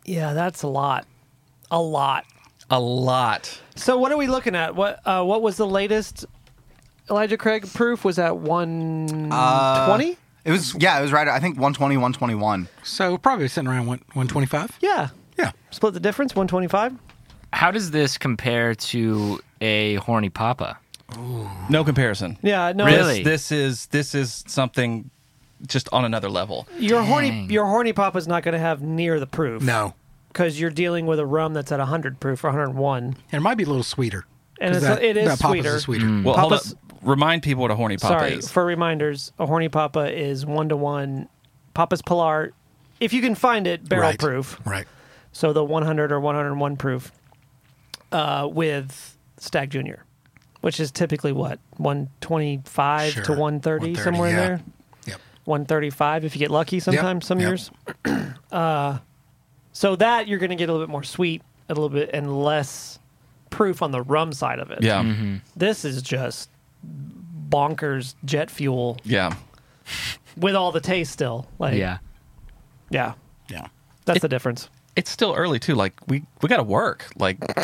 yeah 0.06 0.32
that's 0.32 0.62
a 0.62 0.68
lot 0.68 1.06
a 1.70 1.80
lot 1.80 2.24
A 2.70 2.80
lot. 2.80 3.60
so 3.74 3.98
what 3.98 4.10
are 4.12 4.16
we 4.16 4.26
looking 4.28 4.54
at 4.54 4.74
what 4.74 5.00
uh 5.06 5.22
what 5.24 5.42
was 5.42 5.56
the 5.58 5.66
latest 5.66 6.24
elijah 7.10 7.36
craig 7.36 7.66
proof 7.74 8.04
was 8.04 8.18
at 8.18 8.30
uh, 8.30 8.34
120 8.34 10.16
It 10.44 10.50
was 10.50 10.74
yeah, 10.78 10.98
it 10.98 11.02
was 11.02 11.12
right. 11.12 11.26
I 11.28 11.40
think 11.40 11.56
120, 11.56 11.96
121. 11.96 12.68
So 12.84 13.18
probably 13.18 13.48
sitting 13.48 13.68
around 13.68 13.86
one, 13.86 13.98
125. 14.14 14.78
Yeah. 14.80 15.08
Yeah. 15.38 15.52
Split 15.70 15.94
the 15.94 16.00
difference, 16.00 16.34
125. 16.34 16.94
How 17.52 17.70
does 17.70 17.90
this 17.90 18.16
compare 18.18 18.74
to 18.74 19.40
a 19.60 19.94
horny 19.96 20.28
papa? 20.30 20.78
No 21.70 21.84
comparison. 21.84 22.36
Yeah, 22.42 22.72
no. 22.74 22.84
Really? 22.84 23.22
This, 23.22 23.48
this 23.48 23.52
is 23.52 23.86
this 23.86 24.14
is 24.14 24.44
something 24.46 25.10
just 25.66 25.88
on 25.92 26.04
another 26.04 26.28
level. 26.28 26.66
Your 26.78 27.02
horny 27.02 27.30
Dang. 27.30 27.50
your 27.50 27.66
horny 27.66 27.92
papa's 27.92 28.26
not 28.28 28.42
going 28.42 28.52
to 28.54 28.58
have 28.58 28.82
near 28.82 29.18
the 29.20 29.26
proof. 29.26 29.62
No. 29.62 29.94
Because 30.28 30.60
you're 30.60 30.70
dealing 30.70 31.06
with 31.06 31.18
a 31.18 31.24
rum 31.26 31.54
that's 31.54 31.72
at 31.72 31.78
100 31.78 32.20
proof 32.20 32.44
or 32.44 32.48
101. 32.48 33.04
And 33.04 33.16
it 33.32 33.40
might 33.40 33.54
be 33.56 33.64
a 33.64 33.66
little 33.66 33.82
sweeter. 33.82 34.26
And 34.60 34.74
'Cause 34.74 34.82
it's- 34.82 34.98
that, 34.98 35.04
it 35.04 35.16
is 35.16 35.28
that 35.28 35.38
Papa's 35.40 35.60
sweeter. 35.60 35.76
is 35.76 35.82
sweeter. 35.82 36.06
Mm. 36.06 36.24
Well, 36.24 36.36
hold 36.36 36.52
up. 36.54 36.62
Papa's- 37.06 37.16
Remind 37.16 37.42
people 37.42 37.62
what 37.62 37.70
a 37.70 37.76
horny 37.76 37.96
papa 37.96 38.18
Sorry, 38.20 38.32
is. 38.34 38.50
for 38.50 38.64
reminders, 38.64 39.32
a 39.38 39.46
horny 39.46 39.68
papa 39.68 40.12
is 40.12 40.44
one 40.44 40.68
to 40.68 40.76
one. 40.76 41.28
Papa's 41.74 42.02
Pilar, 42.02 42.52
if 43.00 43.12
you 43.12 43.20
can 43.22 43.34
find 43.34 43.66
it, 43.66 43.88
barrel 43.88 44.08
Right. 44.08 44.18
proof. 44.18 44.60
Right. 44.64 44.86
So 45.32 45.52
the 45.52 45.62
100 45.64 46.12
or 46.12 46.20
101 46.20 46.76
proof 46.76 47.12
uh, 48.12 48.48
with 48.50 49.16
Stagg 49.38 49.70
Junior, 49.70 50.04
which 50.62 50.80
is 50.80 50.90
typically 50.90 51.32
what 51.32 51.58
125 51.76 53.14
to 53.24 53.32
130, 53.32 53.92
130, 53.92 53.94
somewhere 54.02 54.30
in 54.30 54.36
there. 54.36 54.60
Yep. 55.06 55.20
135 55.44 56.24
if 56.24 56.34
you 56.34 56.38
get 56.38 56.50
lucky. 56.50 56.80
Sometimes 56.80 57.26
some 57.26 57.38
yep. 57.38 57.48
years. 57.48 57.70
uh, 58.52 58.98
so 59.72 59.94
that 59.96 60.26
you're 60.26 60.38
going 60.38 60.50
to 60.50 60.56
get 60.56 60.70
a 60.70 60.72
little 60.72 60.86
bit 60.86 60.90
more 60.90 61.02
sweet, 61.04 61.42
a 61.68 61.74
little 61.74 61.90
bit, 61.90 62.10
and 62.14 62.42
less 62.42 62.98
proof 63.50 63.82
on 63.82 63.90
the 63.90 64.00
rum 64.02 64.32
side 64.32 64.58
of 64.58 64.70
it. 64.70 64.82
Yeah. 64.82 65.38
This 65.54 65.84
is 65.84 66.00
just 66.00 66.48
bonkers 67.48 68.14
jet 68.24 68.50
fuel 68.50 68.98
Yeah. 69.04 69.34
with 70.36 70.54
all 70.54 70.72
the 70.72 70.80
taste 70.80 71.12
still. 71.12 71.46
Like, 71.58 71.74
Yeah. 71.74 71.98
yeah, 72.90 73.14
Yeah. 73.48 73.66
that's 74.04 74.20
the 74.20 74.28
difference. 74.28 74.68
It's 74.96 75.10
still 75.10 75.34
early 75.34 75.58
too. 75.58 75.74
Like 75.74 75.94
we 76.08 76.24
we 76.42 76.48
got 76.48 76.56
to 76.56 76.62
work. 76.62 77.06
Like 77.16 77.36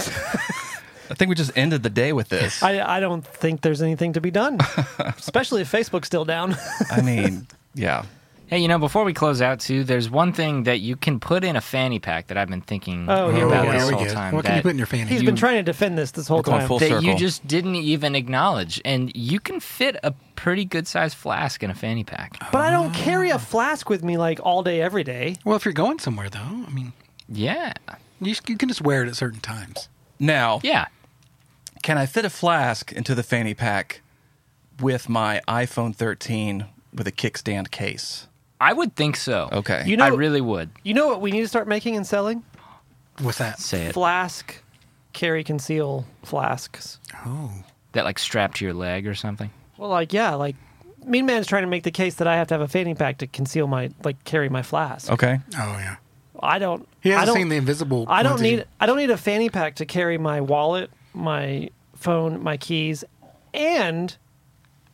I 1.10 1.14
think 1.14 1.28
we 1.28 1.34
just 1.34 1.52
ended 1.56 1.82
the 1.82 1.90
day 1.90 2.12
with 2.12 2.28
this. 2.28 2.62
I, 2.62 2.96
I 2.96 3.00
don't 3.00 3.26
think 3.26 3.60
there's 3.62 3.82
anything 3.82 4.12
to 4.14 4.20
be 4.20 4.30
done, 4.30 4.58
especially 4.98 5.62
if 5.62 5.70
Facebook's 5.70 6.06
still 6.06 6.24
down. 6.24 6.56
I 6.90 7.02
mean, 7.02 7.46
yeah. 7.74 8.04
Hey, 8.52 8.58
you 8.58 8.68
know, 8.68 8.78
before 8.78 9.04
we 9.04 9.14
close 9.14 9.40
out, 9.40 9.60
too, 9.60 9.82
there's 9.82 10.10
one 10.10 10.34
thing 10.34 10.64
that 10.64 10.80
you 10.80 10.94
can 10.94 11.20
put 11.20 11.42
in 11.42 11.56
a 11.56 11.60
fanny 11.62 11.98
pack 11.98 12.26
that 12.26 12.36
I've 12.36 12.50
been 12.50 12.60
thinking 12.60 13.06
Oh, 13.08 13.30
here 13.30 13.46
we 13.46 13.50
about 13.50 13.64
go. 13.64 13.72
this 13.72 13.86
There 13.88 13.96
whole 13.96 14.04
time. 14.04 14.34
What 14.34 14.44
can 14.44 14.56
you 14.56 14.60
put 14.62 14.72
in 14.72 14.76
your 14.76 14.86
fanny? 14.86 15.04
He's 15.08 15.22
You- 15.22 15.26
been 15.26 15.36
trying 15.36 15.56
to 15.56 15.62
defend 15.62 15.96
this 15.96 16.10
this 16.10 16.28
whole 16.28 16.42
time. 16.42 16.68
full 16.68 16.78
that 16.78 17.02
you 17.02 17.16
just 17.16 17.46
didn't 17.48 17.76
even 17.76 18.14
acknowledge, 18.14 18.78
and 18.84 19.10
you 19.16 19.40
can 19.40 19.58
fit 19.58 19.96
a 20.02 20.12
pretty 20.36 20.66
good 20.66 20.86
sized 20.86 21.16
flask 21.16 21.62
in 21.62 21.70
a 21.70 21.74
fanny 21.74 22.04
pack. 22.04 22.36
But 22.52 22.60
I 22.60 22.70
don't 22.70 22.92
carry 22.92 23.30
a 23.30 23.38
flask 23.38 23.88
with 23.88 24.04
me 24.04 24.18
like 24.18 24.38
all 24.44 24.62
day, 24.62 24.82
every 24.82 25.02
day. 25.02 25.36
well, 25.46 25.56
if 25.56 25.64
you're 25.64 25.72
going 25.72 25.98
somewhere, 25.98 26.28
though, 26.28 26.66
I 26.66 26.70
mean, 26.70 26.92
Yeah, 27.30 27.72
you, 28.20 28.34
you 28.46 28.58
can 28.58 28.68
just 28.68 28.82
wear 28.82 29.02
it 29.02 29.08
at 29.08 29.16
certain 29.16 29.40
times. 29.40 29.88
Now, 30.20 30.60
yeah. 30.62 30.88
can 31.82 31.96
I 31.96 32.04
fit 32.04 32.26
a 32.26 32.30
flask 32.30 32.92
into 32.92 33.14
the 33.14 33.22
fanny 33.22 33.54
pack 33.54 34.02
with 34.78 35.08
my 35.08 35.40
iPhone 35.48 35.96
13 35.96 36.66
with 36.92 37.06
a 37.06 37.12
kickstand 37.12 37.70
case? 37.70 38.26
I 38.62 38.72
would 38.72 38.94
think 38.96 39.16
so. 39.16 39.48
Okay. 39.52 39.82
You 39.86 39.96
know, 39.96 40.04
I 40.04 40.08
really 40.08 40.40
would. 40.40 40.70
you 40.84 40.94
know 40.94 41.08
what 41.08 41.20
we 41.20 41.30
need 41.32 41.40
to 41.42 41.48
start 41.48 41.66
making 41.68 41.96
and 41.96 42.06
selling? 42.06 42.44
What's 43.20 43.38
that? 43.38 43.58
Say 43.60 43.86
it. 43.86 43.92
Flask, 43.92 44.62
carry, 45.12 45.44
conceal 45.44 46.06
flasks. 46.22 46.98
Oh. 47.26 47.52
That 47.92 48.04
like 48.04 48.18
strapped 48.18 48.56
to 48.58 48.64
your 48.64 48.72
leg 48.74 49.06
or 49.06 49.14
something. 49.14 49.50
Well, 49.76 49.90
like 49.90 50.12
yeah, 50.12 50.34
like 50.34 50.56
Mean 51.04 51.26
Man's 51.26 51.46
trying 51.46 51.64
to 51.64 51.68
make 51.68 51.82
the 51.82 51.90
case 51.90 52.14
that 52.16 52.26
I 52.28 52.36
have 52.36 52.46
to 52.48 52.54
have 52.54 52.60
a 52.62 52.68
fanny 52.68 52.94
pack 52.94 53.18
to 53.18 53.26
conceal 53.26 53.66
my 53.66 53.90
like 54.04 54.22
carry 54.24 54.48
my 54.48 54.62
flask. 54.62 55.10
Okay. 55.10 55.40
Oh, 55.58 55.76
yeah. 55.78 55.96
I 56.40 56.58
don't. 56.58 56.88
He 57.00 57.12
I 57.12 57.20
hasn't 57.20 57.26
don't, 57.26 57.36
seen 57.42 57.48
the 57.50 57.56
invisible. 57.56 58.06
I 58.08 58.22
don't 58.22 58.32
ones 58.32 58.42
that 58.42 58.48
you- 58.48 58.56
need. 58.58 58.66
I 58.80 58.86
don't 58.86 58.96
need 58.96 59.10
a 59.10 59.16
fanny 59.16 59.50
pack 59.50 59.74
to 59.76 59.86
carry 59.86 60.16
my 60.18 60.40
wallet, 60.40 60.90
my 61.12 61.68
phone, 61.96 62.42
my 62.42 62.56
keys, 62.56 63.04
and 63.52 64.16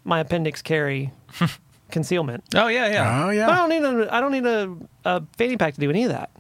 my 0.05 0.21
appendix 0.21 0.61
carry 0.63 1.13
concealment. 1.91 2.45
Oh 2.55 2.69
yeah, 2.69 2.89
yeah. 2.89 3.25
Oh, 3.27 3.31
yeah. 3.31 3.49
I 3.51 3.57
don't 3.57 3.69
need 3.71 3.83
a. 3.83 4.15
I 4.15 4.21
don't 4.21 4.33
need 4.33 4.47
a, 4.47 4.77
a 5.05 5.23
fanny 5.37 5.57
pack 5.57 5.75
to 5.75 5.81
do 5.81 5.91
any 5.91 6.05
of 6.05 6.11
that. 6.11 6.31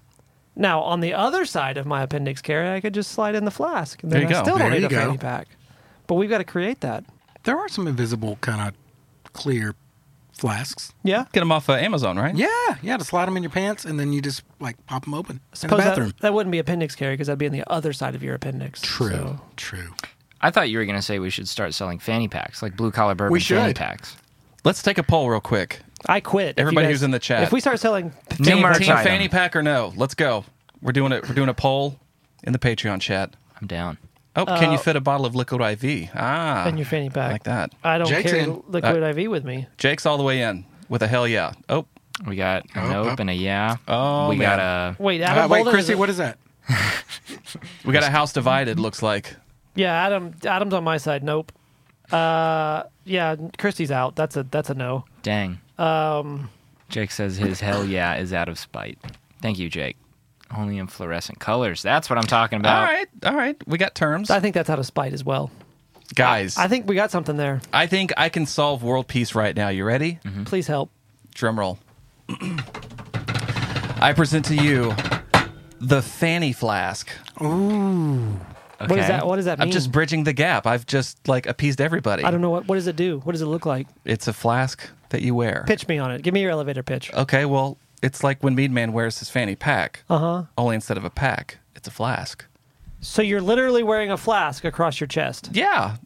Now, 0.56 0.80
on 0.80 1.00
the 1.00 1.14
other 1.14 1.44
side 1.44 1.76
of 1.76 1.86
my 1.86 2.02
appendix 2.02 2.42
carry, 2.42 2.74
I 2.74 2.80
could 2.80 2.92
just 2.94 3.12
slide 3.12 3.34
in 3.36 3.44
the 3.44 3.50
flask, 3.50 4.02
and 4.02 4.10
then 4.10 4.20
There 4.22 4.28
you 4.30 4.34
I 4.36 4.38
go. 4.38 4.44
still 4.44 4.58
don't 4.58 4.70
There 4.70 4.80
need 4.80 4.86
a 4.86 4.88
you 4.94 4.96
go. 4.96 5.06
fanny 5.06 5.18
pack. 5.18 5.46
But 6.08 6.14
we've 6.16 6.30
got 6.30 6.38
to 6.38 6.44
create 6.44 6.80
that. 6.80 7.04
There 7.44 7.56
are 7.56 7.68
some 7.68 7.86
invisible 7.86 8.36
kind 8.40 8.68
of 8.68 9.32
clear 9.32 9.74
flasks. 10.32 10.92
Yeah. 11.04 11.24
Get 11.32 11.40
them 11.40 11.52
off 11.52 11.68
uh, 11.68 11.74
Amazon, 11.74 12.16
right? 12.16 12.34
Yeah, 12.34 12.48
yeah, 12.82 12.96
to 12.96 13.04
slide 13.04 13.26
them 13.26 13.36
in 13.36 13.42
your 13.42 13.50
pants 13.50 13.84
and 13.84 13.98
then 13.98 14.12
you 14.12 14.20
just 14.22 14.42
like 14.60 14.84
pop 14.86 15.04
them 15.04 15.14
open 15.14 15.36
in 15.36 15.40
the 15.50 15.56
Suppose 15.56 15.78
bathroom. 15.80 16.08
that, 16.08 16.18
that 16.20 16.34
wouldn't 16.34 16.52
be 16.52 16.58
appendix 16.58 16.94
carry 16.94 17.14
because 17.14 17.26
that'd 17.26 17.38
be 17.38 17.46
on 17.46 17.52
the 17.52 17.64
other 17.70 17.92
side 17.92 18.14
of 18.14 18.22
your 18.22 18.34
appendix. 18.34 18.80
True, 18.80 19.10
So- 19.10 19.40
true. 19.56 19.94
I 20.40 20.50
thought 20.52 20.70
you 20.70 20.78
were 20.78 20.84
going 20.84 20.94
to 20.96 21.02
say 21.02 21.18
we 21.18 21.30
should 21.30 21.48
start 21.48 21.74
selling 21.74 21.98
fanny 21.98 22.28
packs, 22.28 22.62
like 22.62 22.76
blue 22.76 22.92
collar 22.92 23.16
bourbon 23.16 23.32
We 23.32 23.40
fanny 23.40 23.70
should. 23.70 23.76
packs. 23.76 24.16
Let's 24.64 24.82
take 24.82 24.98
a 24.98 25.02
poll 25.02 25.28
real 25.30 25.40
quick. 25.40 25.80
I 26.06 26.20
quit. 26.20 26.50
If 26.50 26.56
you 26.58 26.62
Everybody 26.62 26.86
guys- 26.86 26.94
who's 26.94 27.02
in 27.02 27.10
the 27.10 27.18
chat. 27.18 27.42
If 27.42 27.52
we 27.52 27.60
start 27.60 27.80
selling, 27.80 28.12
New 28.38 28.44
Team, 28.44 28.60
merch 28.60 28.78
team 28.78 28.92
item. 28.92 29.04
fanny 29.04 29.28
pack 29.28 29.56
or 29.56 29.62
no? 29.62 29.92
Let's 29.96 30.14
go. 30.14 30.44
We're 30.80 30.92
doing 30.92 31.12
it. 31.12 31.28
We're 31.28 31.34
doing 31.34 31.48
a 31.48 31.54
poll 31.54 31.98
in 32.44 32.52
the 32.52 32.58
Patreon 32.58 33.00
chat. 33.00 33.34
I'm 33.60 33.66
down. 33.66 33.98
Oh, 34.36 34.44
can 34.44 34.70
you 34.70 34.78
fit 34.78 34.94
a 34.94 35.00
bottle 35.00 35.26
of 35.26 35.34
liquid 35.34 35.60
IV? 35.60 36.10
Ah, 36.14 36.68
in 36.68 36.76
your 36.76 36.86
fanny 36.86 37.10
pack, 37.10 37.32
like 37.32 37.42
that. 37.44 37.72
I 37.82 37.98
don't 37.98 38.06
Jake's 38.06 38.30
carry 38.30 38.44
in. 38.44 38.62
liquid 38.68 39.02
IV 39.18 39.28
with 39.30 39.44
me. 39.44 39.66
Jake's 39.78 40.06
all 40.06 40.16
the 40.16 40.22
way 40.22 40.42
in 40.42 40.64
with 40.88 41.02
a 41.02 41.08
hell 41.08 41.26
yeah. 41.26 41.52
Oh, 41.68 41.86
We 42.24 42.36
got 42.36 42.64
a 42.76 42.80
Oh, 42.80 42.88
nope 42.88 43.06
oh. 43.10 43.16
and 43.18 43.30
a 43.30 43.34
yeah. 43.34 43.76
Oh, 43.88 44.28
we 44.28 44.36
man. 44.36 44.58
got 44.58 44.60
a. 44.60 45.02
Wait, 45.02 45.20
Adam 45.22 45.44
Uh, 45.44 45.48
wait, 45.48 45.58
Bolden 45.58 45.72
Chrissy, 45.74 45.92
is- 45.94 45.98
what 45.98 46.08
is 46.10 46.18
that? 46.18 46.38
we 47.84 47.92
got 47.92 48.04
a 48.04 48.10
house 48.10 48.32
divided. 48.32 48.78
Looks 48.78 49.02
like. 49.02 49.34
Yeah, 49.74 49.92
Adam. 50.06 50.34
Adam's 50.44 50.74
on 50.74 50.84
my 50.84 50.98
side. 50.98 51.24
Nope. 51.24 51.50
Uh, 52.12 52.84
yeah, 53.04 53.36
Christy's 53.58 53.90
out. 53.90 54.16
That's 54.16 54.36
a 54.36 54.42
that's 54.44 54.70
a 54.70 54.74
no. 54.74 55.04
Dang. 55.22 55.60
Um, 55.78 56.50
Jake 56.88 57.10
says 57.10 57.36
his 57.36 57.60
hell 57.60 57.84
yeah 57.84 58.16
is 58.16 58.32
out 58.32 58.48
of 58.48 58.58
spite. 58.58 58.98
Thank 59.42 59.58
you, 59.58 59.68
Jake. 59.68 59.96
Only 60.56 60.78
in 60.78 60.86
fluorescent 60.86 61.38
colors. 61.38 61.82
That's 61.82 62.08
what 62.08 62.18
I'm 62.18 62.24
talking 62.26 62.58
about. 62.60 62.78
all 62.78 62.84
right, 62.94 63.08
all 63.26 63.34
right. 63.34 63.56
We 63.68 63.76
got 63.78 63.94
terms, 63.94 64.30
I 64.30 64.40
think 64.40 64.54
that's 64.54 64.70
out 64.70 64.78
of 64.78 64.86
spite 64.86 65.12
as 65.12 65.22
well. 65.22 65.50
guys. 66.14 66.56
I 66.56 66.68
think 66.68 66.88
we 66.88 66.94
got 66.94 67.10
something 67.10 67.36
there. 67.36 67.60
I 67.72 67.86
think 67.86 68.12
I 68.16 68.30
can 68.30 68.46
solve 68.46 68.82
world 68.82 69.06
peace 69.08 69.34
right 69.34 69.54
now. 69.54 69.68
You 69.68 69.84
ready? 69.84 70.18
Mm-hmm. 70.24 70.44
Please 70.44 70.66
help. 70.66 70.90
Drum 71.34 71.58
roll. 71.58 71.78
I 74.00 74.12
present 74.16 74.46
to 74.46 74.54
you 74.54 74.94
the 75.80 76.00
fanny 76.02 76.52
flask. 76.52 77.10
Okay. 78.80 78.90
What 78.90 78.98
is 79.00 79.08
that? 79.08 79.26
What 79.26 79.36
does 79.36 79.44
that 79.46 79.58
mean? 79.58 79.68
I'm 79.68 79.72
just 79.72 79.90
bridging 79.90 80.24
the 80.24 80.32
gap. 80.32 80.66
I've 80.66 80.86
just 80.86 81.26
like 81.26 81.46
appeased 81.46 81.80
everybody. 81.80 82.22
I 82.24 82.30
don't 82.30 82.40
know 82.40 82.50
what. 82.50 82.68
What 82.68 82.76
does 82.76 82.86
it 82.86 82.96
do? 82.96 83.18
What 83.24 83.32
does 83.32 83.42
it 83.42 83.46
look 83.46 83.66
like? 83.66 83.88
It's 84.04 84.28
a 84.28 84.32
flask 84.32 84.88
that 85.08 85.22
you 85.22 85.34
wear. 85.34 85.64
Pitch 85.66 85.88
me 85.88 85.98
on 85.98 86.10
it. 86.12 86.22
Give 86.22 86.32
me 86.32 86.42
your 86.42 86.50
elevator 86.50 86.82
pitch. 86.82 87.12
Okay, 87.12 87.44
well, 87.44 87.76
it's 88.02 88.22
like 88.22 88.42
when 88.42 88.54
Mead 88.54 88.70
Man 88.70 88.92
wears 88.92 89.18
his 89.18 89.30
fanny 89.30 89.56
pack. 89.56 90.04
Uh 90.08 90.18
huh. 90.18 90.42
Only 90.56 90.76
instead 90.76 90.96
of 90.96 91.04
a 91.04 91.10
pack, 91.10 91.58
it's 91.74 91.88
a 91.88 91.90
flask. 91.90 92.44
So 93.00 93.22
you're 93.22 93.40
literally 93.40 93.82
wearing 93.82 94.10
a 94.10 94.16
flask 94.16 94.64
across 94.64 95.00
your 95.00 95.06
chest. 95.08 95.50
Yeah, 95.52 95.96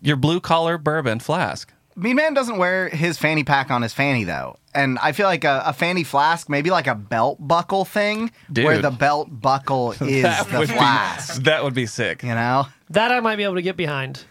your 0.00 0.16
blue 0.16 0.40
collar 0.40 0.76
bourbon 0.78 1.20
flask. 1.20 1.72
Mean 1.98 2.16
Man 2.16 2.32
doesn't 2.34 2.58
wear 2.58 2.88
his 2.88 3.18
fanny 3.18 3.42
pack 3.44 3.70
on 3.70 3.82
his 3.82 3.92
fanny 3.92 4.24
though, 4.24 4.56
and 4.74 4.98
I 5.00 5.12
feel 5.12 5.26
like 5.26 5.44
a, 5.44 5.62
a 5.66 5.72
fanny 5.72 6.04
flask, 6.04 6.48
maybe 6.48 6.70
like 6.70 6.86
a 6.86 6.94
belt 6.94 7.38
buckle 7.40 7.84
thing, 7.84 8.30
Dude. 8.52 8.64
where 8.64 8.78
the 8.80 8.90
belt 8.90 9.28
buckle 9.30 9.92
is 10.00 10.22
the 10.22 10.66
flask. 10.68 11.38
be 11.38 11.44
that 11.44 11.64
would 11.64 11.74
be 11.74 11.86
sick. 11.86 12.22
You 12.22 12.34
know, 12.34 12.66
That 12.90 13.10
I 13.10 13.20
might 13.20 13.36
be 13.36 13.42
able 13.44 13.56
to 13.56 13.62
get 13.62 13.76
behind. 13.76 14.24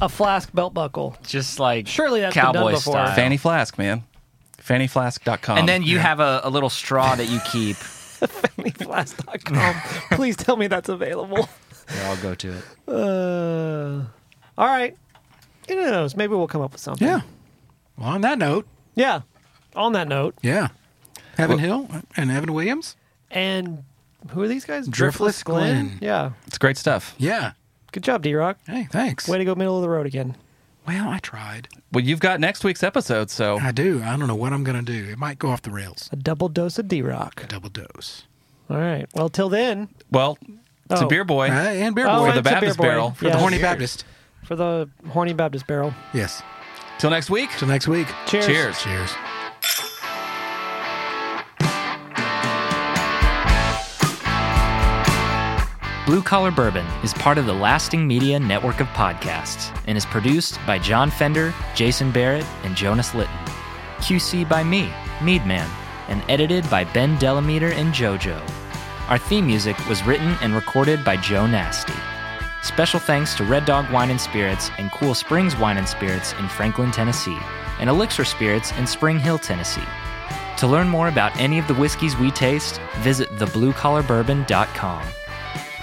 A 0.00 0.08
flask 0.08 0.52
belt 0.54 0.74
buckle. 0.74 1.16
Just 1.26 1.58
like 1.58 1.88
Surely 1.88 2.20
that's 2.20 2.34
been 2.34 2.52
done 2.52 2.72
before. 2.72 2.92
style. 2.94 3.14
Fanny 3.16 3.36
flask, 3.36 3.76
man. 3.78 4.04
Fannyflask.com. 4.62 5.58
and 5.58 5.68
then 5.68 5.82
you 5.82 5.98
have 5.98 6.20
a, 6.20 6.40
a 6.44 6.50
little 6.50 6.70
straw 6.70 7.14
that 7.16 7.28
you 7.28 7.40
keep. 7.50 7.76
Fannyflask.com. 8.20 9.74
Please 10.16 10.36
tell 10.36 10.56
me 10.56 10.66
that's 10.66 10.88
available. 10.88 11.48
Here, 11.90 12.02
I'll 12.04 12.16
go 12.18 12.34
to 12.34 12.52
it. 12.52 12.64
Uh, 12.86 14.04
all 14.58 14.66
right. 14.66 14.96
Who 15.68 15.76
knows? 15.76 16.16
Maybe 16.16 16.34
we'll 16.34 16.46
come 16.48 16.62
up 16.62 16.72
with 16.72 16.80
something. 16.80 17.06
Yeah. 17.06 17.20
Well, 17.96 18.08
on 18.08 18.20
that 18.22 18.38
note, 18.38 18.66
Yeah. 18.94 19.20
On 19.76 19.92
that 19.92 20.08
note, 20.08 20.34
yeah. 20.42 20.68
Heaven 21.36 21.58
Hill 21.58 21.88
and 22.16 22.30
Evan 22.30 22.52
Williams. 22.52 22.96
and 23.30 23.84
who 24.30 24.42
are 24.42 24.48
these 24.48 24.64
guys? 24.64 24.88
Driftless 24.88 25.44
Glen. 25.44 25.98
Yeah. 26.00 26.30
it's 26.46 26.58
great 26.58 26.76
stuff. 26.76 27.14
Yeah. 27.18 27.52
Good 27.92 28.02
job, 28.02 28.22
D 28.22 28.34
Rock. 28.34 28.58
Hey, 28.66 28.88
thanks. 28.90 29.28
Way 29.28 29.38
to 29.38 29.44
go 29.44 29.54
middle 29.54 29.76
of 29.76 29.82
the 29.82 29.88
road 29.88 30.06
again. 30.06 30.36
Well, 30.86 31.08
I 31.08 31.18
tried. 31.18 31.68
Well, 31.92 32.02
you've 32.04 32.18
got 32.20 32.40
next 32.40 32.64
week's 32.64 32.82
episode, 32.82 33.30
so 33.30 33.58
I 33.60 33.72
do. 33.72 34.02
I 34.02 34.16
don't 34.16 34.26
know 34.26 34.34
what 34.34 34.52
I'm 34.52 34.64
going 34.64 34.82
to 34.84 34.92
do. 34.92 35.10
It 35.10 35.18
might 35.18 35.38
go 35.38 35.50
off 35.50 35.62
the 35.62 35.70
rails. 35.70 36.08
A 36.12 36.16
double 36.16 36.48
dose 36.48 36.78
of 36.78 36.88
D 36.88 37.02
Rock. 37.02 37.42
A 37.44 37.46
double 37.46 37.68
dose. 37.68 38.24
All 38.70 38.78
right. 38.78 39.06
Well, 39.14 39.28
till 39.28 39.48
then, 39.48 39.88
well, 40.10 40.38
it's 40.90 41.00
a 41.02 41.04
Oh. 41.04 41.08
beer 41.08 41.24
boy. 41.24 41.48
Uh, 41.48 41.52
and 41.52 41.94
Beer 41.94 42.06
Oh, 42.08 42.20
Boy. 42.24 42.26
For 42.28 42.32
the 42.32 42.38
it's 42.38 42.38
a 42.40 42.42
beer 42.42 42.52
Baptist 42.54 42.78
boy. 42.78 42.82
barrel. 42.84 43.10
for 43.12 43.24
Yes. 43.26 43.34
the 43.34 43.38
Horny 43.40 43.58
Baptist 43.60 44.04
for 44.48 44.56
the 44.56 44.88
Horny 45.10 45.34
Baptist 45.34 45.66
Barrel. 45.66 45.92
Yes. 46.14 46.42
Till 46.98 47.10
next 47.10 47.28
week. 47.28 47.50
Till 47.58 47.68
next 47.68 47.86
week. 47.86 48.08
Cheers. 48.26 48.46
Cheers. 48.46 48.82
Cheers. 48.82 49.14
Blue 56.06 56.22
Collar 56.22 56.50
Bourbon 56.50 56.86
is 57.04 57.12
part 57.12 57.36
of 57.36 57.44
the 57.44 57.52
Lasting 57.52 58.06
Media 58.06 58.40
network 58.40 58.80
of 58.80 58.86
podcasts 58.88 59.70
and 59.86 59.98
is 59.98 60.06
produced 60.06 60.58
by 60.66 60.78
John 60.78 61.10
Fender, 61.10 61.52
Jason 61.74 62.10
Barrett, 62.10 62.46
and 62.64 62.74
Jonas 62.74 63.14
Litton. 63.14 63.36
QC 63.98 64.48
by 64.48 64.64
me, 64.64 64.90
Meadman, 65.22 65.68
and 66.08 66.22
edited 66.30 66.68
by 66.70 66.84
Ben 66.84 67.18
Delameter 67.18 67.70
and 67.72 67.92
JoJo. 67.92 68.40
Our 69.10 69.18
theme 69.18 69.46
music 69.46 69.76
was 69.86 70.02
written 70.04 70.36
and 70.40 70.54
recorded 70.54 71.04
by 71.04 71.18
Joe 71.18 71.46
Nasty. 71.46 71.97
Special 72.62 73.00
thanks 73.00 73.34
to 73.36 73.44
Red 73.44 73.64
Dog 73.64 73.90
Wine 73.90 74.10
and 74.10 74.20
Spirits 74.20 74.70
and 74.78 74.90
Cool 74.90 75.14
Springs 75.14 75.56
Wine 75.56 75.78
and 75.78 75.88
Spirits 75.88 76.32
in 76.34 76.48
Franklin, 76.48 76.90
Tennessee, 76.90 77.38
and 77.78 77.88
Elixir 77.88 78.24
Spirits 78.24 78.72
in 78.72 78.86
Spring 78.86 79.18
Hill, 79.18 79.38
Tennessee. 79.38 79.86
To 80.58 80.66
learn 80.66 80.88
more 80.88 81.06
about 81.08 81.38
any 81.38 81.58
of 81.58 81.68
the 81.68 81.74
whiskeys 81.74 82.16
we 82.16 82.32
taste, 82.32 82.80
visit 82.96 83.28
thebluecollarbourbon.com. 83.36 85.02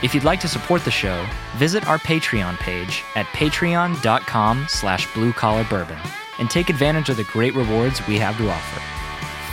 If 0.03 0.13
you'd 0.13 0.25
like 0.25 0.41
to 0.41 0.49
support 0.49 0.83
the 0.83 0.91
show, 0.91 1.25
visit 1.55 1.87
our 1.87 1.97
Patreon 1.97 2.57
page 2.57 3.03
at 3.15 3.25
patreon.com 3.27 4.65
slash 4.67 5.07
bluecollarbourbon 5.07 5.97
and 6.39 6.49
take 6.49 6.69
advantage 6.69 7.07
of 7.09 7.15
the 7.15 7.23
great 7.23 7.55
rewards 7.55 8.05
we 8.05 8.17
have 8.17 8.37
to 8.37 8.49
offer. 8.49 8.81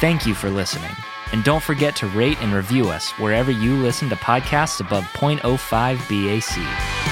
Thank 0.01 0.27
you 0.27 0.35
for 0.35 0.51
listening, 0.51 0.91
and 1.31 1.45
don't 1.45 1.63
forget 1.63 1.95
to 1.97 2.09
rate 2.09 2.43
and 2.43 2.53
review 2.53 2.89
us 2.91 3.13
wherever 3.13 3.53
you 3.53 3.77
listen 3.77 4.09
to 4.09 4.17
podcasts 4.17 4.81
above 4.81 5.05
0.05 5.13 5.99
BAC. 6.09 7.12